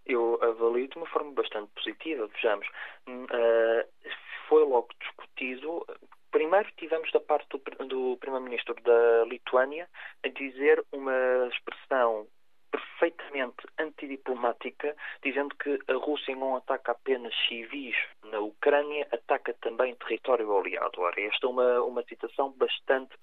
Eu 0.06 0.40
avalio 0.42 0.88
de 0.88 0.98
uma 0.98 1.08
forma 1.08 1.32
bastante 1.32 1.72
positiva. 1.76 2.28
Vejamos, 2.28 2.68
uh, 3.08 4.10
foi 4.48 4.64
logo 4.64 4.90
discutido. 5.00 5.86
Primeiro 6.32 6.70
tivemos 6.78 7.12
da 7.12 7.20
parte 7.20 7.48
do, 7.50 7.88
do 7.88 8.18
Primeiro-Ministro 8.18 8.76
da 8.84 9.26
Lituânia 9.26 9.88
a 10.24 10.28
dizer 10.28 10.84
uma 10.92 11.48
expressão 11.52 12.28
perfeitamente 12.76 13.66
antidiplomática, 13.80 14.96
dizendo 15.24 15.56
que 15.56 15.80
a 15.88 15.94
Rússia 15.94 16.36
não 16.36 16.58
ataca 16.58 16.92
apenas 16.92 17.34
civis 17.48 17.96
na 18.24 18.40
Ucrânia, 18.40 19.08
ataca 19.12 19.54
também 19.62 19.96
território 19.96 20.58
aliado. 20.58 21.00
Ora, 21.00 21.22
esta 21.22 21.46
é 21.46 21.50
uma, 21.50 21.82
uma 21.84 22.04
citação 22.04 22.52
bastante 22.52 23.16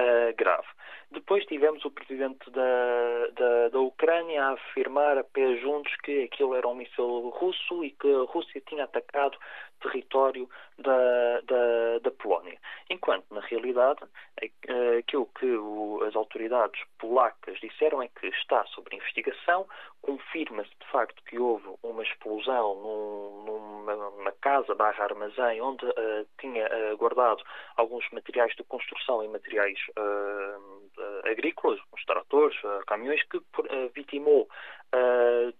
uh, 0.00 0.36
grave. 0.36 0.66
Depois 1.12 1.44
tivemos 1.46 1.84
o 1.84 1.90
presidente 1.90 2.48
da, 2.50 3.26
da, 3.34 3.68
da, 3.70 3.80
Ucrânia 3.80 4.44
a 4.44 4.52
afirmar 4.52 5.18
a 5.18 5.24
pé 5.24 5.56
juntos 5.56 5.92
que 6.04 6.22
aquilo 6.22 6.54
era 6.54 6.68
um 6.68 6.74
míssil 6.74 7.30
russo 7.30 7.84
e 7.84 7.90
que 7.90 8.06
a 8.06 8.24
Rússia 8.32 8.62
tinha 8.68 8.84
atacado 8.84 9.36
território 9.80 10.48
da, 10.78 11.40
da, 11.42 11.98
da 12.02 12.10
Polónia. 12.10 12.58
Enquanto, 12.88 13.24
na 13.30 13.40
realidade, 13.40 14.00
aquilo 14.98 15.26
que 15.38 15.46
o, 15.46 16.02
as 16.04 16.16
autoridades 16.16 16.80
polacas 16.98 17.58
disseram 17.60 18.02
é 18.02 18.08
que 18.08 18.26
está 18.28 18.64
sob 18.66 18.94
investigação, 18.94 19.66
confirma-se 20.02 20.70
de 20.70 20.86
facto 20.90 21.22
que 21.24 21.38
houve 21.38 21.66
uma 21.82 22.02
explosão 22.02 22.74
num, 22.74 23.44
numa, 23.44 23.94
numa, 23.96 24.32
casa 24.40 24.74
barra 24.74 25.04
armazém 25.04 25.60
onde 25.60 25.84
uh, 25.84 26.26
tinha 26.38 26.66
uh, 26.66 26.96
guardado 26.96 27.42
alguns 27.76 28.08
materiais 28.10 28.54
de 28.56 28.64
construção 28.64 29.22
e 29.22 29.28
materiais 29.28 29.78
uh, 29.98 31.28
agrícolas, 31.30 31.78
uns 31.94 32.04
tratores, 32.04 32.56
caminhões, 32.86 33.22
que 33.24 33.40
vitimou 33.94 34.48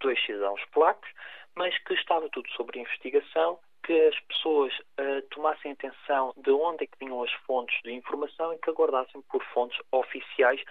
dois 0.00 0.22
cidadãos 0.24 0.60
polacos, 0.72 1.08
mas 1.54 1.76
que 1.84 1.94
estava 1.94 2.28
tudo 2.30 2.48
sob 2.50 2.78
investigação 2.78 3.58
que 3.90 4.00
as 4.06 4.20
pessoas 4.20 4.72
uh, 5.00 5.20
tomassem 5.30 5.72
atenção 5.72 6.32
de 6.36 6.52
onde 6.52 6.84
é 6.84 6.86
que 6.86 6.96
vinham 7.00 7.24
as 7.24 7.32
fontes 7.44 7.76
de 7.82 7.92
informação 7.92 8.52
e 8.52 8.58
que 8.58 8.70
aguardassem 8.70 9.20
por 9.22 9.42
fontes 9.46 9.76
oficiais, 9.90 10.62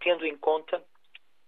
tendo 0.00 0.26
em 0.26 0.36
conta 0.36 0.84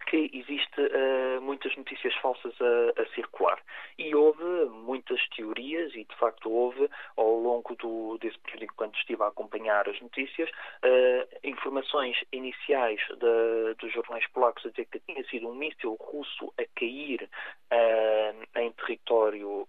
que 0.06 0.30
existe 0.32 0.80
uh, 0.80 1.40
muitas 1.42 1.76
notícias 1.76 2.14
falsas 2.16 2.54
a, 2.60 3.02
a, 3.02 3.06
circular. 3.14 3.58
E 3.98 4.14
houve 4.14 4.44
muitas 4.70 5.20
teorias, 5.30 5.92
e 5.94 6.04
de 6.04 6.16
facto 6.16 6.50
houve, 6.50 6.88
ao 7.16 7.38
longo 7.40 7.74
do, 7.76 8.16
desse 8.18 8.38
período 8.38 8.64
enquanto 8.64 8.98
estive 8.98 9.22
a 9.22 9.28
acompanhar 9.28 9.88
as 9.88 10.00
notícias, 10.00 10.48
uh, 10.50 11.38
informações 11.42 12.16
iniciais 12.32 13.00
de, 13.08 13.74
dos 13.78 13.92
jornais 13.92 14.26
polacos 14.28 14.64
a 14.64 14.70
dizer 14.70 14.86
que 14.86 15.00
tinha 15.00 15.24
sido 15.28 15.48
um 15.48 15.54
míssil 15.54 15.96
russo 16.00 16.52
a 16.58 16.64
cair 16.78 17.28
uh, 17.72 18.60
em 18.60 18.72
território 18.72 19.66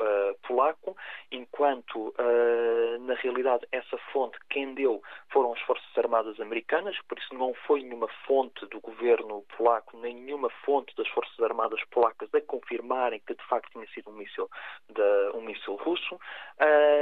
polaco, 0.47 0.95
enquanto 1.31 2.13
na 3.01 3.15
realidade 3.15 3.65
essa 3.71 3.97
fonte 4.11 4.37
quem 4.49 4.73
deu 4.73 5.01
foram 5.29 5.53
as 5.53 5.59
Forças 5.61 5.97
Armadas 5.97 6.39
Americanas, 6.39 6.95
por 7.07 7.17
isso 7.17 7.33
não 7.33 7.53
foi 7.65 7.81
nenhuma 7.81 8.07
fonte 8.25 8.65
do 8.67 8.79
governo 8.79 9.43
polaco, 9.55 9.97
nem 9.97 10.13
nenhuma 10.27 10.49
fonte 10.65 10.93
das 10.95 11.07
Forças 11.07 11.39
Armadas 11.39 11.81
polacas 11.89 12.29
a 12.33 12.41
confirmarem 12.41 13.21
que 13.25 13.33
de 13.33 13.43
facto 13.47 13.71
tinha 13.71 13.87
sido 13.87 14.11
um 14.11 14.13
míssil, 14.13 14.49
um 15.33 15.41
russo. 15.77 16.19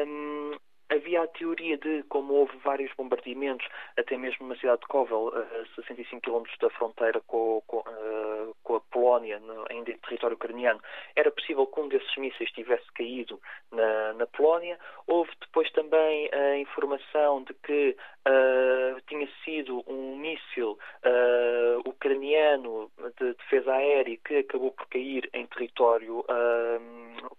Um, 0.07 0.55
havia 0.89 1.23
a 1.23 1.27
teoria 1.27 1.77
de, 1.77 2.03
como 2.03 2.33
houve 2.33 2.55
vários 2.57 2.91
bombardeamentos, 2.95 3.67
até 3.97 4.17
mesmo 4.17 4.47
na 4.47 4.55
cidade 4.57 4.81
de 4.81 4.87
Kovel, 4.87 5.31
a 5.35 5.65
65 5.75 6.21
km 6.21 6.43
da 6.59 6.69
fronteira 6.71 7.21
com, 7.21 7.61
com, 7.67 7.79
uh, 7.79 8.55
com 8.63 8.75
a 8.75 8.79
Polónia, 8.79 9.41
ainda 9.69 9.91
em 9.91 9.97
território 9.97 10.35
ucraniano, 10.35 10.79
era 11.15 11.31
possível 11.31 11.65
que 11.67 11.79
um 11.79 11.87
desses 11.87 12.15
mísseis 12.17 12.51
tivesse 12.51 12.85
caído 12.93 13.39
na, 13.71 14.13
na 14.13 14.27
Polónia. 14.27 14.77
Houve 15.07 15.31
depois 15.41 15.71
também 15.71 16.29
a 16.33 16.57
informação 16.57 17.43
de 17.43 17.53
que 17.55 17.95
uh, 18.27 19.01
tinha 19.07 19.27
sido 19.43 19.83
um 19.87 20.15
míssil 20.17 20.77
uh, 21.03 21.89
ucraniano 21.89 22.91
de 23.19 23.33
defesa 23.33 23.73
aérea 23.73 24.17
que 24.23 24.37
acabou 24.37 24.71
por 24.71 24.87
cair 24.87 25.29
em 25.33 25.45
território 25.47 26.23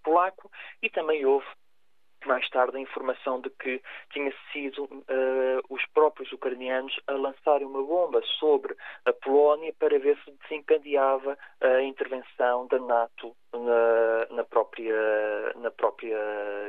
polaco 0.02 0.50
e 0.82 0.88
também 0.90 1.24
houve 1.24 1.46
mais 2.24 2.48
tarde 2.50 2.76
a 2.76 2.80
informação 2.80 3.40
de 3.40 3.50
que 3.50 3.82
tinha 4.10 4.32
sido 4.52 4.84
uh, 4.84 5.60
os 5.68 5.84
próprios 5.94 6.30
ucranianos 6.32 6.94
a 7.06 7.12
lançarem 7.12 7.66
uma 7.66 7.82
bomba 7.82 8.22
sobre 8.38 8.76
a 9.04 9.12
Polónia 9.12 9.74
para 9.78 9.98
ver 9.98 10.18
se 10.24 10.32
desencadeava 10.42 11.36
a 11.60 11.82
intervenção 11.82 12.66
da 12.68 12.78
NATO 12.78 13.36
na, 13.52 14.36
na 14.36 14.44
própria, 14.44 15.52
na 15.56 15.70
própria 15.70 16.18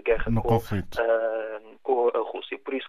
guerra 0.04 0.32
no 0.32 0.42
com, 0.42 0.58
uh, 0.58 1.80
com 1.82 2.10
a 2.10 2.20
Rússia. 2.20 2.60
Por 2.60 2.74
isso, 2.74 2.88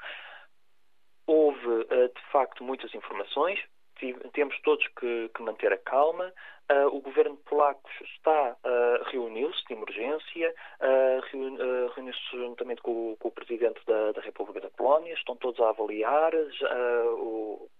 houve 1.26 1.66
uh, 1.66 2.08
de 2.14 2.22
facto 2.32 2.64
muitas 2.64 2.94
informações, 2.94 3.60
temos 4.32 4.58
todos 4.62 4.86
que, 4.98 5.30
que 5.34 5.42
manter 5.42 5.72
a 5.72 5.78
calma. 5.78 6.32
Uh, 6.70 6.94
o 6.94 7.00
governo 7.00 7.34
polaco 7.48 7.88
está 8.04 8.54
uh, 8.62 9.04
reuniu-se 9.10 9.64
de 9.66 9.72
emergência, 9.72 10.54
uh, 10.82 11.88
reuniu-se 11.94 12.20
juntamente 12.30 12.82
com, 12.82 13.16
com, 13.18 13.28
o 13.28 13.32
presidente 13.32 13.80
da, 13.86 14.12
da, 14.12 14.20
República 14.20 14.60
da 14.60 14.68
Polónia, 14.68 15.14
estão 15.14 15.34
todos 15.34 15.58
a 15.60 15.70
avaliar 15.70 16.34
o, 16.34 17.70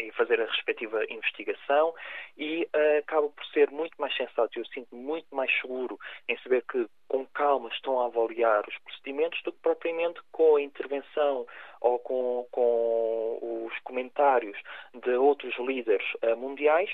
e 0.00 0.12
fazer 0.12 0.40
a 0.40 0.46
respectiva 0.46 1.04
investigação 1.10 1.94
e 2.36 2.68
uh, 2.74 2.98
acaba 2.98 3.28
por 3.28 3.44
ser 3.46 3.70
muito 3.70 3.94
mais 3.98 4.14
sensato. 4.16 4.58
Eu 4.58 4.64
sinto 4.66 4.94
muito 4.94 5.34
mais 5.34 5.50
seguro 5.60 5.98
em 6.28 6.36
saber 6.38 6.64
que, 6.70 6.86
com 7.08 7.26
calma, 7.26 7.68
estão 7.70 8.00
a 8.00 8.06
avaliar 8.06 8.66
os 8.68 8.78
procedimentos 8.78 9.42
do 9.42 9.52
que 9.52 9.58
propriamente 9.60 10.20
com 10.32 10.56
a 10.56 10.62
intervenção 10.62 11.46
ou 11.80 11.98
com, 11.98 12.46
com 12.50 13.66
os 13.66 13.78
comentários 13.80 14.58
de 14.94 15.10
outros 15.12 15.56
líderes 15.58 16.06
uh, 16.22 16.36
mundiais 16.36 16.90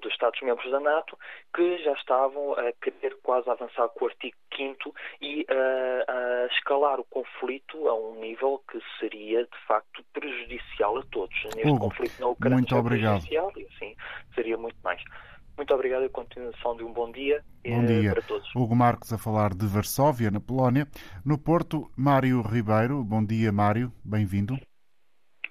dos 0.00 0.12
Estados-membros 0.12 0.70
da 0.70 0.80
NATO 0.80 1.18
que 1.54 1.78
já 1.82 1.92
estavam 1.94 2.52
a 2.52 2.72
querer 2.80 3.16
quase 3.22 3.48
avançar 3.50 3.88
com 3.88 4.04
o 4.04 4.08
artigo 4.08 4.36
5 4.56 4.94
e 5.20 5.46
a, 5.50 6.12
a 6.12 6.46
escalar 6.54 7.00
o 7.00 7.04
conflito 7.04 7.88
a 7.88 7.94
um 7.94 8.20
nível 8.20 8.62
que 8.70 8.78
seria 9.00 9.42
de 9.44 9.66
facto 9.66 10.04
prejudicial 10.12 10.98
a 10.98 11.02
todos. 11.10 11.34
Neste 11.56 11.68
Hugo, 11.68 11.80
conflito 11.80 12.20
na 12.20 12.28
Ucrânia 12.28 12.58
muito 12.58 12.76
obrigado. 12.76 13.20
prejudicial 13.26 13.52
e 13.56 13.66
assim 13.66 13.96
seria 14.34 14.56
muito 14.56 14.76
mais. 14.84 15.02
Muito 15.56 15.72
obrigado 15.72 16.02
e 16.02 16.06
a 16.06 16.10
continuação 16.10 16.76
de 16.76 16.82
um 16.82 16.92
bom 16.92 17.12
dia, 17.12 17.44
bom 17.64 17.82
eh, 17.82 17.86
dia. 17.86 18.12
para 18.12 18.22
todos. 18.22 18.48
Hugo 18.56 18.74
Marques 18.74 19.12
a 19.12 19.18
falar 19.18 19.54
de 19.54 19.66
Varsóvia, 19.66 20.30
na 20.30 20.40
Polónia. 20.40 20.86
No 21.24 21.38
Porto, 21.38 21.88
Mário 21.96 22.42
Ribeiro. 22.42 23.04
Bom 23.04 23.24
dia, 23.24 23.52
Mário. 23.52 23.92
Bem-vindo. 24.04 24.58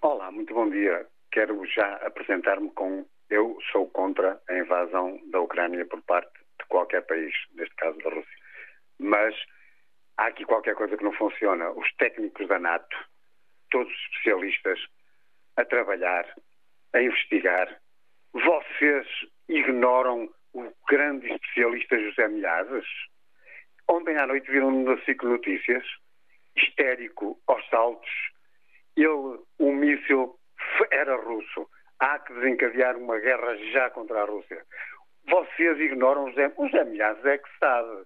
Olá, 0.01 0.29
muito 0.29 0.53
bom 0.53 0.69
dia. 0.69 1.07
Quero 1.31 1.65
já 1.65 1.95
apresentar-me 2.05 2.69
com 2.71 3.05
eu 3.33 3.57
sou 3.71 3.89
contra 3.89 4.39
a 4.47 4.53
invasão 4.53 5.19
da 5.31 5.39
Ucrânia 5.39 5.83
por 5.87 6.01
parte 6.03 6.31
de 6.59 6.65
qualquer 6.67 7.01
país, 7.01 7.33
neste 7.55 7.75
caso 7.75 7.97
da 7.97 8.11
Rússia. 8.11 8.37
Mas 8.99 9.35
há 10.17 10.27
aqui 10.27 10.45
qualquer 10.45 10.75
coisa 10.75 10.95
que 10.95 11.03
não 11.03 11.13
funciona. 11.13 11.71
Os 11.71 11.91
técnicos 11.95 12.47
da 12.47 12.59
NATO, 12.59 12.95
todos 13.71 13.91
especialistas, 13.91 14.79
a 15.57 15.65
trabalhar, 15.65 16.31
a 16.93 17.01
investigar. 17.01 17.75
Vocês 18.33 19.07
ignoram 19.49 20.29
o 20.53 20.71
grande 20.87 21.27
especialista 21.31 21.99
José 21.99 22.27
Milhazes? 22.27 22.85
Ontem 23.87 24.15
à 24.17 24.27
noite 24.27 24.49
viram 24.51 24.69
no 24.69 25.03
Ciclo 25.05 25.31
Notícias, 25.31 25.83
histérico 26.55 27.41
aos 27.47 27.67
saltos, 27.69 28.11
ele, 28.95 29.39
o 29.57 29.71
míssil 29.71 30.39
era 30.91 31.15
russo 31.15 31.67
há 32.03 32.19
que 32.19 32.33
desencadear 32.33 32.97
uma 32.97 33.17
guerra 33.19 33.55
já 33.71 33.89
contra 33.91 34.21
a 34.21 34.25
Rússia. 34.25 34.61
Vocês 35.29 35.79
ignoram 35.79 36.25
os, 36.25 36.35
os 36.35 36.73
ameaças, 36.75 37.25
é 37.25 37.37
que 37.37 37.49
sabe. 37.59 38.03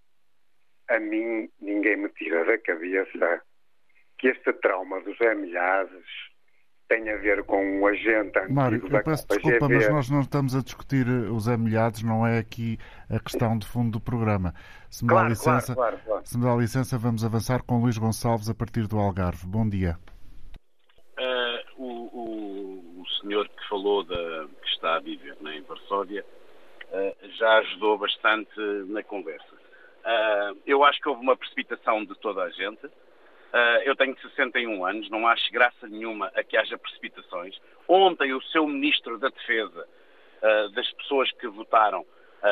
A 0.89 0.99
mim, 0.99 1.49
ninguém 1.59 1.97
me 1.97 2.09
tira 2.09 2.45
da 2.45 2.57
cabeça 2.59 3.41
que 4.19 4.27
este 4.27 4.53
trauma 4.53 5.01
dos 5.01 5.19
ameaças 5.21 6.05
tem 6.87 7.09
a 7.09 7.17
ver 7.17 7.43
com 7.43 7.63
um 7.63 7.85
agente 7.85 8.39
antigo 8.39 8.53
Mário, 8.53 8.89
da 8.89 8.99
eu 8.99 9.03
peço 9.03 9.27
desculpa, 9.27 9.67
mas 9.67 9.89
nós 9.89 10.09
não 10.09 10.21
estamos 10.21 10.55
a 10.55 10.61
discutir 10.61 11.05
os 11.07 11.49
amelhados, 11.49 12.01
não 12.01 12.25
é 12.25 12.39
aqui 12.39 12.77
a 13.09 13.19
questão 13.19 13.57
de 13.57 13.67
fundo 13.67 13.91
do 13.91 13.99
programa. 13.99 14.53
Se 14.89 15.03
me, 15.03 15.09
claro, 15.09 15.25
dá 15.25 15.29
licença, 15.29 15.75
claro, 15.75 15.99
claro, 16.05 16.25
se 16.25 16.37
me 16.37 16.45
dá 16.45 16.55
licença, 16.55 16.97
vamos 16.97 17.25
avançar 17.25 17.61
com 17.63 17.81
Luís 17.81 17.97
Gonçalves 17.97 18.49
a 18.49 18.55
partir 18.55 18.87
do 18.87 18.97
Algarve. 18.97 19.45
Bom 19.45 19.67
dia. 19.67 19.97
Uh, 21.19 21.83
o, 21.83 21.85
o, 21.85 23.01
o, 23.01 23.05
senhor 23.20 23.47
que 23.47 23.68
falou 23.68 24.03
da, 24.03 24.47
que 24.61 24.70
está 24.70 24.95
a 24.95 24.99
viver 24.99 25.36
né, 25.41 25.57
em 25.57 25.61
Varsóvia 25.61 26.26
uh, 26.89 27.30
já 27.38 27.57
ajudou 27.59 27.97
bastante 27.97 28.59
na 28.88 29.03
conversa. 29.03 29.55
Uh, 29.55 30.57
eu 30.65 30.84
acho 30.84 31.01
que 31.01 31.09
houve 31.09 31.22
uma 31.22 31.36
precipitação 31.36 32.05
de 32.05 32.15
toda 32.20 32.43
a 32.43 32.49
gente. 32.49 32.89
eu 33.86 33.95
tenho 33.95 34.18
61 34.20 34.86
anos, 34.86 35.09
não 35.09 35.28
acho 35.28 35.51
graça 35.51 35.88
nenhuma 35.88 36.32
a 36.36 36.43
que 36.43 36.57
haja 36.57 36.78
precipitações. 36.78 37.57
Ontem, 37.88 38.34
o 38.34 38.41
seu 38.43 38.68
ministro 38.68 39.18
da 39.18 39.30
Defesa, 39.30 39.88
das 40.76 40.91
pessoas 40.93 41.32
que 41.32 41.47
votaram 41.47 42.05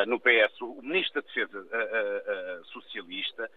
no 0.06 0.18
PS, 0.18 0.60
o 0.60 0.82
ministro 0.82 1.20
da 1.20 1.28
Defesa 1.28 2.64
socialista, 2.72 3.48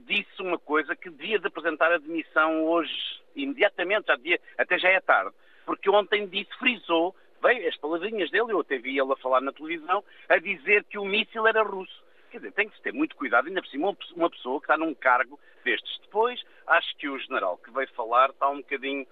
disse 0.00 0.42
uma 0.42 0.58
coisa 0.58 0.94
que 0.94 1.08
devia 1.08 1.38
de 1.38 1.46
apresentar 1.46 1.90
a 1.92 1.98
demissão 1.98 2.64
hoje, 2.64 2.92
imediatamente, 3.34 4.08
já 4.08 4.16
devia, 4.16 4.40
até 4.58 4.78
já 4.78 4.90
é 4.90 5.00
tarde, 5.00 5.34
porque 5.64 5.90
ontem 5.90 6.26
disse, 6.26 6.50
frisou, 6.58 7.14
veio 7.42 7.68
as 7.68 7.76
palavrinhas 7.76 8.30
dele, 8.30 8.52
eu 8.52 8.60
até 8.60 8.78
vi 8.78 8.98
ele 8.98 9.12
a 9.12 9.16
falar 9.16 9.40
na 9.40 9.52
televisão, 9.52 10.04
a 10.28 10.38
dizer 10.38 10.84
que 10.84 10.98
o 10.98 11.04
míssil 11.04 11.46
era 11.46 11.62
russo. 11.62 12.02
Quer 12.30 12.38
dizer, 12.38 12.52
tem 12.52 12.68
que 12.68 12.76
se 12.76 12.82
ter 12.82 12.92
muito 12.92 13.16
cuidado, 13.16 13.48
ainda 13.48 13.60
por 13.60 13.68
cima 13.68 13.96
uma 14.14 14.30
pessoa 14.30 14.60
que 14.60 14.64
está 14.64 14.76
num 14.76 14.94
cargo 14.94 15.38
destes. 15.64 15.98
Depois, 16.02 16.40
acho 16.66 16.96
que 16.96 17.08
o 17.08 17.18
general 17.18 17.58
que 17.58 17.70
veio 17.72 17.88
falar 17.94 18.30
está 18.30 18.48
um 18.48 18.58
bocadinho, 18.58 19.06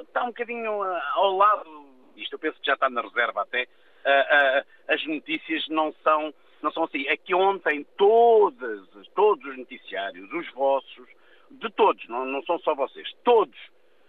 está 0.00 0.24
um 0.24 0.28
bocadinho 0.28 0.82
ah, 0.82 1.12
ao 1.14 1.36
lado, 1.36 1.86
isto 2.16 2.34
eu 2.34 2.38
penso 2.38 2.58
que 2.60 2.66
já 2.66 2.74
está 2.74 2.88
na 2.88 3.02
reserva 3.02 3.42
até, 3.42 3.68
ah, 4.04 4.26
ah, 4.30 4.94
as 4.94 5.06
notícias 5.06 5.68
não 5.68 5.92
são 6.02 6.32
não 6.62 6.70
são 6.72 6.84
assim. 6.84 7.06
É 7.06 7.16
que 7.16 7.34
ontem 7.34 7.86
todas, 7.96 8.86
todos 9.14 9.44
os 9.46 9.58
noticiários, 9.58 10.30
os 10.32 10.50
vossos, 10.52 11.08
de 11.50 11.70
todos, 11.70 12.06
não, 12.08 12.24
não 12.24 12.42
são 12.44 12.58
só 12.60 12.74
vocês, 12.74 13.10
todos, 13.24 13.58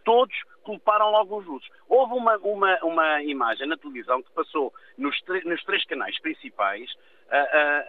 todos 0.03 0.35
culparam 0.63 1.11
logo 1.11 1.37
os 1.37 1.45
russos. 1.45 1.69
Houve 1.87 2.13
uma, 2.13 2.37
uma, 2.37 2.77
uma 2.83 3.23
imagem 3.23 3.67
na 3.67 3.77
televisão 3.77 4.21
que 4.21 4.31
passou 4.31 4.73
nos, 4.97 5.15
nos 5.45 5.63
três 5.63 5.85
canais 5.85 6.19
principais 6.19 6.93
a, 7.29 7.37
a, 7.37 7.79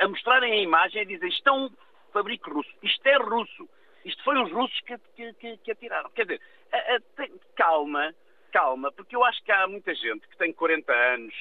a, 0.00 0.04
a, 0.04 0.08
mostrarem 0.08 0.52
a 0.52 0.62
imagem 0.62 1.02
e 1.02 1.06
dizer 1.06 1.28
isto 1.28 1.48
é 1.48 1.52
um 1.52 1.70
fabrico 2.12 2.50
russo, 2.50 2.70
isto 2.82 3.06
é 3.06 3.16
russo, 3.16 3.68
isto 4.04 4.22
foi 4.22 4.40
os 4.40 4.50
russos 4.52 4.80
que, 4.80 4.96
que, 5.16 5.32
que, 5.34 5.56
que 5.58 5.70
atiraram. 5.72 6.10
Quer 6.10 6.22
dizer, 6.22 6.40
calma, 7.56 8.14
calma, 8.52 8.92
porque 8.92 9.16
eu 9.16 9.24
acho 9.24 9.42
que 9.42 9.50
há 9.50 9.66
muita 9.66 9.92
gente 9.94 10.28
que 10.28 10.36
tem 10.36 10.52
40 10.52 10.92
anos, 10.92 11.34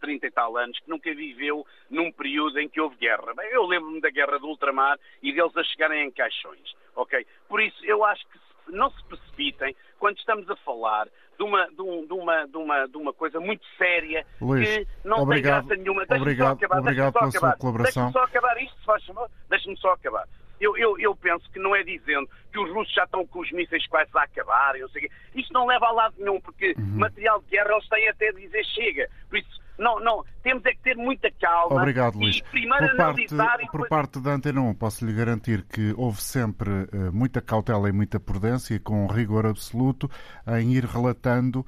30 0.00 0.24
eh, 0.24 0.28
e 0.28 0.30
tal 0.30 0.56
anos, 0.56 0.78
que 0.78 0.88
nunca 0.88 1.12
viveu 1.12 1.66
num 1.90 2.12
período 2.12 2.60
em 2.60 2.68
que 2.68 2.80
houve 2.80 2.96
guerra. 2.96 3.34
Bem, 3.34 3.50
eu 3.50 3.66
lembro-me 3.66 4.00
da 4.00 4.10
guerra 4.10 4.38
do 4.38 4.46
ultramar 4.46 4.98
e 5.20 5.32
deles 5.32 5.56
a 5.56 5.64
chegarem 5.64 6.06
em 6.06 6.10
caixões, 6.12 6.72
ok? 6.94 7.26
Por 7.48 7.60
isso, 7.60 7.84
eu 7.84 8.04
acho 8.04 8.24
que 8.28 8.38
não 8.70 8.90
se 8.90 9.04
precipitem 9.04 9.74
quando 9.98 10.18
estamos 10.18 10.48
a 10.50 10.56
falar 10.56 11.08
de 11.40 11.44
uma, 11.44 11.66
de, 11.70 11.80
um, 11.80 12.06
de 12.06 12.12
uma, 12.12 12.46
de 12.46 12.56
uma, 12.56 12.86
de 12.86 12.96
uma 12.96 13.12
coisa 13.14 13.40
muito 13.40 13.64
séria 13.78 14.26
Luís, 14.40 14.68
que 14.68 14.86
não 15.04 15.20
obrigado, 15.20 15.68
tem 15.68 15.78
graça 15.78 15.82
nenhuma. 15.82 16.02
Obrigado, 16.02 16.46
só 16.48 16.52
acabar, 16.52 16.78
obrigado 16.80 17.12
pela 17.12 17.30
sua 17.30 17.56
colaboração. 17.56 18.02
Deixe-me 18.04 18.12
só 18.12 18.24
acabar 18.24 18.62
isto, 18.62 18.78
se 18.78 18.84
faz 18.84 19.04
favor. 19.06 19.30
Deixe-me 19.48 19.76
só 19.78 19.92
acabar. 19.92 20.28
Eu, 20.60 20.76
eu, 20.76 20.98
eu, 20.98 21.16
penso 21.16 21.50
que 21.50 21.58
não 21.58 21.74
é 21.74 21.82
dizendo 21.82 22.28
que 22.52 22.58
os 22.58 22.70
russos 22.70 22.92
já 22.92 23.04
estão 23.04 23.26
com 23.26 23.40
os 23.40 23.50
mísseis 23.50 23.86
quase 23.86 24.10
a 24.14 24.22
acabar, 24.22 24.76
eu 24.76 24.90
sei 24.90 25.10
Isto 25.34 25.54
não 25.54 25.66
leva 25.66 25.86
a 25.86 25.92
lado 25.92 26.14
nenhum, 26.18 26.38
porque 26.38 26.74
uhum. 26.76 26.98
material 26.98 27.40
de 27.40 27.46
guerra 27.46 27.72
eles 27.72 27.88
têm 27.88 28.08
até 28.10 28.30
de 28.32 28.40
dizer 28.42 28.64
chega. 28.66 29.08
Por 29.30 29.38
isso, 29.38 29.48
não, 29.80 29.98
não, 29.98 30.24
temos 30.42 30.64
é 30.66 30.72
que 30.72 30.80
ter 30.82 30.96
muita 30.96 31.30
calma. 31.40 31.76
Obrigado, 31.76 32.18
Luís. 32.18 32.40
por 32.40 32.96
parte, 32.96 33.00
analisar... 33.00 33.58
Por 33.72 33.88
parte 33.88 34.20
da 34.20 34.32
Antena 34.32 34.60
1, 34.60 34.74
posso 34.74 35.04
lhe 35.04 35.12
garantir 35.12 35.64
que 35.64 35.94
houve 35.96 36.22
sempre 36.22 36.70
uh, 36.70 37.12
muita 37.12 37.40
cautela 37.40 37.88
e 37.88 37.92
muita 37.92 38.20
prudência, 38.20 38.78
com 38.78 39.06
rigor 39.06 39.46
absoluto, 39.46 40.08
em 40.46 40.72
ir 40.74 40.84
relatando 40.84 41.66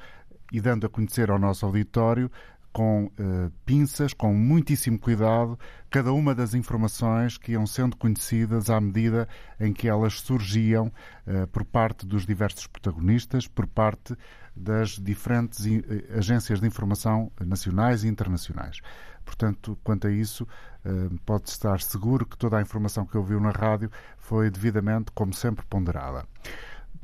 e 0.52 0.60
dando 0.60 0.86
a 0.86 0.90
conhecer 0.90 1.30
ao 1.30 1.38
nosso 1.38 1.64
auditório 1.64 2.30
com 2.72 3.04
uh, 3.04 3.52
pinças, 3.66 4.12
com 4.12 4.32
muitíssimo 4.34 4.98
cuidado, 4.98 5.58
cada 5.90 6.12
uma 6.12 6.34
das 6.34 6.54
informações 6.54 7.36
que 7.36 7.52
iam 7.52 7.66
sendo 7.66 7.96
conhecidas 7.96 8.70
à 8.70 8.80
medida 8.80 9.28
em 9.60 9.72
que 9.72 9.88
elas 9.88 10.14
surgiam 10.20 10.86
uh, 10.86 11.46
por 11.48 11.64
parte 11.64 12.06
dos 12.06 12.24
diversos 12.24 12.66
protagonistas, 12.66 13.46
por 13.46 13.66
parte 13.66 14.16
das 14.56 14.90
diferentes 14.98 15.66
uh, 15.66 16.18
agências 16.18 16.60
de 16.60 16.66
informação 16.66 17.30
nacionais 17.40 18.04
e 18.04 18.08
internacionais. 18.08 18.78
Portanto, 19.24 19.78
quanto 19.84 20.08
a 20.08 20.10
isso, 20.10 20.48
pode 21.24 21.48
estar 21.48 21.80
seguro 21.80 22.26
que 22.26 22.36
toda 22.36 22.58
a 22.58 22.60
informação 22.60 23.06
que 23.06 23.16
ouviu 23.16 23.38
na 23.38 23.52
rádio 23.52 23.88
foi 24.16 24.50
devidamente, 24.50 25.12
como 25.12 25.32
sempre, 25.32 25.64
ponderada. 25.66 26.26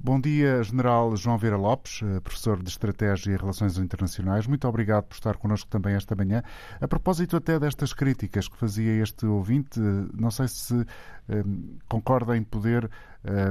Bom 0.01 0.21
dia, 0.21 0.63
General 0.63 1.17
João 1.17 1.37
Vera 1.37 1.57
Lopes, 1.57 2.03
eh, 2.05 2.21
professor 2.21 2.63
de 2.63 2.69
Estratégia 2.69 3.33
e 3.33 3.37
Relações 3.37 3.79
Internacionais. 3.79 4.47
Muito 4.47 4.69
obrigado 4.69 5.07
por 5.07 5.15
estar 5.15 5.37
connosco 5.37 5.69
também 5.69 5.97
esta 5.97 6.15
manhã. 6.15 6.41
A 6.81 6.87
propósito 6.87 7.37
até 7.37 7.59
destas 7.59 7.93
críticas 7.93 8.47
que 8.47 8.57
fazia 8.57 9.03
este 9.03 9.27
ouvinte, 9.27 9.81
não 10.15 10.31
sei 10.31 10.47
se 10.47 10.87
ehm, 11.29 11.79
concorda 11.89 12.37
em 12.37 12.45
poder 12.45 12.89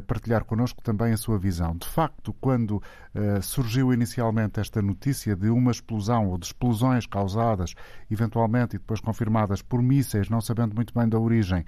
partilhar 0.08 0.46
connosco 0.46 0.82
também 0.82 1.12
a 1.12 1.18
sua 1.18 1.38
visão. 1.38 1.76
De 1.76 1.88
facto, 1.88 2.34
quando 2.40 2.82
surgiu 3.42 3.94
inicialmente 3.94 4.62
esta 4.62 4.82
notícia 4.82 5.36
de 5.36 5.50
uma 5.50 5.72
explosão 5.72 6.30
ou 6.30 6.38
de 6.38 6.46
explosões 6.48 7.06
causadas, 7.06 7.76
eventualmente 8.10 8.78
e 8.78 8.80
depois 8.80 9.02
confirmadas 9.02 9.62
por 9.62 9.84
mísseis, 9.84 10.30
não 10.30 10.40
sabendo 10.40 10.74
muito 10.74 10.94
bem 10.94 11.08
da 11.08 11.20
origem, 11.20 11.66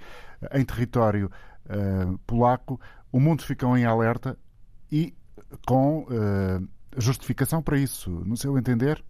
em 0.50 0.64
território 0.64 1.30
polaco, 2.26 2.80
o 3.12 3.20
mundo 3.20 3.44
ficou 3.44 3.76
em 3.76 3.84
alerta 3.84 4.36
e 4.90 5.12
com 5.66 6.00
uh, 6.02 6.68
justificação 6.96 7.62
para 7.62 7.76
isso, 7.76 8.10
no 8.10 8.36
seu 8.36 8.58
entender? 8.58 9.02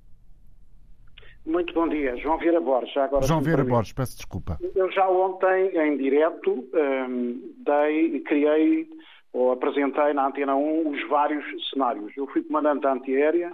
Muito 1.45 1.73
bom 1.73 1.89
dia. 1.89 2.17
João 2.17 2.39
Vieira 2.39 2.61
Borges. 2.61 2.97
Agora 2.97 3.27
João 3.27 3.41
Vieira 3.41 3.65
Borges, 3.65 3.93
peço 3.93 4.17
desculpa. 4.17 4.59
Eu 4.75 4.91
já 4.93 5.09
ontem, 5.09 5.77
em 5.77 5.97
direto, 5.97 6.53
um, 6.53 6.79
ehm, 6.79 7.41
dei, 7.65 8.21
criei 8.21 8.89
ou 9.33 9.53
apresentei 9.53 10.13
na 10.13 10.27
Antena 10.27 10.55
1 10.55 10.91
os 10.91 11.09
vários 11.09 11.45
cenários. 11.71 12.13
Eu 12.17 12.27
fui 12.27 12.43
comandante 12.43 12.87
antiaérea, 12.87 13.53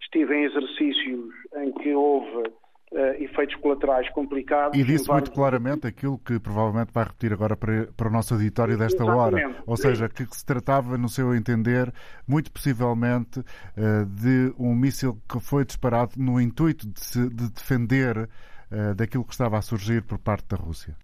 estive 0.00 0.34
em 0.34 0.44
exercícios 0.44 1.34
em 1.56 1.72
que 1.72 1.94
houve 1.94 2.50
uh, 2.92 3.22
efeitos 3.22 3.56
colaterais 3.56 4.08
complicados. 4.10 4.78
E 4.78 4.84
disse 4.84 5.10
muito 5.10 5.30
claramente 5.32 5.86
aquilo 5.86 6.18
que 6.18 6.38
provavelmente 6.38 6.92
vai 6.92 7.04
repetir 7.04 7.32
agora 7.32 7.56
para, 7.56 7.86
para 7.96 8.08
o 8.08 8.12
nosso 8.12 8.34
auditório 8.34 8.76
desta 8.76 9.02
Exatamente. 9.02 9.44
hora. 9.44 9.62
Ou 9.66 9.76
seja, 9.76 10.08
que 10.08 10.24
se 10.24 10.44
tratava, 10.44 10.96
no 10.96 11.08
seu 11.08 11.34
entender, 11.34 11.92
muito 12.26 12.50
possivelmente 12.52 13.40
uh, 13.40 14.06
de 14.06 14.52
um 14.58 14.74
míssil 14.74 15.18
que 15.30 15.40
foi 15.40 15.64
disparado 15.64 16.12
no 16.16 16.40
intuito 16.40 16.86
de, 16.88 17.00
se, 17.00 17.28
de 17.28 17.52
defender 17.52 18.16
uh, 18.18 18.94
daquilo 18.94 19.24
que 19.24 19.32
estava 19.32 19.58
a 19.58 19.62
surgir 19.62 20.02
por 20.02 20.18
parte 20.18 20.48
da 20.48 20.56
Rússia. 20.56 20.96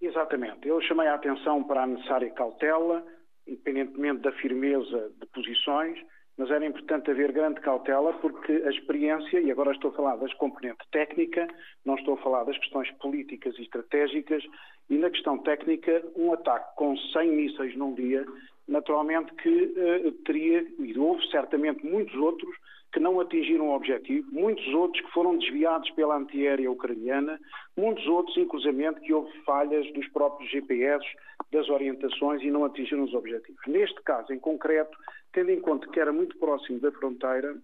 Exatamente. 0.00 0.66
Eu 0.66 0.80
chamei 0.82 1.06
a 1.06 1.14
atenção 1.14 1.62
para 1.64 1.82
a 1.82 1.86
necessária 1.86 2.30
cautela, 2.30 3.04
independentemente 3.46 4.22
da 4.22 4.32
firmeza 4.32 5.12
de 5.20 5.26
posições, 5.26 5.98
mas 6.40 6.50
era 6.50 6.64
importante 6.64 7.10
haver 7.10 7.32
grande 7.32 7.60
cautela 7.60 8.14
porque 8.14 8.50
a 8.64 8.70
experiência, 8.70 9.38
e 9.40 9.50
agora 9.50 9.72
estou 9.72 9.90
a 9.90 9.94
falar 9.94 10.16
das 10.16 10.32
componente 10.32 10.78
técnica, 10.90 11.46
não 11.84 11.96
estou 11.96 12.14
a 12.14 12.16
falar 12.16 12.44
das 12.44 12.56
questões 12.56 12.90
políticas 12.92 13.58
e 13.58 13.62
estratégicas, 13.62 14.42
e 14.88 14.96
na 14.96 15.10
questão 15.10 15.36
técnica, 15.36 16.02
um 16.16 16.32
ataque 16.32 16.74
com 16.76 16.96
100 16.96 17.30
mísseis 17.30 17.76
num 17.76 17.92
dia, 17.92 18.24
naturalmente 18.66 19.34
que 19.34 19.50
uh, 19.50 20.12
teria, 20.24 20.66
e 20.78 20.98
houve 20.98 21.22
certamente 21.30 21.84
muitos 21.84 22.14
outros, 22.14 22.56
que 22.90 23.00
não 23.00 23.20
atingiram 23.20 23.68
o 23.68 23.76
objetivo, 23.76 24.26
muitos 24.32 24.66
outros 24.68 25.04
que 25.04 25.12
foram 25.12 25.36
desviados 25.36 25.90
pela 25.90 26.16
antiaérea 26.16 26.70
ucraniana, 26.70 27.38
muitos 27.76 28.06
outros, 28.06 28.34
inclusivamente, 28.38 29.00
que 29.00 29.12
houve 29.12 29.30
falhas 29.44 29.92
dos 29.92 30.08
próprios 30.08 30.50
GPS, 30.50 31.04
das 31.52 31.68
orientações 31.68 32.42
e 32.42 32.50
não 32.50 32.64
atingiram 32.64 33.04
os 33.04 33.14
objetivos. 33.14 33.60
Neste 33.66 34.00
caso, 34.02 34.32
em 34.32 34.38
concreto, 34.38 34.96
tendo 35.32 35.50
em 35.50 35.60
conta 35.60 35.88
que 35.88 36.00
era 36.00 36.12
muito 36.12 36.36
próximo 36.38 36.80
da 36.80 36.92
fronteira, 36.92 37.56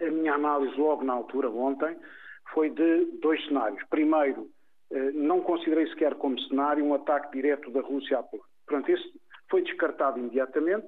a 0.00 0.10
minha 0.10 0.34
análise 0.34 0.76
logo 0.76 1.04
na 1.04 1.12
altura, 1.12 1.48
ontem, 1.50 1.96
foi 2.52 2.70
de 2.70 3.06
dois 3.20 3.44
cenários. 3.46 3.82
Primeiro, 3.88 4.48
eh, 4.90 5.12
não 5.12 5.40
considerei 5.40 5.86
sequer 5.88 6.14
como 6.16 6.38
cenário 6.42 6.84
um 6.84 6.94
ataque 6.94 7.32
direto 7.32 7.70
da 7.70 7.80
Rússia 7.80 8.18
à 8.18 8.22
Polónia. 8.22 8.50
Pronto, 8.66 8.90
esse 8.90 9.20
foi 9.48 9.62
descartado 9.62 10.18
imediatamente. 10.18 10.86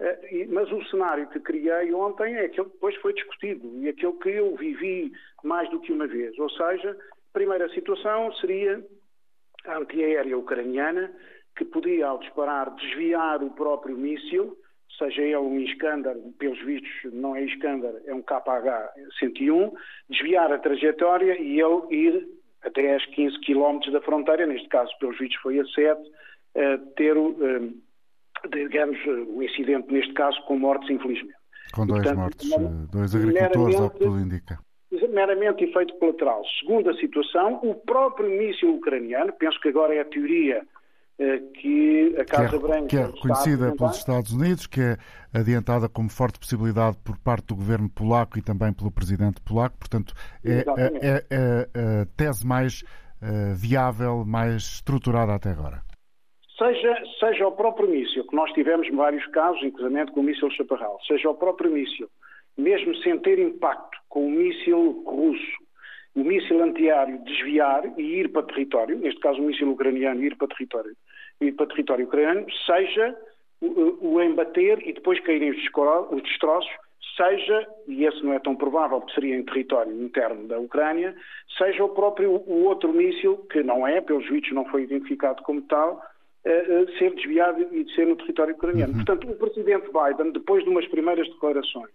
Eh, 0.00 0.46
mas 0.48 0.70
o 0.70 0.84
cenário 0.86 1.28
que 1.28 1.40
criei 1.40 1.92
ontem 1.92 2.34
é 2.34 2.44
aquele 2.44 2.66
que 2.66 2.74
depois 2.74 2.94
foi 2.96 3.12
discutido 3.12 3.66
e 3.82 3.88
aquele 3.88 4.12
que 4.14 4.28
eu 4.28 4.56
vivi 4.56 5.12
mais 5.42 5.68
do 5.70 5.80
que 5.80 5.92
uma 5.92 6.06
vez. 6.06 6.38
Ou 6.38 6.50
seja, 6.50 6.90
a 6.90 7.32
primeira 7.32 7.68
situação 7.70 8.32
seria 8.34 8.84
a 9.66 9.78
antiaérea 9.78 10.38
ucraniana, 10.38 11.12
que 11.58 11.64
podia, 11.64 12.06
ao 12.06 12.18
disparar, 12.18 12.72
desviar 12.76 13.42
o 13.42 13.50
próprio 13.50 13.96
míssil, 13.96 14.56
seja 14.96 15.22
ele 15.22 15.36
um 15.36 15.58
Iskander, 15.58 16.16
pelos 16.38 16.58
vistos 16.64 16.90
não 17.12 17.34
é 17.36 17.42
Iskander, 17.44 18.00
é 18.06 18.14
um 18.14 18.22
KH-101, 18.22 19.72
desviar 20.08 20.52
a 20.52 20.58
trajetória 20.58 21.38
e 21.38 21.60
ele 21.60 21.82
ir 21.90 22.28
a 22.62 22.68
10, 22.70 23.06
15 23.06 23.40
quilómetros 23.40 23.92
da 23.92 24.00
fronteira, 24.00 24.46
neste 24.46 24.68
caso, 24.68 24.90
pelos 24.98 25.18
vistos 25.18 25.40
foi 25.42 25.58
a 25.58 25.64
7, 25.66 26.00
eh, 26.54 26.78
ter 26.96 27.16
o 27.16 27.36
digamos, 28.50 28.98
o 29.06 29.42
incidente 29.42 29.92
neste 29.92 30.12
caso 30.12 30.40
com 30.44 30.58
mortes, 30.58 30.88
infelizmente. 30.90 31.34
Com 31.74 31.86
dois 31.86 32.02
Portanto, 32.02 32.18
mortes, 32.18 32.90
dois 32.90 33.14
agricultores, 33.14 33.80
ao 33.80 33.90
que 33.90 33.98
tudo 33.98 34.20
indica. 34.20 34.58
Meramente 35.10 35.64
efeito 35.64 35.94
colateral. 35.98 36.42
Segunda 36.60 36.94
situação, 36.94 37.60
o 37.62 37.74
próprio 37.74 38.30
míssil 38.30 38.76
ucraniano, 38.76 39.32
penso 39.32 39.60
que 39.60 39.68
agora 39.68 39.94
é 39.94 40.00
a 40.00 40.04
teoria 40.04 40.56
eh, 40.56 40.66
que 41.54 42.14
a 42.18 42.24
Casa 42.24 42.48
que 42.48 42.56
é, 42.56 42.58
Branca. 42.58 42.86
Que 42.86 42.96
é 42.96 43.06
reconhecida 43.06 43.74
pelos 43.74 43.96
Estados 43.96 44.32
Unidos, 44.32 44.66
que 44.66 44.80
é 44.80 44.96
adiantada 45.32 45.88
como 45.88 46.08
forte 46.08 46.38
possibilidade 46.38 46.96
por 47.04 47.18
parte 47.18 47.48
do 47.48 47.56
governo 47.56 47.90
polaco 47.90 48.38
e 48.38 48.42
também 48.42 48.72
pelo 48.72 48.90
presidente 48.90 49.40
polaco. 49.40 49.76
Portanto, 49.78 50.14
é, 50.44 50.58
é, 50.58 51.24
é, 51.30 51.68
é 51.74 52.02
a 52.02 52.06
tese 52.16 52.46
mais 52.46 52.82
uh, 53.22 53.54
viável, 53.56 54.24
mais 54.24 54.62
estruturada 54.62 55.34
até 55.34 55.50
agora. 55.50 55.82
Seja, 56.56 56.94
seja 57.20 57.46
o 57.46 57.52
próprio 57.52 57.88
míssil, 57.88 58.26
que 58.26 58.34
nós 58.34 58.50
tivemos 58.52 58.88
vários 58.94 59.24
casos, 59.28 59.62
inclusive 59.62 60.10
com 60.10 60.20
o 60.20 60.24
míssil 60.24 60.50
Chaparral, 60.50 60.98
seja 61.06 61.30
o 61.30 61.34
próprio 61.34 61.70
míssil, 61.70 62.08
mesmo 62.56 62.96
sem 62.96 63.16
ter 63.20 63.38
impacto 63.38 63.96
com 64.08 64.26
o 64.26 64.30
míssil 64.30 65.04
russo, 65.06 65.68
o 66.16 66.24
míssil 66.24 66.60
antiaéreo 66.64 67.22
desviar 67.22 67.96
e 67.96 68.02
ir 68.02 68.32
para 68.32 68.42
território, 68.42 68.98
neste 68.98 69.20
caso 69.20 69.40
o 69.40 69.44
míssil 69.44 69.70
ucraniano 69.70 70.24
ir 70.24 70.36
para 70.36 70.48
território, 70.48 70.96
ir 71.40 71.52
para 71.52 71.66
território 71.66 72.06
ucraniano, 72.06 72.46
seja 72.66 73.16
o, 73.60 74.14
o 74.14 74.22
embater 74.22 74.86
e 74.86 74.92
depois 74.92 75.20
caírem 75.20 75.50
os 75.50 76.22
destroços, 76.22 76.70
seja, 77.16 77.66
e 77.86 78.04
esse 78.04 78.22
não 78.22 78.32
é 78.32 78.38
tão 78.38 78.54
provável 78.54 79.00
porque 79.00 79.14
seria 79.14 79.36
em 79.36 79.44
território 79.44 79.92
interno 80.02 80.46
da 80.46 80.58
Ucrânia, 80.58 81.14
seja 81.56 81.84
o 81.84 81.88
próprio 81.88 82.30
o 82.30 82.64
outro 82.64 82.92
míssil, 82.92 83.38
que 83.50 83.62
não 83.62 83.86
é, 83.86 84.00
pelos 84.00 84.28
vídeos 84.28 84.54
não 84.54 84.64
foi 84.66 84.82
identificado 84.82 85.42
como 85.42 85.62
tal, 85.62 86.00
ser 86.98 87.14
desviado 87.14 87.66
e 87.72 87.84
de 87.84 87.94
ser 87.94 88.06
no 88.06 88.16
território 88.16 88.54
ucraniano. 88.54 88.92
Uhum. 88.92 89.04
Portanto, 89.04 89.30
o 89.30 89.36
presidente 89.36 89.88
Biden, 89.92 90.32
depois 90.32 90.62
de 90.64 90.70
umas 90.70 90.86
primeiras 90.86 91.28
declarações 91.28 91.90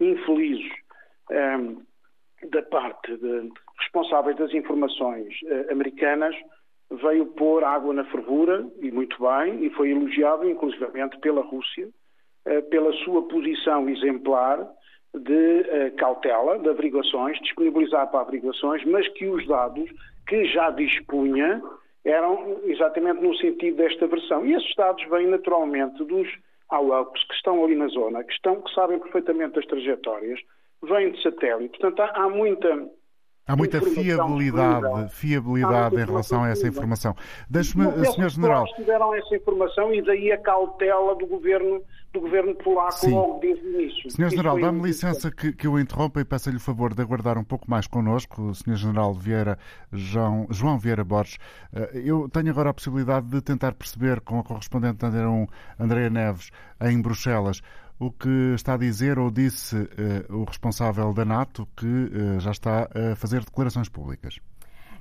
infelizes 0.00 0.70
um, 1.30 1.34
ehm, 1.34 1.76
da 2.50 2.62
parte 2.62 3.16
de 3.16 3.50
responsáveis 3.80 4.36
das 4.36 4.52
informações 4.54 5.34
uh, 5.42 5.72
americanas, 5.72 6.36
veio 6.90 7.26
pôr 7.26 7.64
água 7.64 7.92
na 7.92 8.04
fervura, 8.04 8.66
e 8.80 8.90
muito 8.90 9.16
bem, 9.22 9.64
e 9.64 9.70
foi 9.70 9.90
elogiado 9.90 10.48
inclusivamente 10.48 11.18
pela 11.20 11.42
Rússia, 11.42 11.88
uh, 12.46 12.62
pela 12.70 12.92
sua 13.04 13.26
posição 13.28 13.88
exemplar 13.88 14.66
de 15.14 15.60
uh, 15.60 15.96
cautela, 15.96 16.58
de 16.58 16.68
averiguações, 16.68 17.38
disponibilizar 17.40 18.10
para 18.10 18.20
averiguações, 18.20 18.84
mas 18.84 19.06
que 19.08 19.26
os 19.26 19.46
dados 19.46 19.90
que 20.26 20.44
já 20.46 20.70
dispunha 20.70 21.62
eram 22.04 22.60
exatamente 22.64 23.20
no 23.20 23.34
sentido 23.36 23.76
desta 23.76 24.06
versão. 24.06 24.46
E 24.46 24.54
esses 24.54 24.74
dados 24.74 25.04
vêm 25.08 25.26
naturalmente 25.26 26.02
dos 26.04 26.28
AUAPs 26.70 27.24
que 27.24 27.34
estão 27.34 27.64
ali 27.64 27.74
na 27.74 27.88
zona, 27.88 28.24
que, 28.24 28.32
estão, 28.32 28.60
que 28.60 28.72
sabem 28.74 28.98
perfeitamente 28.98 29.58
as 29.58 29.66
trajetórias, 29.66 30.40
vêm 30.82 31.10
de 31.10 31.22
satélite. 31.22 31.78
Portanto, 31.78 32.00
há, 32.00 32.24
há 32.24 32.28
muita 32.28 32.88
Há 33.48 33.56
muita 33.56 33.80
fiabilidade, 33.80 35.08
fiabilidade 35.10 35.96
em 35.96 36.04
relação 36.04 36.44
a 36.44 36.50
essa 36.50 36.68
informação. 36.68 37.16
Deixe-me, 37.48 37.84
Sr. 38.04 38.28
General. 38.28 38.66
tiveram 38.76 39.14
essa 39.14 39.34
informação 39.34 39.92
e 39.94 40.02
daí 40.02 40.30
a 40.30 40.36
cautela 40.36 41.16
do 41.16 41.26
governo, 41.26 41.82
do 42.12 42.20
governo 42.20 42.54
polaco 42.56 42.92
Sim. 42.92 43.14
logo 43.14 43.40
desde 43.40 43.66
o 43.66 43.80
início. 43.80 44.10
Sr. 44.10 44.28
General, 44.28 44.60
dá-me 44.60 44.82
licença 44.82 45.30
que, 45.30 45.50
que 45.52 45.66
eu 45.66 45.80
interrompa 45.80 46.20
e 46.20 46.26
peço-lhe 46.26 46.58
o 46.58 46.60
favor 46.60 46.92
de 46.92 47.00
aguardar 47.00 47.38
um 47.38 47.44
pouco 47.44 47.70
mais 47.70 47.86
connosco, 47.86 48.42
o 48.42 48.54
Sr. 48.54 48.76
General 48.76 49.14
Vieira, 49.14 49.58
João, 49.90 50.46
João 50.50 50.78
Vieira 50.78 51.02
Borges. 51.02 51.38
Eh, 51.74 52.02
eu 52.04 52.28
tenho 52.28 52.50
agora 52.50 52.68
a 52.68 52.74
possibilidade 52.74 53.28
de 53.28 53.40
tentar 53.40 53.72
perceber 53.72 54.20
com 54.20 54.38
a 54.38 54.44
correspondente 54.44 54.98
Andréa 55.80 56.10
Neves 56.10 56.50
em 56.82 57.00
Bruxelas 57.00 57.62
o 57.98 58.12
que 58.12 58.54
está 58.54 58.74
a 58.74 58.78
dizer 58.78 59.18
ou 59.18 59.30
disse 59.30 59.76
uh, 59.76 60.36
o 60.36 60.44
responsável 60.44 61.12
da 61.12 61.24
NATO 61.24 61.66
que 61.76 61.86
uh, 61.86 62.40
já 62.40 62.52
está 62.52 62.88
a 62.94 63.16
fazer 63.16 63.44
declarações 63.44 63.88
públicas. 63.88 64.38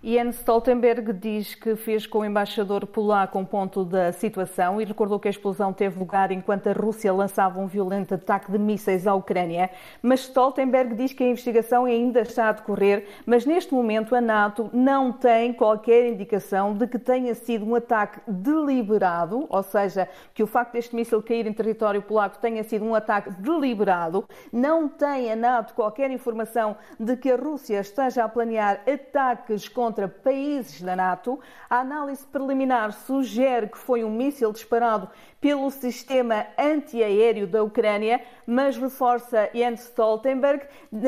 Jens 0.04 0.36
Stoltenberg 0.36 1.12
diz 1.12 1.56
que 1.56 1.76
fez 1.76 2.06
com 2.06 2.20
o 2.20 2.26
embaixador 2.26 2.86
polaco 2.86 3.40
um 3.40 3.44
ponto 3.44 3.84
da 3.84 4.12
situação 4.12 4.80
e 4.80 4.86
recordou 4.86 5.20
que 5.20 5.28
a 5.28 5.32
explosão 5.32 5.74
teve 5.74 5.98
lugar 5.98 6.32
enquanto 6.32 6.68
a 6.68 6.72
Rússia 6.72 7.12
lançava 7.12 7.60
um 7.60 7.66
violento 7.66 8.14
ataque 8.14 8.52
de 8.52 8.60
mísseis 8.60 9.08
à 9.08 9.16
Ucrânia. 9.16 9.72
Mas 10.00 10.20
Stoltenberg 10.22 10.94
diz 10.94 11.14
que 11.14 11.24
a 11.24 11.28
investigação 11.28 11.86
ainda 11.86 12.22
está 12.22 12.50
a 12.50 12.52
decorrer, 12.52 13.08
mas 13.26 13.44
neste 13.44 13.74
momento 13.74 14.14
a 14.14 14.22
NATO 14.22 14.70
não 14.72 15.12
tem 15.12 15.52
qualquer 15.52 16.08
indicação 16.08 16.76
de 16.76 16.86
que 16.86 17.00
tenha 17.00 17.34
sido 17.34 17.66
um 17.66 17.74
ataque 17.74 18.20
deliberado, 18.28 19.48
ou 19.50 19.64
seja, 19.64 20.08
que 20.32 20.44
o 20.44 20.48
facto 20.48 20.74
deste 20.74 20.96
míssil 20.96 21.24
cair 21.24 21.48
em 21.48 21.54
território 21.54 22.04
polaco 22.04 22.38
tenha 22.38 22.64
sido 22.64 22.86
um 22.86 22.94
ataque 22.94 23.32
deliberado. 23.32 24.26
Não 24.54 24.88
tem 24.88 25.32
a 25.32 25.36
NATO 25.36 25.74
qualquer 25.74 26.12
informação 26.12 26.78
de 27.00 27.18
que 27.18 27.32
a 27.32 27.36
Rússia 27.36 27.80
esteja 27.80 28.24
a 28.24 28.30
planear 28.30 28.82
ataques 28.88 29.68
contra 29.68 29.87
contra 29.88 30.06
países 30.10 30.82
da 30.82 30.98
NATO. 30.98 31.40
A 31.70 31.80
análise 31.80 32.26
preliminar 32.28 32.92
sugere 32.92 33.68
que 33.68 33.78
foi 33.78 34.04
um 34.04 34.10
míssil 34.12 34.52
disparado 34.52 35.10
pelo 35.40 35.70
sistema 35.70 36.46
antiaéreo 36.58 37.48
da 37.48 37.64
Ucrânia, 37.64 38.22
mas 38.48 38.76
reforça 38.76 39.52
Jens 39.54 39.82
Stoltenberg, 39.82 40.66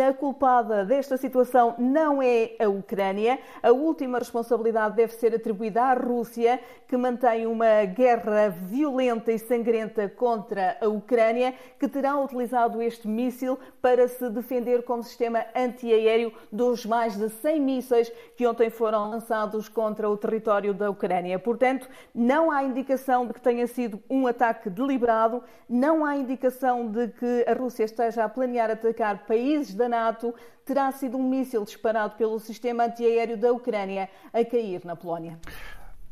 a 0.08 0.14
culpada 0.14 0.86
desta 0.86 1.18
situação 1.18 1.74
não 1.80 2.22
é 2.22 2.52
a 2.60 2.70
Ucrânia. 2.70 3.40
A 3.64 3.72
última 3.72 4.20
responsabilidade 4.20 4.96
deve 4.96 5.14
ser 5.14 5.34
atribuída 5.34 5.82
à 5.82 5.94
Rússia, 5.96 6.60
que 6.88 6.96
mantém 6.96 7.48
uma 7.48 7.86
guerra 7.86 8.50
violenta 8.50 9.32
e 9.32 9.40
sangrenta 9.40 10.08
contra 10.08 10.78
a 10.80 10.88
Ucrânia, 10.88 11.56
que 11.80 11.88
terá 11.88 12.16
utilizado 12.20 12.84
este 12.84 13.08
míssil 13.08 13.58
para 13.82 14.08
se 14.08 14.30
defender 14.30 14.84
como 14.84 15.02
sistema 15.02 15.44
antiaéreo 15.56 16.32
dos 16.52 16.86
mais 16.86 17.18
de 17.18 17.30
100 17.30 17.60
mísseis 17.60 18.12
que 18.36 18.46
ontem 18.46 18.60
ontem 18.60 18.70
foram 18.70 19.10
lançados 19.10 19.70
contra 19.70 20.10
o 20.10 20.18
território 20.18 20.74
da 20.74 20.90
Ucrânia. 20.90 21.40
Portanto, 21.40 21.88
não 22.14 22.52
há 22.52 22.62
indicação 22.62 23.26
de 23.26 23.34
que 23.34 23.40
tenha 23.40 23.66
sido 23.68 24.04
um 24.10 24.28
ataque 24.28 24.70
deliberado, 24.70 25.42
não 25.70 26.04
há 26.04 26.18
indicação 26.18 26.86
de 26.92 27.08
que 27.08 27.29
a 27.48 27.54
Rússia 27.54 27.84
esteja 27.84 28.24
a 28.24 28.30
planear 28.30 28.70
atacar 28.70 29.26
países 29.26 29.76
da 29.76 29.90
NATO. 29.90 30.34
Terá 30.66 30.92
sido 30.92 31.18
um 31.18 31.30
míssil 31.30 31.64
disparado 31.64 32.16
pelo 32.16 32.40
sistema 32.40 32.86
antiaéreo 32.86 33.38
da 33.38 33.52
Ucrânia 33.52 34.10
a 34.34 34.44
cair 34.46 34.86
na 34.86 34.96
Polónia. 34.96 35.40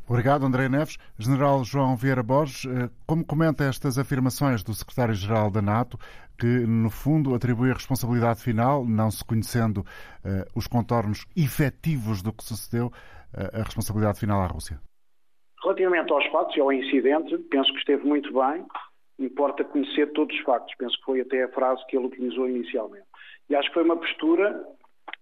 Obrigado, 0.08 0.46
André 0.46 0.70
Neves. 0.70 0.96
General 1.18 1.62
João 1.62 1.94
Vieira 1.94 2.22
Borges, 2.22 2.64
eh, 2.64 2.88
como 3.06 3.22
comenta 3.22 3.64
estas 3.64 3.98
afirmações 3.98 4.62
do 4.62 4.72
secretário-geral 4.72 5.50
da 5.50 5.60
NATO, 5.60 5.98
que, 6.38 6.46
no 6.46 6.88
fundo, 6.88 7.34
atribui 7.34 7.70
a 7.70 7.74
responsabilidade 7.74 8.42
final, 8.42 8.86
não 8.86 9.10
se 9.10 9.22
conhecendo 9.24 9.78
uh, 9.78 10.48
os 10.54 10.66
contornos 10.66 11.26
efetivos 11.36 12.22
do 12.22 12.32
que 12.32 12.44
sucedeu, 12.44 12.86
uh, 12.86 13.60
a 13.60 13.62
responsabilidade 13.64 14.18
final 14.18 14.40
à 14.40 14.46
Rússia? 14.46 14.80
Relativamente 15.62 16.10
aos 16.12 16.24
fatos 16.28 16.56
e 16.56 16.60
ao 16.60 16.72
incidente, 16.72 17.36
penso 17.50 17.70
que 17.72 17.78
esteve 17.78 18.04
muito 18.04 18.32
bem. 18.32 18.64
Importa 19.18 19.64
conhecer 19.64 20.12
todos 20.12 20.34
os 20.36 20.42
factos. 20.42 20.74
Penso 20.76 20.96
que 20.98 21.04
foi 21.04 21.20
até 21.20 21.42
a 21.42 21.48
frase 21.48 21.84
que 21.86 21.96
ele 21.96 22.06
utilizou 22.06 22.48
inicialmente. 22.48 23.06
E 23.50 23.56
acho 23.56 23.68
que 23.68 23.74
foi 23.74 23.84
uma 23.84 23.96
postura 23.96 24.64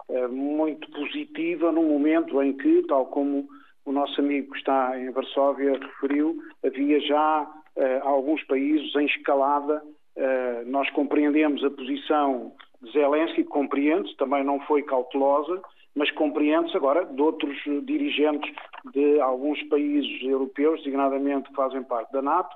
uh, 0.08 0.28
muito 0.28 0.90
positiva 0.90 1.72
num 1.72 1.88
momento 1.88 2.42
em 2.42 2.52
que, 2.52 2.82
tal 2.88 3.06
como 3.06 3.48
o 3.84 3.92
nosso 3.92 4.20
amigo 4.20 4.52
que 4.52 4.58
está 4.58 4.98
em 4.98 5.10
Varsóvia 5.10 5.78
referiu, 5.78 6.36
havia 6.64 7.00
já 7.00 7.42
uh, 7.42 8.08
alguns 8.08 8.42
países 8.44 8.94
em 8.96 9.06
escalada. 9.06 9.82
Uh, 10.16 10.68
nós 10.68 10.90
compreendemos 10.90 11.64
a 11.64 11.70
posição 11.70 12.52
de 12.82 12.92
Zelensky, 12.92 13.44
compreende-se, 13.44 14.16
também 14.16 14.44
não 14.44 14.60
foi 14.60 14.82
cautelosa, 14.82 15.62
mas 15.94 16.10
compreende-se 16.10 16.76
agora 16.76 17.04
de 17.06 17.22
outros 17.22 17.56
dirigentes 17.84 18.52
de 18.92 19.20
alguns 19.20 19.62
países 19.64 20.22
europeus, 20.22 20.78
designadamente 20.80 21.48
que 21.48 21.54
fazem 21.54 21.82
parte 21.82 22.12
da 22.12 22.20
NATO, 22.20 22.54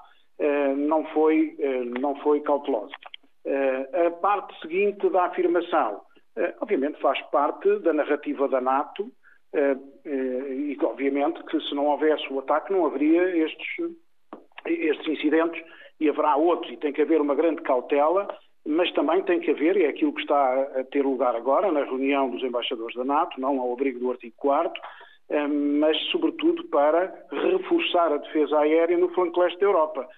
não, 0.77 1.05
foi, 1.07 1.57
não 2.01 2.15
foi 2.17 2.41
cautelosa. 2.41 2.95
a 4.07 4.11
parte 4.11 4.59
seguinte 4.61 5.09
da 5.11 5.25
afirmação, 5.25 6.01
obviamente 6.61 7.01
faz 7.01 7.21
parte 7.31 7.79
da 7.81 7.93
narrativa 7.93 8.49
da 8.49 8.61
NATO, 8.61 9.11
eh, 9.53 9.77
eh, 10.05 10.55
e 10.55 10.79
obviamente 10.83 11.43
que 11.45 11.61
se 11.61 11.75
não 11.75 11.87
houvesse 11.87 12.33
o 12.33 12.39
ataque 12.39 12.73
não 12.73 12.87
haveria 12.87 13.37
estes, 13.37 13.67
estes 14.65 15.09
incidentes 15.09 15.61
e 15.99 16.09
haverá 16.09 16.37
outros 16.37 16.73
e 16.73 16.77
tem 16.77 16.93
que 16.93 17.03
haver 17.03 17.21
uma 17.21 17.35
grande 17.35 17.61
cautela, 17.63 18.29
mas 18.65 18.93
também 18.93 19.23
tem 19.25 19.41
que 19.41 19.51
haver, 19.51 19.77
e 19.77 19.85
é 19.85 19.89
aquilo 19.89 20.13
que 20.13 20.21
está 20.21 20.63
a 20.79 20.85
ter 20.85 21.03
lugar 21.03 21.35
agora 21.35 21.73
na 21.73 21.85
reunião 21.85 22.31
dos 22.31 22.43
embaixadores 22.43 22.95
da 22.95 23.05
NATO, 23.05 23.41
não 23.41 23.59
ao 23.61 23.73
abrigo 23.73 23.99
do 23.99 24.11
artigo 24.11 24.35
4 24.37 24.73
eh, 25.31 25.47
mas 25.49 25.97
sobretudo 26.11 26.65
para 26.69 27.13
reforçar 27.31 28.13
a 28.13 28.19
defesa 28.19 28.61
aérea 28.61 28.97
no 28.97 29.09
flanco 29.11 29.41
leste 29.41 29.59
da 29.59 29.67
Europa. 29.67 30.09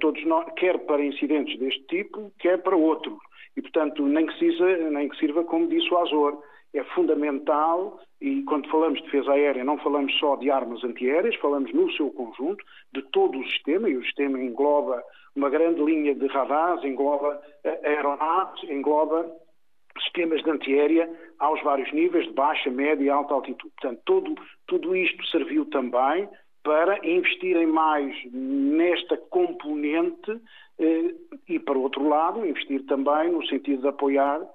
Todos 0.00 0.24
nós, 0.24 0.44
quer 0.56 0.78
para 0.86 1.04
incidentes 1.04 1.58
deste 1.58 1.82
tipo, 1.84 2.32
quer 2.38 2.62
para 2.62 2.76
outros. 2.76 3.18
E, 3.56 3.62
portanto, 3.62 4.06
nem 4.06 4.26
que, 4.26 4.38
sirva, 4.38 4.90
nem 4.90 5.08
que 5.08 5.16
sirva 5.16 5.44
como 5.44 5.68
disse 5.68 5.92
o 5.92 5.98
Azor, 5.98 6.42
é 6.74 6.84
fundamental 6.84 7.98
e 8.20 8.42
quando 8.42 8.68
falamos 8.68 8.98
de 8.98 9.04
defesa 9.04 9.32
aérea 9.32 9.64
não 9.64 9.78
falamos 9.78 10.16
só 10.18 10.36
de 10.36 10.50
armas 10.50 10.82
antiaéreas, 10.84 11.36
falamos 11.36 11.72
no 11.72 11.90
seu 11.92 12.10
conjunto, 12.10 12.64
de 12.92 13.02
todo 13.10 13.38
o 13.38 13.46
sistema, 13.46 13.88
e 13.88 13.96
o 13.96 14.04
sistema 14.04 14.40
engloba 14.40 15.02
uma 15.36 15.48
grande 15.48 15.82
linha 15.82 16.14
de 16.14 16.26
radares, 16.26 16.84
engloba 16.84 17.40
eh, 17.64 17.80
aeronaves, 17.84 18.62
engloba 18.68 19.30
sistemas 20.02 20.42
de 20.42 20.50
antiaérea 20.50 21.10
aos 21.38 21.62
vários 21.62 21.92
níveis, 21.92 22.26
de 22.26 22.32
baixa, 22.32 22.70
média 22.70 23.04
e 23.04 23.10
alta 23.10 23.34
altitude. 23.34 23.72
Portanto, 23.80 24.34
tudo 24.66 24.96
isto 24.96 25.24
serviu 25.26 25.64
também 25.66 26.28
para 26.68 27.00
investirem 27.02 27.66
mais 27.66 28.14
nesta 28.30 29.16
componente 29.16 30.38
eh, 30.78 31.14
e, 31.48 31.58
para 31.58 31.78
outro 31.78 32.06
lado, 32.06 32.44
investir 32.44 32.84
também 32.84 33.32
no 33.32 33.42
sentido 33.46 33.80
de 33.80 33.88
apoiar 33.88 34.46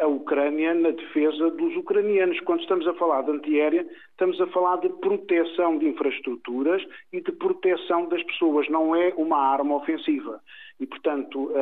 a 0.00 0.06
Ucrânia 0.06 0.74
na 0.74 0.90
defesa 0.90 1.50
dos 1.50 1.76
ucranianos. 1.76 2.40
Quando 2.40 2.60
estamos 2.60 2.86
a 2.86 2.94
falar 2.94 3.22
de 3.22 3.32
antiaérea, 3.32 3.86
estamos 4.10 4.40
a 4.40 4.46
falar 4.48 4.76
de 4.76 4.88
proteção 4.88 5.78
de 5.78 5.88
infraestruturas 5.88 6.82
e 7.12 7.20
de 7.20 7.32
proteção 7.32 8.06
das 8.08 8.22
pessoas, 8.22 8.68
não 8.68 8.96
é 8.96 9.12
uma 9.16 9.38
arma 9.38 9.76
ofensiva. 9.76 10.40
E, 10.80 10.86
portanto, 10.86 11.52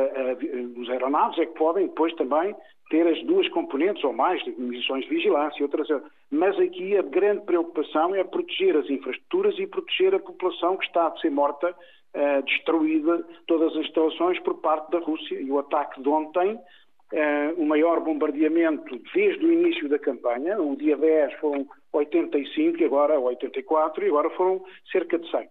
os 0.77 0.89
aeronaves 0.89 1.37
é 1.39 1.45
que 1.45 1.53
podem 1.53 1.87
depois 1.87 2.13
também 2.15 2.55
ter 2.89 3.05
as 3.05 3.21
duas 3.23 3.47
componentes 3.49 4.03
ou 4.03 4.13
mais, 4.13 4.43
de 4.43 4.51
missões 4.51 5.03
de 5.03 5.09
vigilância 5.09 5.59
e 5.59 5.63
outras. 5.63 5.87
Mas 6.31 6.59
aqui 6.59 6.97
a 6.97 7.01
grande 7.01 7.45
preocupação 7.45 8.15
é 8.15 8.23
proteger 8.23 8.75
as 8.75 8.89
infraestruturas 8.89 9.57
e 9.59 9.67
proteger 9.67 10.15
a 10.15 10.19
população 10.19 10.75
que 10.75 10.85
está 10.85 11.07
a 11.07 11.17
ser 11.17 11.29
morta, 11.29 11.69
uh, 11.69 12.43
destruída, 12.43 13.23
todas 13.45 13.75
as 13.75 13.85
instalações 13.85 14.39
por 14.39 14.55
parte 14.55 14.89
da 14.91 14.99
Rússia. 14.99 15.39
E 15.39 15.51
o 15.51 15.59
ataque 15.59 16.01
de 16.01 16.09
ontem 16.09 16.55
uh, 16.55 17.61
o 17.61 17.65
maior 17.65 17.99
bombardeamento 17.99 18.99
desde 19.13 19.45
o 19.45 19.53
início 19.53 19.87
da 19.87 19.99
campanha. 19.99 20.59
O 20.59 20.75
dia 20.75 20.97
10 20.97 21.33
foram 21.39 21.67
85, 21.93 22.81
e 22.81 22.85
agora 22.85 23.19
84, 23.19 24.03
e 24.03 24.07
agora 24.07 24.29
foram 24.31 24.63
cerca 24.91 25.17
de 25.17 25.29
100. 25.29 25.47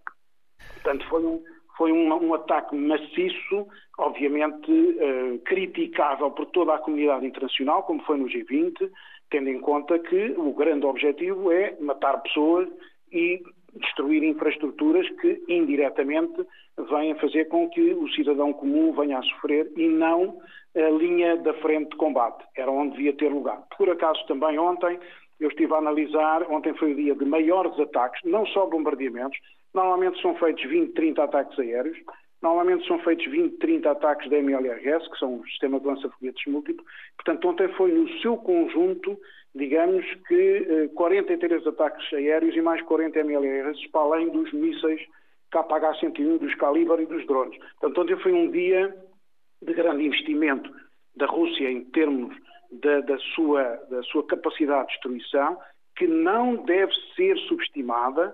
Portanto, 0.73 1.07
foi 1.09 1.23
um, 1.23 1.43
foi 1.79 1.93
um, 1.93 2.13
um 2.13 2.33
ataque 2.33 2.75
maciço, 2.75 3.65
obviamente 3.97 4.69
uh, 4.69 5.39
criticável 5.45 6.29
por 6.29 6.45
toda 6.47 6.75
a 6.75 6.79
comunidade 6.79 7.25
internacional, 7.25 7.83
como 7.83 8.03
foi 8.03 8.17
no 8.17 8.27
G20, 8.27 8.91
tendo 9.31 9.49
em 9.49 9.61
conta 9.61 9.97
que 9.97 10.35
o 10.37 10.51
grande 10.53 10.85
objetivo 10.85 11.49
é 11.53 11.77
matar 11.79 12.21
pessoas 12.21 12.67
e 13.13 13.41
destruir 13.75 14.23
infraestruturas 14.23 15.07
que 15.21 15.41
indiretamente 15.47 16.45
vêm 16.89 17.13
a 17.13 17.15
fazer 17.15 17.45
com 17.45 17.69
que 17.69 17.93
o 17.93 18.09
cidadão 18.09 18.51
comum 18.51 18.91
venha 18.91 19.19
a 19.19 19.23
sofrer 19.23 19.71
e 19.77 19.87
não 19.87 20.37
a 20.75 20.89
linha 20.89 21.37
da 21.37 21.53
frente 21.55 21.91
de 21.91 21.95
combate. 21.95 22.43
Era 22.57 22.69
onde 22.69 22.97
devia 22.97 23.13
ter 23.13 23.29
lugar. 23.29 23.63
Por 23.77 23.89
acaso 23.89 24.19
também 24.27 24.59
ontem 24.59 24.99
eu 25.39 25.47
estive 25.47 25.73
a 25.73 25.77
analisar, 25.77 26.43
ontem 26.51 26.73
foi 26.73 26.91
o 26.91 26.95
dia 26.95 27.15
de 27.15 27.23
maiores 27.23 27.79
ataques, 27.79 28.19
não 28.25 28.45
só 28.47 28.65
bombardeamentos, 28.65 29.39
normalmente 29.73 30.21
são 30.21 30.35
feitos 30.35 30.63
20, 30.63 30.93
30 30.93 31.23
ataques 31.23 31.59
aéreos, 31.59 31.97
normalmente 32.41 32.87
são 32.87 32.99
feitos 32.99 33.25
20, 33.25 33.57
30 33.57 33.91
ataques 33.91 34.29
da 34.29 34.37
MLRS, 34.37 35.09
que 35.09 35.17
são 35.17 35.39
o 35.39 35.45
sistema 35.45 35.79
de 35.79 35.87
lança-foguetes 35.87 36.51
múltiplo, 36.51 36.83
portanto 37.15 37.47
ontem 37.47 37.67
foi 37.69 37.91
no 37.91 38.09
seu 38.19 38.37
conjunto, 38.37 39.17
digamos 39.53 40.05
que 40.27 40.89
43 40.95 41.65
eh, 41.65 41.69
ataques 41.69 42.13
aéreos 42.13 42.55
e 42.55 42.61
mais 42.61 42.81
40 42.83 43.19
MLRS, 43.19 43.87
para 43.91 44.01
além 44.01 44.29
dos 44.29 44.51
mísseis 44.53 45.01
KH-101, 45.51 46.37
dos 46.37 46.55
Calibre 46.55 47.03
e 47.03 47.07
dos 47.07 47.25
drones. 47.25 47.57
Portanto 47.79 48.01
ontem 48.01 48.17
foi 48.17 48.31
um 48.31 48.49
dia 48.51 48.95
de 49.61 49.73
grande 49.73 50.05
investimento 50.05 50.71
da 51.15 51.25
Rússia 51.25 51.69
em 51.69 51.83
termos 51.85 52.35
da, 52.71 53.01
da, 53.01 53.17
sua, 53.35 53.63
da 53.89 54.01
sua 54.03 54.25
capacidade 54.25 54.87
de 54.87 54.93
destruição, 54.93 55.57
que 55.97 56.07
não 56.07 56.55
deve 56.63 56.93
ser 57.15 57.37
subestimada 57.39 58.33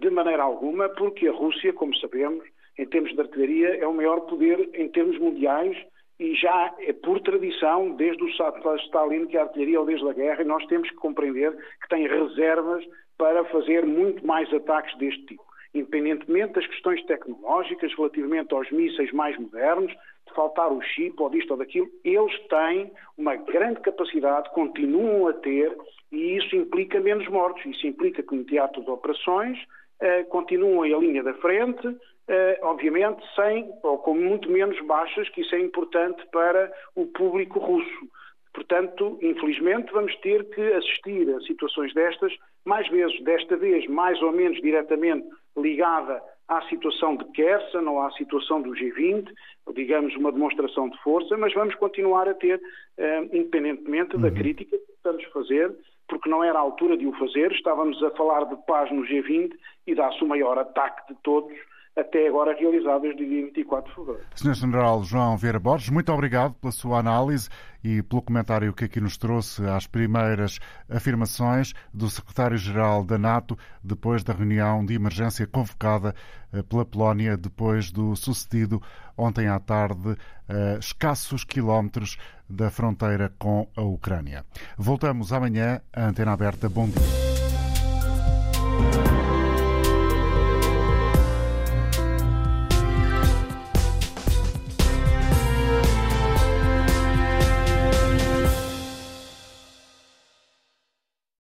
de 0.00 0.10
maneira 0.10 0.42
alguma, 0.42 0.88
porque 0.88 1.28
a 1.28 1.32
Rússia, 1.32 1.72
como 1.72 1.96
sabemos, 1.96 2.44
em 2.78 2.86
termos 2.86 3.12
de 3.14 3.20
artilharia, 3.20 3.76
é 3.76 3.86
o 3.86 3.94
maior 3.94 4.20
poder 4.22 4.70
em 4.74 4.88
termos 4.88 5.18
mundiais 5.18 5.76
e 6.18 6.34
já 6.34 6.74
é 6.80 6.92
por 6.92 7.20
tradição, 7.20 7.94
desde 7.94 8.22
o 8.22 8.28
Stalin, 8.28 9.26
que 9.26 9.36
a 9.36 9.42
artilharia 9.42 9.78
ou 9.78 9.86
desde 9.86 10.08
a 10.08 10.12
guerra, 10.12 10.42
e 10.42 10.46
nós 10.46 10.66
temos 10.66 10.90
que 10.90 10.96
compreender 10.96 11.52
que 11.80 11.88
tem 11.88 12.08
reservas 12.08 12.84
para 13.16 13.44
fazer 13.46 13.86
muito 13.86 14.26
mais 14.26 14.52
ataques 14.52 14.96
deste 14.98 15.24
tipo. 15.26 15.44
Independentemente 15.74 16.54
das 16.54 16.66
questões 16.66 17.04
tecnológicas 17.04 17.94
relativamente 17.94 18.52
aos 18.52 18.70
mísseis 18.70 19.12
mais 19.12 19.38
modernos, 19.38 19.92
de 19.92 19.98
faltar 20.34 20.72
o 20.72 20.80
chip 20.80 21.14
ou 21.20 21.30
disto 21.30 21.52
ou 21.52 21.56
daquilo, 21.56 21.88
eles 22.04 22.38
têm 22.48 22.90
uma 23.16 23.36
grande 23.36 23.80
capacidade, 23.80 24.50
continuam 24.50 25.28
a 25.28 25.32
ter, 25.32 25.76
e 26.10 26.36
isso 26.36 26.56
implica 26.56 27.00
menos 27.00 27.28
mortos. 27.28 27.64
Isso 27.66 27.86
implica 27.86 28.22
que 28.22 28.34
no 28.34 28.44
teatro 28.44 28.82
de 28.82 28.90
operações 28.90 29.58
eh, 30.00 30.24
continuam 30.24 30.82
a 30.82 30.98
linha 30.98 31.22
da 31.22 31.34
frente, 31.34 31.96
eh, 32.28 32.58
obviamente 32.62 33.22
sem 33.34 33.70
ou 33.82 33.98
com 33.98 34.14
muito 34.14 34.50
menos 34.50 34.80
baixas, 34.86 35.28
que 35.30 35.40
isso 35.40 35.54
é 35.54 35.60
importante 35.60 36.24
para 36.32 36.72
o 36.94 37.06
público 37.06 37.58
russo. 37.58 38.08
Portanto, 38.54 39.18
infelizmente, 39.22 39.92
vamos 39.92 40.14
ter 40.16 40.44
que 40.50 40.60
assistir 40.72 41.28
a 41.30 41.40
situações 41.42 41.92
destas, 41.94 42.32
mais 42.64 42.88
vezes, 42.88 43.22
desta 43.22 43.56
vez, 43.56 43.86
mais 43.86 44.20
ou 44.22 44.32
menos 44.32 44.60
diretamente 44.60 45.26
ligada 45.56 46.22
à 46.48 46.62
situação 46.62 47.16
de 47.16 47.24
Kherson 47.26 47.86
ou 47.86 48.00
à 48.00 48.10
situação 48.12 48.62
do 48.62 48.70
G20, 48.70 49.28
digamos 49.74 50.16
uma 50.16 50.32
demonstração 50.32 50.88
de 50.88 50.98
força, 51.02 51.36
mas 51.36 51.52
vamos 51.52 51.74
continuar 51.74 52.26
a 52.26 52.34
ter, 52.34 52.60
eh, 52.96 53.28
independentemente 53.32 54.16
da 54.16 54.28
uhum. 54.28 54.34
crítica 54.34 54.78
que 54.78 54.92
estamos 54.92 55.24
a 55.24 55.30
fazer, 55.30 55.74
porque 56.08 56.30
não 56.30 56.42
era 56.42 56.58
a 56.58 56.62
altura 56.62 56.96
de 56.96 57.06
o 57.06 57.12
fazer, 57.18 57.52
estávamos 57.52 58.02
a 58.02 58.10
falar 58.12 58.44
de 58.44 58.56
paz 58.66 58.90
no 58.90 59.02
G20 59.02 59.52
e 59.86 59.94
dá-se 59.94 60.24
o 60.24 60.26
maior 60.26 60.58
ataque 60.58 61.12
de 61.12 61.20
todos 61.22 61.52
até 61.96 62.28
agora 62.28 62.54
realizadas 62.54 63.10
no 63.10 63.16
dia 63.16 63.44
24 63.46 63.88
de 63.88 63.94
fevereiro. 63.94 64.26
Sr. 64.34 64.54
General 64.54 65.02
João 65.02 65.36
Vieira 65.36 65.58
Borges, 65.58 65.90
muito 65.90 66.12
obrigado 66.12 66.54
pela 66.54 66.72
sua 66.72 66.98
análise 66.98 67.48
e 67.82 68.02
pelo 68.02 68.22
comentário 68.22 68.72
que 68.72 68.84
aqui 68.84 69.00
nos 69.00 69.16
trouxe 69.16 69.64
às 69.66 69.86
primeiras 69.86 70.58
afirmações 70.88 71.72
do 71.92 72.08
secretário-geral 72.08 73.04
da 73.04 73.18
NATO 73.18 73.56
depois 73.82 74.24
da 74.24 74.32
reunião 74.32 74.84
de 74.84 74.94
emergência 74.94 75.46
convocada 75.46 76.14
eh, 76.52 76.62
pela 76.62 76.84
Polónia 76.84 77.36
depois 77.36 77.90
do 77.90 78.14
sucedido 78.16 78.80
ontem 79.16 79.48
à 79.48 79.58
tarde 79.58 80.16
a 80.48 80.78
escassos 80.78 81.44
quilómetros 81.44 82.16
da 82.48 82.70
fronteira 82.70 83.32
com 83.38 83.68
a 83.76 83.82
Ucrânia. 83.82 84.44
Voltamos 84.76 85.32
amanhã 85.32 85.80
à 85.92 86.06
Antena 86.06 86.32
Aberta. 86.32 86.68
Bom 86.68 86.88
dia. 86.88 87.27